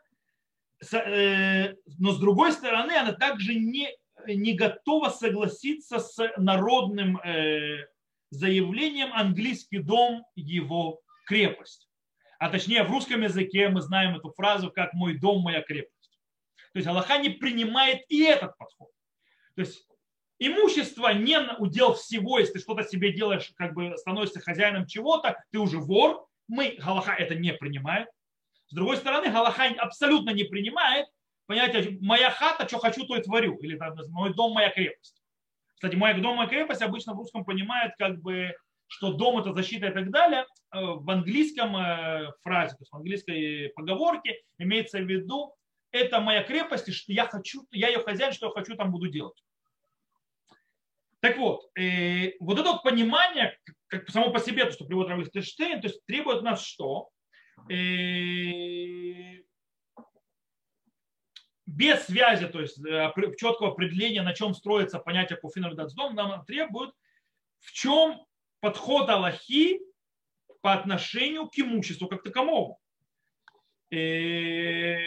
но 0.81 2.11
с 2.11 2.19
другой 2.19 2.51
стороны, 2.51 2.91
она 2.93 3.13
также 3.13 3.55
не, 3.55 3.89
не 4.27 4.53
готова 4.53 5.09
согласиться 5.09 5.99
с 5.99 6.17
народным 6.37 7.17
э, 7.17 7.85
заявлением 8.29 9.13
«английский 9.13 9.79
дом 9.79 10.25
его 10.35 11.01
крепость. 11.25 11.89
А 12.39 12.49
точнее 12.49 12.83
в 12.83 12.91
русском 12.91 13.21
языке 13.21 13.69
мы 13.69 13.81
знаем 13.81 14.15
эту 14.15 14.31
фразу 14.31 14.71
как 14.71 14.93
«мой 14.93 15.17
дом, 15.17 15.41
моя 15.41 15.61
крепость». 15.61 16.19
То 16.73 16.79
есть 16.79 16.87
Аллаха 16.87 17.17
не 17.17 17.29
принимает 17.29 18.01
и 18.09 18.23
этот 18.23 18.57
подход. 18.57 18.89
То 19.55 19.61
есть 19.61 19.87
имущество 20.39 21.13
не 21.13 21.39
удел 21.57 21.93
всего, 21.93 22.39
если 22.39 22.53
ты 22.53 22.59
что-то 22.59 22.83
себе 22.83 23.13
делаешь, 23.13 23.51
как 23.55 23.73
бы 23.73 23.97
становишься 23.97 24.41
хозяином 24.41 24.85
чего-то, 24.85 25.41
ты 25.51 25.59
уже 25.59 25.77
вор. 25.77 26.27
Мы, 26.47 26.75
Галаха 26.77 27.13
это 27.13 27.35
не 27.35 27.53
принимает. 27.53 28.09
С 28.67 28.73
другой 28.73 28.97
стороны, 28.97 29.29
Галаха 29.29 29.65
абсолютно 29.77 30.31
не 30.31 30.43
принимает 30.43 31.07
понятие 31.45 31.97
«моя 32.01 32.31
хата, 32.31 32.67
что 32.67 32.79
хочу, 32.79 33.05
то 33.05 33.15
и 33.15 33.21
творю». 33.21 33.57
Или 33.57 33.79
«мой 34.09 34.33
дом, 34.33 34.53
моя 34.53 34.69
крепость». 34.69 35.21
Кстати, 35.75 35.95
«мой 35.95 36.13
дом, 36.19 36.37
моя 36.37 36.49
крепость» 36.49 36.81
обычно 36.81 37.13
в 37.13 37.17
русском 37.17 37.45
понимает 37.45 37.93
как 37.97 38.21
бы 38.21 38.55
что 38.87 39.13
дом 39.13 39.39
это 39.39 39.53
защита 39.53 39.87
и 39.87 39.93
так 39.93 40.11
далее, 40.11 40.45
э, 40.71 40.79
в 40.79 41.09
английском 41.09 41.75
э, 41.75 42.31
фразе, 42.43 42.75
то 42.75 42.81
есть 42.81 42.91
в 42.91 42.95
английской 42.95 43.71
поговорке 43.75 44.41
имеется 44.57 44.99
в 44.99 45.05
виду, 45.09 45.55
это 45.91 46.19
моя 46.19 46.43
крепость, 46.43 46.89
и 46.89 46.91
что 46.91 47.11
я 47.11 47.25
хочу, 47.25 47.65
я 47.71 47.87
ее 47.87 47.99
хозяин, 47.99 48.33
что 48.33 48.47
я 48.47 48.51
хочу, 48.51 48.75
там 48.75 48.91
буду 48.91 49.07
делать. 49.07 49.41
Так 51.19 51.37
вот, 51.37 51.69
э, 51.77 52.33
вот 52.39 52.59
это 52.59 52.73
вот 52.73 52.83
понимание, 52.83 53.57
как 53.87 54.09
само 54.09 54.31
по 54.31 54.39
себе, 54.39 54.65
то, 54.65 54.71
что 54.71 54.85
приводит 54.85 55.09
Равлих 55.09 55.31
Тештейн, 55.31 55.81
то 55.81 55.87
есть 55.87 56.05
требует 56.05 56.43
нас 56.43 56.63
что? 56.63 57.09
Э, 57.69 59.45
без 61.65 62.05
связи, 62.05 62.47
то 62.47 62.61
есть 62.61 62.79
э, 62.85 63.11
четкого 63.37 63.71
определения, 63.71 64.21
на 64.21 64.33
чем 64.33 64.53
строится 64.53 64.99
понятие 64.99 65.37
куфина 65.37 65.73
дом, 65.73 66.15
нам 66.15 66.45
требует, 66.45 66.93
в 67.59 67.71
чем 67.71 68.25
подход 68.59 69.09
Аллахи 69.09 69.81
по 70.61 70.73
отношению 70.73 71.47
к 71.47 71.57
имуществу 71.57 72.07
как 72.07 72.23
таковому. 72.23 72.79
И... 73.89 74.97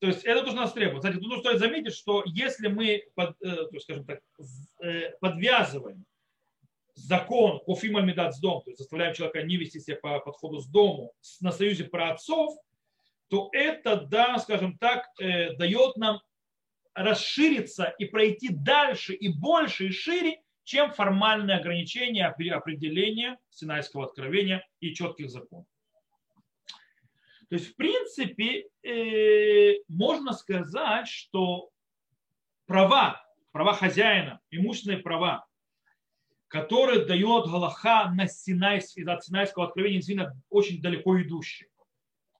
То 0.00 0.06
есть 0.06 0.24
это 0.24 0.42
тоже 0.42 0.56
нас 0.56 0.72
требует. 0.72 1.04
Кстати, 1.04 1.20
тут 1.20 1.40
стоит 1.40 1.58
заметить, 1.58 1.94
что 1.94 2.22
если 2.26 2.68
мы, 2.68 3.04
под, 3.14 3.40
э, 3.42 3.66
скажем 3.80 4.04
так, 4.04 4.20
э, 4.82 5.10
подвязываем 5.20 6.04
закон 7.00 7.60
кофима 7.60 8.00
медат 8.00 8.34
с 8.34 8.40
дом, 8.40 8.62
то 8.62 8.70
есть 8.70 8.78
заставляем 8.78 9.14
человека 9.14 9.42
не 9.42 9.56
вести 9.56 9.80
себя 9.80 9.96
по 9.96 10.20
подходу 10.20 10.60
с 10.60 10.66
дому 10.66 11.12
на 11.40 11.52
союзе 11.52 11.84
про 11.84 12.12
отцов, 12.12 12.54
то 13.28 13.48
это, 13.52 13.96
да, 13.96 14.38
скажем 14.38 14.76
так, 14.78 15.06
э, 15.20 15.54
дает 15.54 15.96
нам 15.96 16.20
расшириться 16.94 17.84
и 17.98 18.04
пройти 18.04 18.48
дальше 18.48 19.14
и 19.14 19.28
больше 19.28 19.86
и 19.86 19.90
шире, 19.90 20.42
чем 20.64 20.92
формальные 20.92 21.56
ограничения 21.56 22.26
определения 22.26 23.38
Синайского 23.50 24.04
откровения 24.04 24.66
и 24.80 24.92
четких 24.94 25.30
законов. 25.30 25.66
То 27.48 27.56
есть, 27.56 27.72
в 27.72 27.76
принципе, 27.76 28.68
э, 28.82 29.82
можно 29.88 30.32
сказать, 30.32 31.08
что 31.08 31.70
права, 32.66 33.20
права 33.50 33.74
хозяина, 33.74 34.40
имущественные 34.50 34.98
права, 34.98 35.46
которые 36.50 37.04
дает 37.04 37.46
Галаха 37.46 38.10
на 38.12 38.26
Синайс, 38.26 38.96
от 39.06 39.24
Синайского 39.24 39.66
откровения, 39.66 39.98
действительно 39.98 40.36
очень 40.50 40.82
далеко 40.82 41.22
идущие. 41.22 41.70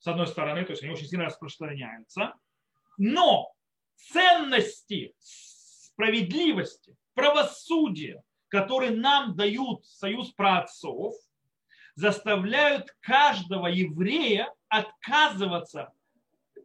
С 0.00 0.08
одной 0.08 0.26
стороны, 0.26 0.64
то 0.64 0.72
есть 0.72 0.82
они 0.82 0.92
очень 0.92 1.06
сильно 1.06 1.26
распространяются. 1.26 2.34
Но 2.98 3.52
ценности, 3.94 5.14
справедливости, 5.20 6.96
правосудия, 7.14 8.22
которые 8.48 8.90
нам 8.90 9.36
дают 9.36 9.86
союз 9.86 10.32
праотцов, 10.32 11.14
заставляют 11.94 12.88
каждого 13.00 13.68
еврея 13.68 14.52
отказываться 14.68 15.92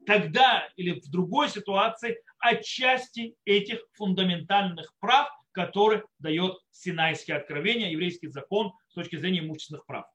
тогда 0.08 0.68
или 0.78 1.00
в 1.00 1.12
другой 1.12 1.50
ситуации 1.50 2.18
от 2.40 2.64
части 2.64 3.36
этих 3.46 3.82
фундаментальных 3.94 4.96
прав, 5.00 5.30
которые 5.56 6.04
дает 6.20 6.60
Синайское 6.70 7.38
откровение, 7.38 7.92
еврейский 7.92 8.28
закон 8.28 8.74
с 8.90 8.94
точки 8.94 9.16
зрения 9.16 9.40
имущественных 9.40 9.86
прав. 9.86 10.06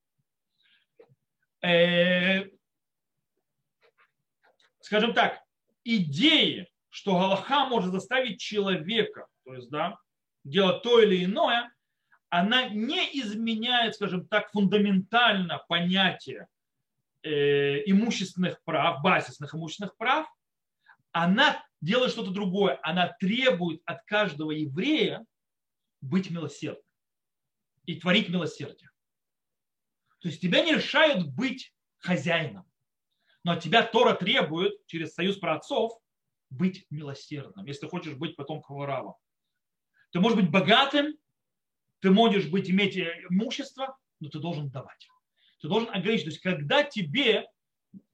Э, 1.62 2.44
скажем 4.80 5.14
так, 5.14 5.40
идеи, 5.82 6.70
что 6.90 7.18
Галаха 7.18 7.64
может 7.66 7.90
заставить 7.90 8.38
человека, 8.38 9.26
то 9.44 9.54
есть, 9.54 9.70
да, 9.70 9.96
делать 10.44 10.82
то 10.82 11.00
или 11.00 11.24
иное, 11.24 11.72
она 12.28 12.68
не 12.68 13.08
изменяет, 13.20 13.94
скажем 13.94 14.28
так, 14.28 14.50
фундаментально 14.52 15.64
понятие 15.68 16.48
э, 17.22 17.82
имущественных 17.86 18.62
прав, 18.64 19.02
базисных 19.02 19.54
имущественных 19.54 19.96
прав, 19.96 20.28
она 21.12 21.64
делает 21.80 22.12
что-то 22.12 22.30
другое. 22.30 22.78
Она 22.82 23.08
требует 23.18 23.82
от 23.84 24.04
каждого 24.04 24.50
еврея 24.50 25.24
быть 26.00 26.30
милосердным 26.30 26.84
и 27.86 27.96
творить 27.98 28.28
милосердие. 28.28 28.90
То 30.20 30.28
есть 30.28 30.40
тебя 30.40 30.62
не 30.62 30.74
решают 30.74 31.26
быть 31.28 31.74
хозяином. 31.98 32.70
Но 33.42 33.56
тебя 33.56 33.82
Тора 33.82 34.14
требует 34.14 34.86
через 34.86 35.14
союз 35.14 35.38
праотцов 35.38 35.92
быть 36.50 36.86
милосердным, 36.90 37.64
если 37.64 37.88
хочешь 37.88 38.14
быть 38.14 38.36
потомком 38.36 38.76
Варава. 38.76 39.16
Ты 40.12 40.20
можешь 40.20 40.38
быть 40.38 40.50
богатым, 40.50 41.14
ты 42.00 42.10
можешь 42.10 42.48
быть, 42.48 42.68
иметь 42.70 42.98
имущество, 42.98 43.96
но 44.18 44.28
ты 44.28 44.38
должен 44.40 44.68
давать. 44.70 45.08
Ты 45.60 45.68
должен 45.68 45.88
ограничить. 45.90 46.24
То 46.24 46.30
есть 46.30 46.42
когда 46.42 46.82
тебе 46.82 47.46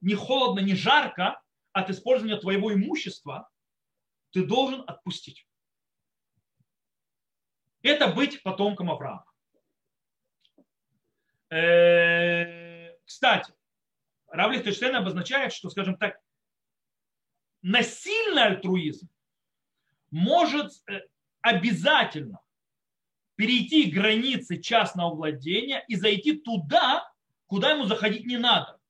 не 0.01 0.15
холодно, 0.15 0.61
не 0.61 0.75
жарко 0.75 1.41
от 1.73 1.91
использования 1.91 2.37
твоего 2.37 2.73
имущества, 2.73 3.49
ты 4.31 4.45
должен 4.45 4.85
отпустить. 4.87 5.47
Это 7.87 8.09
быть 8.09 8.43
потомком 8.43 8.91
Авраама. 8.91 9.25
Э, 11.51 12.91
кстати, 13.05 13.55
Рав 14.27 14.51
Лихтенштейн 14.51 14.97
обозначает, 14.97 15.53
что, 15.53 15.71
скажем 15.71 15.97
так, 15.97 16.19
насильный 17.63 18.43
альтруизм 18.43 19.09
может 20.11 20.73
э, 20.89 21.03
обязательно 21.43 22.41
перейти 23.37 23.89
границы 23.89 24.61
частного 24.61 25.15
владения 25.15 25.85
и 25.87 25.95
зайти 25.95 26.41
туда, 26.41 27.09
куда 27.47 27.71
ему 27.71 27.85
заходить 27.85 28.27
не 28.27 28.37
надо. 28.37 28.81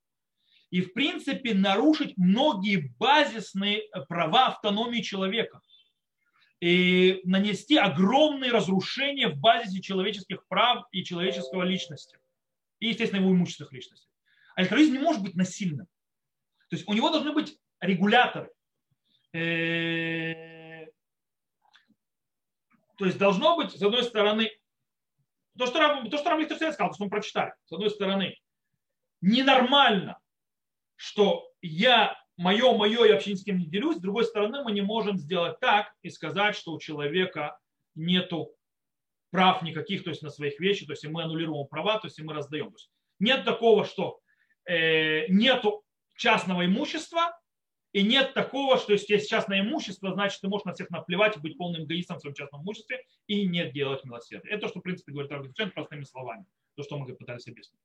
И, 0.70 0.80
в 0.80 0.94
принципе, 0.94 1.52
нарушить 1.52 2.16
многие 2.16 2.94
базисные 2.98 3.82
права 4.08 4.46
автономии 4.46 5.02
человека. 5.02 5.60
И 6.60 7.20
нанести 7.24 7.76
огромные 7.76 8.50
разрушения 8.50 9.28
в 9.28 9.38
базисе 9.38 9.82
человеческих 9.82 10.46
прав 10.48 10.86
и 10.90 11.04
человеческого 11.04 11.62
личности. 11.64 12.18
И, 12.80 12.88
естественно, 12.88 13.20
его 13.20 13.32
имущественных 13.32 13.72
личностей. 13.72 14.08
Альтруизм 14.54 14.94
не 14.94 14.98
может 14.98 15.22
быть 15.22 15.34
насильным. 15.34 15.86
То 16.68 16.76
есть 16.76 16.88
у 16.88 16.94
него 16.94 17.10
должны 17.10 17.32
быть 17.32 17.58
регуляторы. 17.80 18.50
Э, 19.32 20.86
то 22.96 23.04
есть 23.04 23.18
должно 23.18 23.56
быть, 23.56 23.72
с 23.72 23.82
одной 23.82 24.02
стороны, 24.02 24.50
то, 25.58 25.66
что, 25.66 25.78
Рам, 25.78 26.08
то, 26.10 26.18
что 26.18 26.30
Рам 26.30 26.42
сказал, 26.44 26.88
то, 26.88 26.94
что 26.94 27.04
мы 27.04 27.10
прочитали, 27.10 27.52
с 27.66 27.72
одной 27.72 27.90
стороны, 27.90 28.38
ненормально, 29.20 30.18
что 30.96 31.50
я, 31.60 32.16
мое, 32.36 32.72
мое, 32.76 33.04
я 33.04 33.14
вообще 33.14 33.32
ни 33.32 33.36
с 33.36 33.44
кем 33.44 33.58
не 33.58 33.66
делюсь, 33.66 33.96
с 33.96 34.00
другой 34.00 34.24
стороны, 34.24 34.62
мы 34.62 34.72
не 34.72 34.82
можем 34.82 35.18
сделать 35.18 35.58
так 35.60 35.92
и 36.02 36.10
сказать, 36.10 36.56
что 36.56 36.72
у 36.72 36.78
человека 36.78 37.58
нету 37.94 38.54
прав 39.30 39.62
никаких, 39.62 40.04
то 40.04 40.10
есть 40.10 40.22
на 40.22 40.30
своих 40.30 40.60
вещи, 40.60 40.86
то 40.86 40.92
есть 40.92 41.06
мы 41.06 41.22
аннулируем 41.22 41.66
права, 41.66 41.98
то 41.98 42.06
есть 42.06 42.20
мы 42.20 42.32
раздаем. 42.32 42.70
То 42.70 42.76
есть 42.76 42.90
нет 43.18 43.44
такого, 43.44 43.84
что 43.84 44.20
э, 44.66 45.26
нету 45.28 45.84
частного 46.16 46.64
имущества, 46.64 47.38
и 47.92 48.02
нет 48.02 48.34
такого, 48.34 48.76
что 48.76 48.92
если 48.92 49.14
есть 49.14 49.30
частное 49.30 49.60
имущество, 49.60 50.12
значит, 50.12 50.40
ты 50.42 50.48
можешь 50.48 50.66
на 50.66 50.74
всех 50.74 50.90
наплевать 50.90 51.36
и 51.36 51.40
быть 51.40 51.56
полным 51.56 51.84
эгоистом 51.84 52.18
в 52.18 52.20
своем 52.20 52.34
частном 52.34 52.62
имуществе 52.62 53.02
и 53.26 53.46
не 53.46 53.70
делать 53.70 54.04
милосердие. 54.04 54.52
Это 54.52 54.62
то, 54.62 54.68
что, 54.68 54.80
в 54.80 54.82
принципе, 54.82 55.12
говорит 55.12 55.32
Равлихчен 55.32 55.70
простыми 55.70 56.04
словами. 56.04 56.44
То, 56.74 56.82
что 56.82 56.98
мы 56.98 57.06
пытались 57.14 57.48
объяснить. 57.48 57.80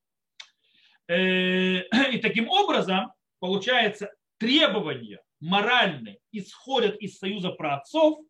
Э, 1.07 2.11
и 2.11 2.17
таким 2.17 2.49
образом, 2.49 3.13
получается, 3.39 4.13
требования 4.41 5.21
моральные 5.39 6.17
исходят 6.31 6.95
из 6.99 7.19
союза 7.19 7.51
праотцов, 7.51 8.25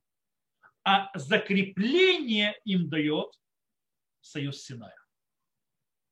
а 0.84 1.09
закрепление 1.18 2.53
им 2.66 2.89
дает 2.89 3.32
союз 4.20 4.62
Синая. 4.62 4.97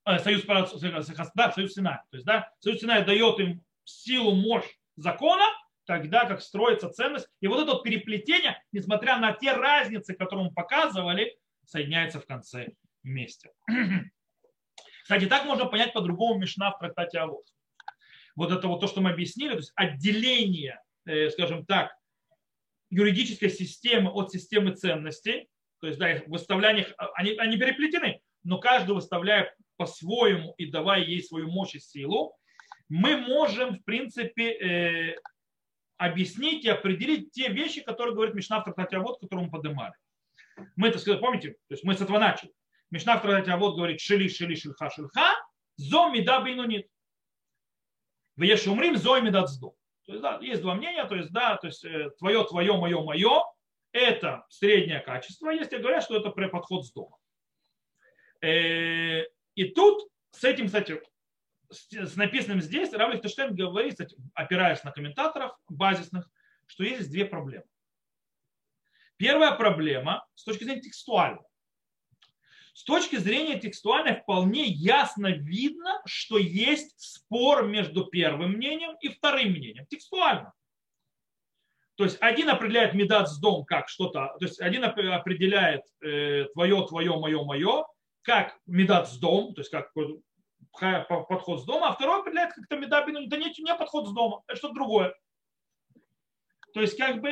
Э, 0.06 0.20
союз, 0.20 0.46
да, 0.46 1.52
союз 1.52 1.74
Синая. 1.74 2.06
То 2.12 2.16
есть, 2.16 2.26
да, 2.26 2.50
союз 2.60 2.80
Синая 2.80 3.04
дает 3.04 3.40
им 3.40 3.62
силу, 3.84 4.36
мощь 4.36 4.70
закона, 4.96 5.44
тогда 5.84 6.26
как 6.26 6.42
строится 6.42 6.90
ценность. 6.90 7.28
И 7.42 7.48
вот 7.48 7.62
это 7.62 7.74
вот 7.74 7.84
переплетение, 7.84 8.64
несмотря 8.72 9.18
на 9.18 9.34
те 9.34 9.52
разницы, 9.52 10.14
которые 10.14 10.46
мы 10.46 10.54
показывали, 10.54 11.38
соединяется 11.66 12.22
в 12.22 12.26
конце 12.26 12.70
вместе. 13.04 13.52
Кстати, 15.04 15.26
так 15.26 15.44
можно 15.44 15.66
понять 15.66 15.92
по-другому 15.92 16.40
Мишна 16.40 16.72
в 16.72 16.80
трактате 16.80 17.20
Авод. 17.20 17.46
Вот 18.40 18.54
это 18.54 18.70
вот 18.70 18.80
то, 18.80 18.88
что 18.88 19.02
мы 19.02 19.10
объяснили, 19.10 19.52
то 19.52 19.58
есть 19.58 19.74
отделение, 19.76 20.82
э, 21.06 21.30
скажем 21.30 21.66
так, 21.66 21.92
юридической 22.90 23.50
системы 23.50 24.12
от 24.12 24.32
системы 24.32 24.72
ценностей, 24.72 25.50
то 25.82 25.88
есть 25.88 26.00
да, 26.00 26.22
выставляние, 26.26 26.88
они, 27.16 27.32
они 27.32 27.58
переплетены, 27.58 28.22
но 28.46 28.58
каждый 28.58 28.96
выставляя 28.96 29.54
по-своему 29.76 30.54
и 30.58 30.68
давая 30.68 31.04
ей 31.04 31.22
свою 31.22 31.52
мощь 31.52 31.76
и 31.76 31.80
силу, 31.82 32.34
мы 32.88 33.18
можем, 33.18 33.76
в 33.76 33.84
принципе, 33.84 34.54
э, 34.54 35.16
объяснить 35.98 36.64
и 36.64 36.70
определить 36.70 37.34
те 37.34 37.50
вещи, 37.50 37.82
которые 37.82 38.16
говорит 38.16 38.36
Мишна 38.36 38.62
в 38.62 38.64
трактате 38.64 38.96
Авод, 38.96 39.20
которую 39.20 39.48
мы 39.48 39.52
поднимали. 39.52 39.96
Мы 40.78 40.88
это 40.88 41.00
сказали, 41.00 41.20
помните, 41.20 41.50
то 41.68 41.74
есть 41.74 41.84
мы 41.84 41.94
с 41.94 42.00
этого 42.00 42.20
начали. 42.20 42.54
Мишна 42.90 43.18
в 43.18 43.22
трактате 43.22 43.52
Авод 43.52 43.76
говорит 43.76 44.00
шили, 44.00 44.30
шили, 44.30 44.56
шильха, 44.56 44.90
шильха, 44.90 45.36
зо 45.76 46.08
мида 46.08 46.40
бейнунит. 46.40 46.88
В 48.40 48.44
Ешумрим 48.44 48.96
зо 48.96 49.20
мидат 49.20 49.50
сдо. 49.50 49.76
То 50.06 50.14
есть, 50.14 50.22
да, 50.22 50.40
есть 50.42 50.62
два 50.62 50.74
мнения, 50.74 51.04
то 51.06 51.16
есть, 51.16 51.30
да, 51.32 51.58
то 51.58 51.68
есть 51.68 51.84
э, 51.84 52.10
твое, 52.20 52.46
твое, 52.46 52.72
мое, 52.78 53.04
мое, 53.04 53.44
это 53.92 54.46
среднее 54.48 55.02
качество, 55.02 55.50
если 55.50 55.78
говорят, 55.78 56.04
что 56.04 56.16
это 56.16 56.30
подход 56.30 56.86
с 56.86 56.94
дома. 56.94 57.18
Э, 58.42 59.24
и 59.56 59.66
тут 59.66 60.10
с 60.32 60.46
этим, 60.46 60.68
кстати, 60.68 61.02
с 61.70 62.16
написанным 62.16 62.62
здесь 62.62 62.94
Рав 62.94 63.12
Лихтенштейн 63.12 63.54
говорит, 63.54 64.00
опираясь 64.34 64.86
на 64.86 64.94
комментаторов 64.94 65.52
базисных, 65.68 66.30
что 66.66 66.86
есть 66.86 67.12
две 67.12 67.26
проблемы. 67.26 67.66
Первая 69.18 69.52
проблема 69.52 70.26
с 70.36 70.46
точки 70.46 70.64
зрения 70.64 70.82
текстуальной. 70.82 71.44
С 72.80 72.86
точки 72.86 73.18
зрения 73.18 73.60
текстуальной 73.60 74.16
вполне 74.16 74.64
ясно 74.64 75.28
видно, 75.28 76.02
что 76.06 76.38
есть 76.38 76.98
спор 76.98 77.66
между 77.66 78.06
первым 78.06 78.54
мнением 78.54 78.96
и 79.02 79.10
вторым 79.10 79.50
мнением. 79.50 79.86
Текстуально. 79.88 80.54
То 81.96 82.06
есть 82.06 82.16
один 82.22 82.50
определяет 82.50 82.94
медат 82.94 83.28
с 83.30 83.38
дом 83.38 83.66
как 83.66 83.90
что-то, 83.90 84.34
то 84.40 84.46
есть 84.46 84.62
один 84.62 84.86
определяет 84.86 85.82
э, 86.02 86.46
твое, 86.54 86.88
твое, 86.88 87.20
мое, 87.20 87.44
мое, 87.44 87.86
как 88.22 88.58
медат 88.66 89.10
с 89.10 89.18
дом, 89.18 89.54
то 89.54 89.60
есть 89.60 89.72
как 89.72 89.92
подход 91.28 91.60
с 91.60 91.66
дома, 91.66 91.90
а 91.90 91.94
второй 91.96 92.22
определяет 92.22 92.54
как-то 92.54 92.78
медабину, 92.78 93.28
да 93.28 93.36
нет, 93.36 93.58
не 93.58 93.76
подход 93.76 94.08
с 94.08 94.14
дома, 94.14 94.44
это 94.48 94.58
что-то 94.58 94.76
другое. 94.76 95.14
То 96.74 96.80
есть 96.80 96.98
как 96.98 97.20
бы 97.20 97.30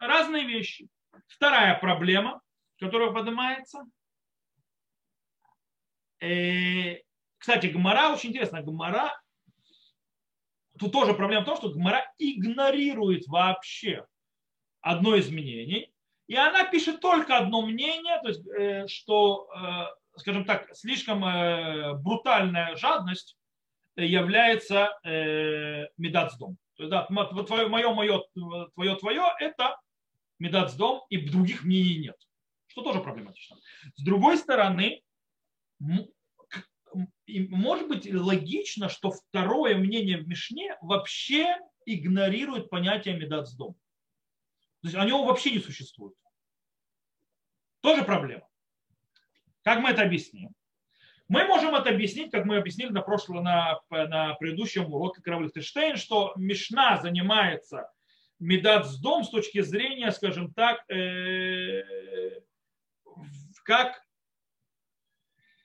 разные 0.00 0.44
вещи. 0.44 0.88
Вторая 1.28 1.78
проблема, 1.78 2.40
которая 2.78 3.12
поднимается. 3.12 3.84
Э, 6.20 6.98
кстати, 7.38 7.66
Гмара 7.66 8.12
очень 8.12 8.30
интересно. 8.30 8.62
Гмара, 8.62 9.12
тут 10.78 10.92
тоже 10.92 11.14
проблема 11.14 11.42
в 11.42 11.46
том, 11.46 11.56
что 11.56 11.70
Гмара 11.70 12.04
игнорирует 12.18 13.26
вообще 13.26 14.06
одно 14.80 15.14
из 15.16 15.30
мнений, 15.30 15.92
и 16.26 16.36
она 16.36 16.64
пишет 16.64 17.00
только 17.00 17.36
одно 17.36 17.62
мнение, 17.62 18.18
то 18.22 18.28
есть, 18.28 18.46
э, 18.48 18.86
что 18.88 19.48
э, 19.54 20.18
скажем 20.18 20.44
так, 20.44 20.68
слишком 20.74 21.20
брутальная 22.02 22.76
жадность 22.76 23.36
является 23.96 24.96
медацдом. 25.96 26.56
То 26.76 26.84
есть, 26.84 26.90
да, 26.90 27.04
твое, 27.44 27.66
мое, 27.66 27.92
мое, 27.92 28.22
твое, 28.74 28.94
твое– 28.96 29.22
это 29.40 29.76
медацдом, 30.38 31.02
и 31.10 31.16
других 31.16 31.64
мнений 31.64 31.98
нет. 31.98 32.16
Что 32.74 32.82
тоже 32.82 33.00
проблематично. 33.00 33.56
С 33.94 34.02
другой 34.02 34.36
стороны, 34.36 35.04
может 37.28 37.86
быть 37.86 38.12
логично, 38.12 38.88
что 38.88 39.12
второе 39.12 39.76
мнение 39.76 40.18
в 40.18 40.26
Мишне 40.26 40.76
вообще 40.80 41.56
игнорирует 41.86 42.70
понятие 42.70 43.16
медацдом. 43.16 43.74
То 44.82 44.88
есть 44.88 44.96
оно 44.96 45.24
вообще 45.24 45.52
не 45.52 45.60
существует. 45.60 46.16
Тоже 47.80 48.02
проблема. 48.02 48.48
Как 49.62 49.78
мы 49.78 49.90
это 49.90 50.02
объясним? 50.02 50.50
Мы 51.28 51.44
можем 51.44 51.76
это 51.76 51.90
объяснить, 51.90 52.32
как 52.32 52.44
мы 52.44 52.56
объяснили 52.56 52.90
на, 52.90 53.02
прошлом, 53.02 53.44
на, 53.44 53.78
на 53.88 54.34
предыдущем 54.34 54.92
уроке 54.92 55.22
Кравлихтенштейн, 55.22 55.96
что 55.96 56.32
Мишна 56.34 57.00
занимается 57.00 57.88
медат 58.40 58.86
с 58.88 58.98
дом 58.98 59.22
с 59.22 59.30
точки 59.30 59.60
зрения, 59.60 60.10
скажем 60.10 60.52
так, 60.52 60.84
э, 60.90 62.42
как 63.64 64.02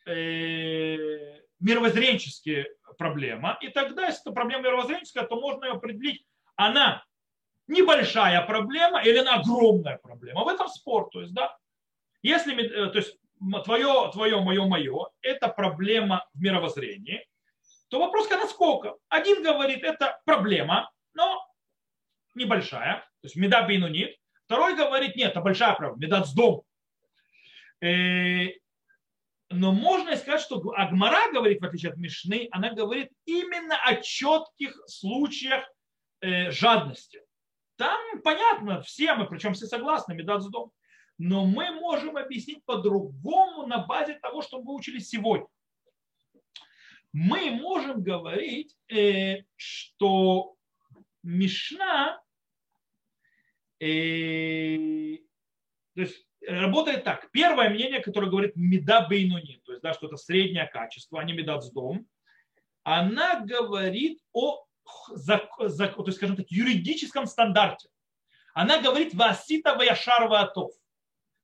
э, 0.05 1.39
мировоззренческие 1.59 2.67
проблема. 2.97 3.57
И 3.61 3.69
тогда, 3.69 4.07
если 4.07 4.21
это 4.21 4.31
проблема 4.31 4.63
мировоззренческая, 4.63 5.25
то 5.25 5.39
можно 5.39 5.65
ее 5.65 5.71
определить 5.73 6.25
она 6.55 7.05
небольшая 7.67 8.41
проблема 8.45 9.01
или 9.01 9.17
она 9.17 9.35
огромная 9.35 9.97
проблема. 9.97 10.43
В 10.43 10.47
этом 10.47 10.67
спор. 10.67 11.09
То 11.11 11.21
есть, 11.21 11.33
да, 11.33 11.55
если, 12.21 12.53
э, 12.55 12.91
то 12.91 12.97
есть, 12.97 13.17
твое, 13.63 14.09
твое, 14.11 14.41
мое, 14.41 14.65
мое, 14.65 15.07
это 15.21 15.47
проблема 15.47 16.27
в 16.33 16.41
мировоззрении, 16.41 17.25
то 17.89 17.99
вопрос, 17.99 18.27
когда 18.27 18.47
сколько? 18.47 18.95
Один 19.07 19.41
говорит, 19.41 19.83
это 19.83 20.19
проблема, 20.25 20.91
но 21.13 21.47
небольшая, 22.35 22.95
то 23.21 23.25
есть 23.25 23.35
меда 23.35 23.63
бейнунит. 23.63 24.17
Второй 24.45 24.75
говорит, 24.75 25.15
нет, 25.15 25.31
это 25.31 25.41
большая 25.41 25.75
проблема, 25.75 25.99
меда 25.99 26.23
с 26.23 26.33
дом. 26.33 26.63
Э, 27.81 28.47
но 29.49 29.71
можно 29.71 30.15
сказать, 30.15 30.41
что 30.41 30.61
Агмара 30.75 31.31
говорит, 31.31 31.61
в 31.61 31.65
отличие 31.65 31.91
от 31.91 31.97
Мишны, 31.97 32.47
она 32.51 32.73
говорит 32.73 33.11
именно 33.25 33.77
о 33.83 33.95
четких 33.95 34.79
случаях 34.87 35.63
э, 36.21 36.51
жадности. 36.51 37.21
Там 37.77 37.99
понятно, 38.23 38.81
все 38.81 39.15
мы, 39.15 39.25
причем 39.27 39.53
все 39.53 39.65
согласны, 39.65 40.13
медат 40.13 40.43
дом. 40.51 40.71
Но 41.17 41.45
мы 41.45 41.71
можем 41.71 42.17
объяснить 42.17 42.63
по-другому 42.65 43.65
на 43.65 43.79
базе 43.79 44.19
того, 44.19 44.41
что 44.41 44.61
мы 44.61 44.73
учили 44.75 44.99
сегодня. 44.99 45.47
Мы 47.11 47.49
можем 47.51 48.03
говорить, 48.03 48.75
э, 48.87 49.43
что 49.55 50.55
Мишна, 51.23 52.21
то 53.79 53.85
есть 55.95 56.28
работает 56.49 57.03
так. 57.03 57.29
Первое 57.31 57.69
мнение, 57.69 58.01
которое 58.01 58.29
говорит 58.29 58.55
меда 58.55 59.07
бейнуни, 59.07 59.61
то 59.65 59.71
есть 59.71 59.81
да, 59.81 59.93
что 59.93 60.07
это 60.07 60.17
среднее 60.17 60.65
качество, 60.65 61.19
а 61.19 61.23
не 61.23 61.33
меда 61.33 61.61
с 61.61 61.71
дом, 61.71 62.07
она 62.83 63.41
говорит 63.41 64.19
о, 64.33 64.65
то 65.25 65.65
есть, 66.05 66.17
скажем 66.17 66.35
так, 66.35 66.47
юридическом 66.49 67.27
стандарте. 67.27 67.89
Она 68.53 68.81
говорит 68.81 69.13
васита 69.13 69.75
ваяшар 69.75 70.27
ваатов. 70.27 70.71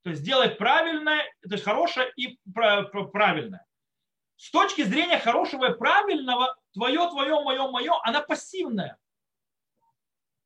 То 0.02 0.10
есть 0.10 0.22
делай 0.22 0.50
правильное, 0.50 1.24
то 1.42 1.52
есть 1.52 1.64
хорошее 1.64 2.12
и 2.16 2.38
правильное. 2.52 3.64
С 4.36 4.50
точки 4.50 4.82
зрения 4.82 5.18
хорошего 5.18 5.72
и 5.72 5.78
правильного, 5.78 6.56
твое, 6.72 7.08
твое, 7.08 7.42
мое, 7.42 7.70
мое, 7.70 7.92
она 8.02 8.20
пассивная. 8.20 8.98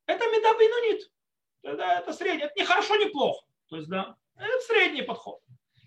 Это 0.07 0.25
меда 0.27 0.55
бейнунит. 0.57 1.11
Это, 1.63 1.83
это 1.83 2.13
среднее. 2.13 2.47
Это 2.47 2.55
не 2.57 2.65
хорошо, 2.65 2.97
не 2.97 3.07
плохо. 3.07 3.45
То 3.69 3.77
есть, 3.77 3.89
да, 3.89 4.17
это 4.45 4.61
средний 4.67 5.03
подход. 5.03 5.41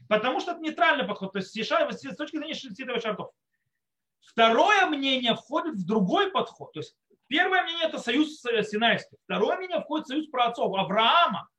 Потому 0.10 0.40
что 0.40 0.52
это 0.52 0.62
нейтральный 0.62 1.06
подход. 1.06 1.32
То 1.34 1.40
есть 1.40 1.52
с 1.52 2.16
точки 2.16 2.38
зрения 2.38 2.54
шестидесятого 2.54 3.00
шартов. 3.00 3.32
Второе 4.20 4.86
мнение 4.88 5.36
входит 5.36 5.76
в 5.76 5.86
другой 5.86 6.32
подход. 6.32 6.72
То 6.74 6.80
есть 6.80 6.96
первое 7.28 7.64
мнение 7.64 7.88
это 7.88 8.00
союз 8.00 8.42
Синайский. 8.42 9.18
Второе 9.26 9.58
мнение 9.58 9.82
входит 9.82 10.06
в 10.06 10.10
союз 10.10 10.28
праотцов 10.28 10.76
Авраама. 10.78 11.50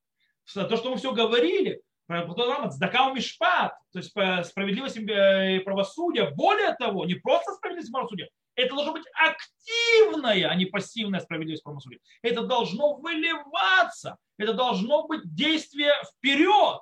То, 0.53 0.77
что 0.77 0.91
мы 0.91 0.97
все 0.97 1.13
говорили, 1.13 1.83
Цдакау 2.07 3.15
Мишпат, 3.15 3.75
то 3.93 3.99
есть 3.99 4.11
справедливость 4.11 4.97
и 4.99 5.59
правосудие. 5.61 6.31
Более 6.31 6.75
того, 6.75 7.07
не 7.07 7.15
просто 7.15 7.55
справедливость 7.55 7.89
и 7.89 7.93
правосудие, 7.93 8.29
это 8.57 8.75
должно 8.75 8.93
быть 8.93 9.05
активная, 9.15 10.49
а 10.49 10.55
не 10.55 10.67
пассивная 10.67 11.21
справедливость 11.21 11.65
правосудие. 11.65 12.01
Это 12.23 12.47
должно 12.47 12.97
выливаться, 12.97 14.19
это 14.37 14.55
должно 14.55 15.07
быть 15.07 15.35
действие 15.35 15.93
вперед. 16.13 16.81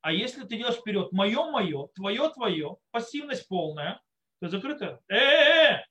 А 0.00 0.12
если 0.12 0.42
ты 0.42 0.56
делаешь 0.56 0.76
вперед, 0.76 1.12
мое, 1.12 1.50
мое, 1.50 1.86
твое, 1.94 2.28
твое, 2.30 2.76
пассивность 2.90 3.48
полная, 3.48 4.02
то 4.40 4.48
закрыто. 4.48 5.00
Э-э-э! 5.08 5.82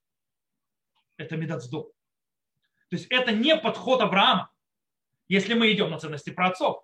Это 1.18 1.38
медацдо. 1.38 1.84
То 2.90 2.98
есть 2.98 3.08
это 3.10 3.32
не 3.32 3.58
подход 3.58 4.02
Авраама, 4.02 4.52
если 5.28 5.56
мы 5.56 5.72
идем 5.72 5.90
на 5.90 5.98
ценности 5.98 6.30
праотцов. 6.30 6.84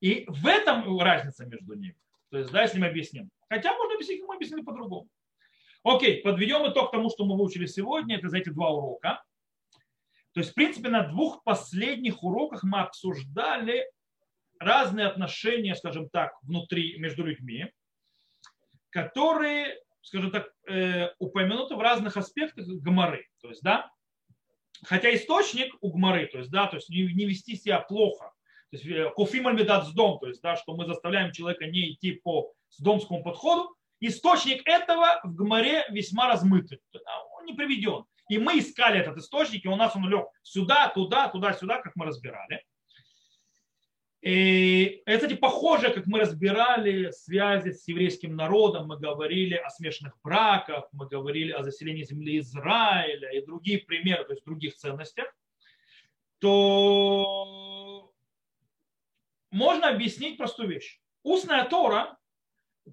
И 0.00 0.24
в 0.28 0.46
этом 0.46 0.98
разница 0.98 1.44
между 1.44 1.74
ними. 1.74 1.98
То 2.30 2.38
есть, 2.38 2.50
да, 2.50 2.62
если 2.62 2.78
мы 2.78 2.86
объясним. 2.86 3.30
Хотя 3.48 3.74
можно 3.74 3.94
объяснить, 3.94 4.22
мы 4.26 4.36
объяснили 4.36 4.62
по-другому. 4.62 5.08
Окей, 5.86 6.20
подведем 6.20 6.68
итог 6.68 6.90
тому, 6.90 7.10
что 7.10 7.24
мы 7.24 7.36
выучили 7.36 7.66
сегодня. 7.66 8.16
Это 8.16 8.28
за 8.28 8.38
эти 8.38 8.48
два 8.48 8.70
урока. 8.70 9.22
То 10.32 10.40
есть, 10.40 10.50
в 10.50 10.54
принципе, 10.54 10.88
на 10.88 11.04
двух 11.04 11.44
последних 11.44 12.24
уроках 12.24 12.64
мы 12.64 12.80
обсуждали 12.80 13.88
разные 14.58 15.06
отношения, 15.06 15.76
скажем 15.76 16.08
так, 16.08 16.32
внутри, 16.42 16.98
между 16.98 17.24
людьми, 17.24 17.70
которые, 18.90 19.78
скажем 20.02 20.32
так, 20.32 20.50
э, 20.68 21.10
упомянуты 21.20 21.76
в 21.76 21.80
разных 21.80 22.16
аспектах 22.16 22.66
гморы. 22.66 23.28
То 23.40 23.50
есть, 23.50 23.62
да, 23.62 23.88
хотя 24.82 25.14
источник 25.14 25.72
у 25.80 25.92
гморы, 25.92 26.26
то 26.26 26.38
есть, 26.38 26.50
да, 26.50 26.66
то 26.66 26.78
есть 26.78 26.88
не, 26.88 27.02
не 27.14 27.26
вести 27.26 27.54
себя 27.54 27.78
плохо, 27.78 28.32
то 28.70 28.76
есть 28.76 28.86
э, 28.86 29.08
кофим 29.10 29.56
с 29.56 29.92
дом, 29.92 30.18
то 30.18 30.26
есть, 30.26 30.42
да, 30.42 30.56
что 30.56 30.74
мы 30.74 30.84
заставляем 30.84 31.30
человека 31.30 31.66
не 31.66 31.92
идти 31.92 32.10
по 32.10 32.52
сдомскому 32.70 33.22
подходу. 33.22 33.76
Источник 34.00 34.62
этого 34.66 35.20
в 35.24 35.34
Гмаре 35.34 35.84
весьма 35.90 36.28
размытый. 36.28 36.80
Он 37.38 37.46
не 37.46 37.54
приведен. 37.54 38.04
И 38.28 38.38
мы 38.38 38.58
искали 38.58 38.98
этот 38.98 39.16
источник, 39.18 39.64
и 39.64 39.68
у 39.68 39.76
нас 39.76 39.94
он 39.94 40.08
лег 40.08 40.26
сюда, 40.42 40.88
туда, 40.88 41.28
туда, 41.28 41.52
сюда, 41.52 41.80
как 41.80 41.94
мы 41.94 42.06
разбирали. 42.06 42.64
И 44.20 45.02
это, 45.06 45.26
кстати, 45.26 45.38
похоже, 45.38 45.92
как 45.92 46.06
мы 46.06 46.18
разбирали 46.18 47.12
связи 47.12 47.70
с 47.70 47.86
еврейским 47.86 48.34
народом, 48.34 48.88
мы 48.88 48.98
говорили 48.98 49.54
о 49.54 49.70
смешанных 49.70 50.18
браках, 50.20 50.88
мы 50.90 51.06
говорили 51.06 51.52
о 51.52 51.62
заселении 51.62 52.02
земли 52.02 52.40
Израиля 52.40 53.30
и 53.30 53.46
другие 53.46 53.78
примеры, 53.78 54.24
то 54.24 54.32
есть 54.32 54.44
других 54.44 54.74
ценностях, 54.74 55.32
то 56.40 58.12
можно 59.52 59.90
объяснить 59.90 60.38
простую 60.38 60.70
вещь. 60.70 61.00
Устная 61.22 61.64
Тора 61.64 62.18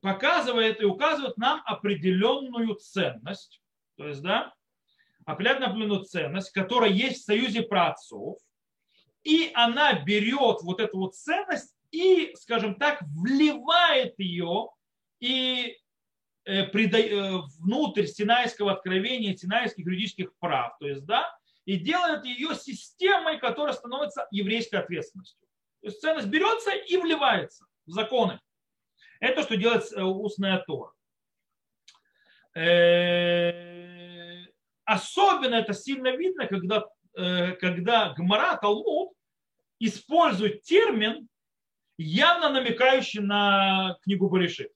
показывает 0.02 0.82
и 0.82 0.86
указывает 0.86 1.38
нам 1.38 1.62
определенную 1.66 2.76
ценность, 2.76 3.62
то 3.98 4.08
есть, 4.08 4.22
да, 4.22 4.54
определенную 5.26 6.04
ценность, 6.04 6.52
которая 6.52 6.90
есть 6.90 7.22
в 7.22 7.26
союзе 7.26 7.64
праотцов, 7.64 8.38
и 9.24 9.52
она 9.54 9.94
берет 9.94 10.62
вот 10.62 10.80
эту 10.82 10.98
вот 10.98 11.16
ценность 11.16 11.76
и, 11.92 12.34
скажем 12.36 12.76
так, 12.76 13.02
вливает 13.04 14.20
ее 14.20 14.70
и 15.20 15.78
э, 16.46 16.64
э, 16.64 17.38
внутрь 17.60 18.06
Синайского 18.06 18.74
откровения, 18.74 19.36
Синайских 19.36 19.86
юридических 19.86 20.36
прав, 20.40 20.78
то 20.80 20.88
есть, 20.88 21.06
да, 21.06 21.34
и 21.66 21.78
делает 21.78 22.26
ее 22.26 22.56
системой, 22.56 23.40
которая 23.40 23.74
становится 23.74 24.28
еврейской 24.32 24.78
ответственностью. 24.78 25.48
То 25.82 25.88
есть 25.88 26.02
ценность 26.02 26.28
берется 26.28 26.72
и 26.72 26.98
вливается 26.98 27.66
в 27.86 27.92
законы. 27.92 28.40
Это 29.24 29.42
что 29.44 29.56
делает 29.56 29.86
э, 29.94 30.02
устная 30.02 30.62
Тора. 30.68 30.92
Э, 32.54 34.44
особенно 34.84 35.56
это 35.56 35.74
сильно 35.74 36.14
видно, 36.18 36.46
когда, 36.46 36.84
э, 37.16 37.54
когда 37.54 38.14
Гмара, 38.18 38.58
Талмуд 38.58 39.14
использует 39.80 40.64
термин, 40.64 41.30
явно 41.98 42.50
намекающий 42.50 43.22
на 43.22 43.98
книгу 44.02 44.30
Бариши. 44.30 44.72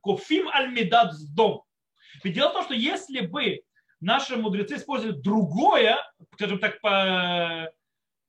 Кофим 0.00 0.48
аль-медад 0.48 1.14
дом. 1.34 1.64
Ведь 2.22 2.34
дело 2.34 2.50
в 2.50 2.52
том, 2.52 2.64
что 2.66 2.74
если 2.74 3.26
бы 3.26 3.62
наши 3.98 4.36
мудрецы 4.36 4.76
использовали 4.76 5.16
другое, 5.16 5.98
скажем 6.34 6.60
так, 6.60 6.80
по, 6.80 7.68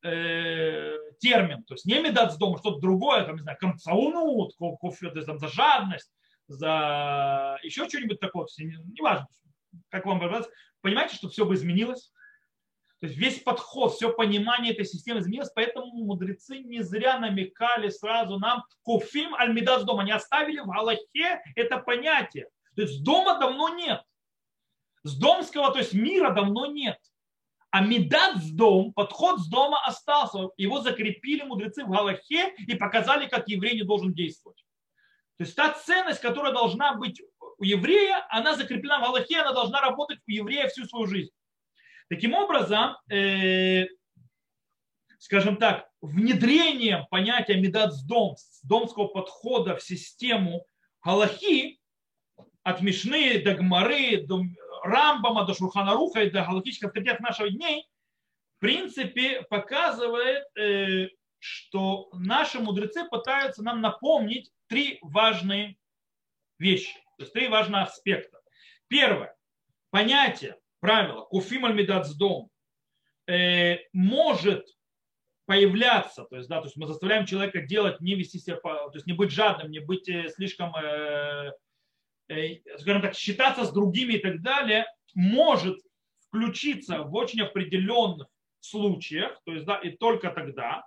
э, 0.03 0.97
термин, 1.19 1.63
то 1.63 1.73
есть 1.73 1.85
не 1.85 1.99
медат 1.99 2.33
с 2.33 2.37
дома, 2.37 2.57
что-то 2.57 2.79
другое, 2.79 3.25
там, 3.25 3.35
не 3.35 3.41
знаю, 3.41 3.57
камцаунут, 3.59 4.55
кофе, 4.57 5.09
там, 5.09 5.39
за 5.39 5.47
жадность, 5.47 6.11
за 6.47 7.57
еще 7.63 7.87
что-нибудь 7.87 8.19
такое, 8.19 8.47
неважно, 8.57 9.27
как 9.89 10.05
вам 10.05 10.19
понравится, 10.19 10.51
понимаете, 10.81 11.15
что 11.15 11.29
все 11.29 11.45
бы 11.45 11.55
изменилось? 11.55 12.11
То 12.99 13.07
есть 13.07 13.17
весь 13.17 13.39
подход, 13.39 13.93
все 13.93 14.11
понимание 14.11 14.73
этой 14.73 14.83
системы 14.83 15.21
изменилось, 15.21 15.51
поэтому 15.55 15.85
мудрецы 16.03 16.59
не 16.59 16.81
зря 16.81 17.17
намекали 17.17 17.87
сразу 17.89 18.37
нам 18.37 18.65
куфим 18.81 19.33
аль-медат 19.35 19.81
с 19.81 19.85
дома. 19.85 20.01
Они 20.01 20.11
оставили 20.11 20.59
в 20.59 20.67
Галахе 20.67 21.41
это 21.55 21.77
понятие. 21.77 22.49
То 22.75 22.81
есть 22.81 23.01
дома 23.03 23.39
давно 23.39 23.69
нет. 23.69 24.01
С 25.03 25.17
домского, 25.17 25.71
то 25.71 25.79
есть 25.79 25.93
мира 25.93 26.31
давно 26.31 26.65
нет. 26.65 26.97
А 27.71 27.81
медат 27.81 28.37
с 28.37 28.51
дом, 28.51 28.93
подход 28.93 29.39
с 29.39 29.47
дома 29.47 29.79
остался. 29.85 30.49
Его 30.57 30.81
закрепили 30.81 31.43
мудрецы 31.43 31.85
в 31.85 31.89
Галахе 31.89 32.55
и 32.57 32.75
показали, 32.75 33.27
как 33.27 33.47
еврей 33.47 33.75
не 33.75 33.83
должен 33.83 34.13
действовать. 34.13 34.65
То 35.37 35.43
есть 35.43 35.55
та 35.55 35.71
ценность, 35.73 36.19
которая 36.19 36.51
должна 36.51 36.95
быть 36.95 37.21
у 37.59 37.63
еврея, 37.63 38.25
она 38.29 38.55
закреплена 38.55 38.99
в 38.99 39.03
Галахе, 39.03 39.41
она 39.41 39.53
должна 39.53 39.81
работать 39.81 40.19
у 40.27 40.31
еврея 40.31 40.67
всю 40.67 40.85
свою 40.85 41.05
жизнь. 41.05 41.31
Таким 42.09 42.33
образом, 42.33 42.97
э, 43.11 43.85
скажем 45.19 45.57
так, 45.57 45.87
внедрением 46.01 47.05
понятия 47.11 47.55
медат 47.55 47.93
с 47.93 48.03
дом, 48.03 48.35
с 48.35 48.61
домского 48.63 49.07
подхода 49.07 49.75
в 49.75 49.83
систему 49.83 50.65
Галахи, 51.03 51.79
от 52.63 52.81
Мишны 52.81 53.41
до 53.41 53.53
Гмары, 53.53 54.25
до 54.25 54.43
Рамбама 54.83 55.45
до 55.45 55.53
Шурханаруха 55.53 56.23
и 56.23 56.29
до 56.29 56.43
галактических 56.43 56.87
авторитетов 56.87 57.21
наших 57.21 57.51
дней 57.55 57.87
в 58.59 58.61
принципе, 58.61 59.43
показывает, 59.43 60.45
э, 60.57 61.07
что 61.37 62.09
наши 62.11 62.59
мудрецы 62.59 63.07
пытаются 63.07 63.63
нам 63.63 63.79
напомнить 63.79 64.51
три 64.67 64.99
важные 65.01 65.77
вещи, 66.57 66.93
то 67.17 67.23
есть 67.23 67.31
три 67.31 67.47
важных 67.47 67.87
аспекта. 67.87 68.41
Первое. 68.89 69.33
Понятие, 69.91 70.57
правило, 70.81 71.21
куфим 71.21 71.65
аль 71.65 71.89
э, 73.27 73.77
может 73.93 74.67
появляться, 75.45 76.25
то 76.25 76.35
есть, 76.35 76.49
да, 76.49 76.59
то 76.59 76.65
есть 76.65 76.75
мы 76.75 76.85
заставляем 76.85 77.25
человека 77.25 77.61
делать, 77.61 78.01
не 78.01 78.15
вести 78.15 78.39
себя, 78.39 78.57
то 78.57 78.91
есть 78.93 79.07
не 79.07 79.13
быть 79.13 79.31
жадным, 79.31 79.71
не 79.71 79.79
быть 79.79 80.09
э, 80.09 80.27
слишком, 80.35 80.75
скажем 82.77 83.01
так, 83.01 83.15
считаться 83.15 83.65
с 83.65 83.71
другими 83.71 84.13
и 84.13 84.19
так 84.19 84.41
далее, 84.41 84.85
может 85.15 85.77
включиться 86.27 87.03
в 87.03 87.15
очень 87.15 87.41
определенных 87.41 88.27
случаях, 88.59 89.39
то 89.45 89.53
есть, 89.53 89.65
да, 89.65 89.77
и 89.77 89.91
только 89.91 90.29
тогда, 90.29 90.85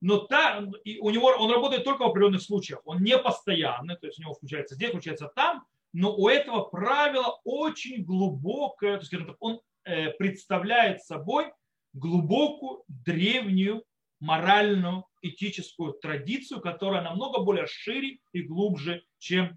но 0.00 0.18
та, 0.18 0.62
и 0.84 0.98
у 0.98 1.10
него, 1.10 1.28
он 1.28 1.50
работает 1.50 1.84
только 1.84 2.02
в 2.02 2.08
определенных 2.08 2.42
случаях, 2.42 2.80
он 2.84 3.02
не 3.02 3.18
постоянный, 3.18 3.96
то 3.96 4.06
есть 4.06 4.18
у 4.18 4.22
него 4.22 4.34
включается 4.34 4.74
здесь, 4.74 4.90
включается 4.90 5.28
там, 5.34 5.64
но 5.92 6.14
у 6.14 6.28
этого 6.28 6.64
правила 6.64 7.40
очень 7.44 8.04
глубокое, 8.04 8.94
то 8.94 8.98
есть, 8.98 9.06
скажем 9.06 9.28
так, 9.28 9.36
он 9.40 9.60
э, 9.84 10.10
представляет 10.10 11.02
собой 11.02 11.52
глубокую, 11.94 12.82
древнюю, 12.88 13.84
моральную, 14.20 15.04
этическую 15.22 15.94
традицию, 15.94 16.60
которая 16.60 17.02
намного 17.02 17.40
более 17.40 17.66
шире 17.66 18.18
и 18.32 18.42
глубже, 18.42 19.04
чем 19.18 19.46
э, 19.46 19.56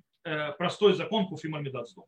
простой 0.58 0.94
закон 0.94 1.28
Куфима 1.28 1.60
Медацдом. 1.60 2.06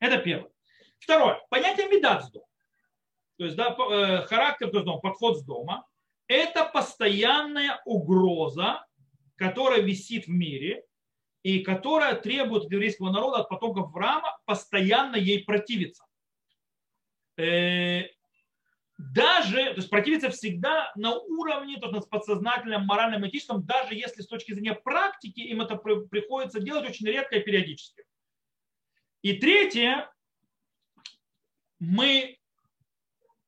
Это 0.00 0.18
первое. 0.18 0.50
Второе. 0.98 1.40
Понятие 1.50 1.88
Медацдом. 1.88 2.42
То 3.38 3.44
есть 3.44 3.56
да, 3.56 3.76
э, 3.76 4.22
характер, 4.22 4.70
то 4.70 4.78
есть, 4.78 5.02
подход 5.02 5.38
с 5.38 5.42
дома. 5.42 5.86
Это 6.28 6.64
постоянная 6.64 7.80
угроза, 7.84 8.84
которая 9.36 9.80
висит 9.80 10.26
в 10.26 10.30
мире 10.30 10.84
и 11.42 11.60
которая 11.60 12.16
требует 12.16 12.64
от 12.64 12.72
еврейского 12.72 13.12
народа, 13.12 13.42
от 13.42 13.48
потомков 13.48 13.90
Авраама, 13.90 14.36
постоянно 14.44 15.16
ей 15.16 15.44
противиться. 15.44 16.04
Даже, 18.98 19.56
то 19.56 19.76
есть 19.76 19.90
противиться 19.90 20.30
всегда 20.30 20.90
на 20.96 21.14
уровне, 21.14 21.78
то 21.78 21.90
есть 21.94 22.08
подсознательном, 22.08 22.86
моральном, 22.86 23.28
этическом, 23.28 23.64
даже 23.64 23.94
если 23.94 24.22
с 24.22 24.26
точки 24.26 24.52
зрения 24.52 24.74
практики 24.74 25.40
им 25.40 25.60
это 25.60 25.76
приходится 25.76 26.60
делать 26.60 26.88
очень 26.88 27.06
редко 27.06 27.36
и 27.36 27.42
периодически. 27.42 28.04
И 29.20 29.34
третье, 29.34 30.10
мы 31.78 32.38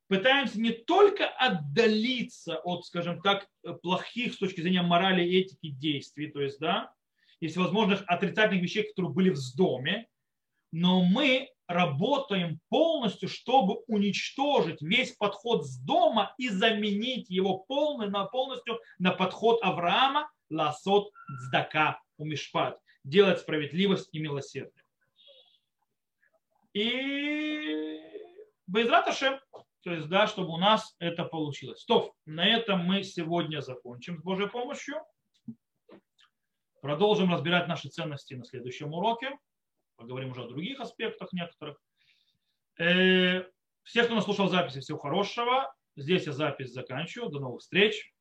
пытаемся 0.08 0.60
не 0.60 0.72
только 0.72 1.26
отдалиться 1.26 2.58
от, 2.58 2.84
скажем 2.84 3.22
так, 3.22 3.48
плохих 3.82 4.34
с 4.34 4.38
точки 4.38 4.60
зрения 4.60 4.82
морали 4.82 5.24
и 5.24 5.40
этики 5.40 5.70
действий, 5.70 6.30
то 6.30 6.42
есть, 6.42 6.58
да, 6.58 6.92
из 7.40 7.56
возможных 7.56 8.02
отрицательных 8.06 8.62
вещей, 8.62 8.82
которые 8.88 9.12
были 9.12 9.30
в 9.30 9.38
доме, 9.56 10.08
но 10.72 11.02
мы 11.02 11.48
работаем 11.68 12.58
полностью, 12.68 13.28
чтобы 13.28 13.76
уничтожить 13.86 14.82
весь 14.82 15.12
подход 15.12 15.64
с 15.66 15.78
дома 15.78 16.34
и 16.38 16.48
заменить 16.48 17.30
его 17.30 17.58
полный, 17.58 18.08
на, 18.08 18.24
полностью 18.24 18.80
на 18.98 19.12
подход 19.12 19.62
Авраама 19.62 20.30
ласот 20.50 21.12
цдака 21.46 22.00
умишпат, 22.16 22.80
делать 23.04 23.38
справедливость 23.38 24.08
и 24.12 24.18
милосердие. 24.18 24.82
И 26.72 27.78
Безраташем, 28.68 29.40
то 29.82 29.92
есть, 29.94 30.08
да, 30.08 30.26
чтобы 30.26 30.50
у 30.52 30.58
нас 30.58 30.94
это 30.98 31.24
получилось. 31.24 31.80
Стоп, 31.80 32.12
на 32.26 32.46
этом 32.46 32.80
мы 32.80 33.02
сегодня 33.02 33.62
закончим 33.62 34.18
с 34.18 34.22
Божьей 34.22 34.46
помощью. 34.46 34.96
Продолжим 36.82 37.32
разбирать 37.32 37.66
наши 37.66 37.88
ценности 37.88 38.34
на 38.34 38.44
следующем 38.44 38.92
уроке 38.92 39.30
поговорим 39.98 40.30
уже 40.30 40.44
о 40.44 40.48
других 40.48 40.80
аспектах 40.80 41.32
некоторых. 41.32 41.78
Э, 42.78 43.44
всех, 43.82 44.06
кто 44.06 44.14
нас 44.14 44.24
слушал 44.24 44.48
записи, 44.48 44.80
всего 44.80 44.98
хорошего. 44.98 45.74
Здесь 45.96 46.26
я 46.26 46.32
запись 46.32 46.72
заканчиваю. 46.72 47.30
До 47.30 47.40
новых 47.40 47.60
встреч. 47.60 48.14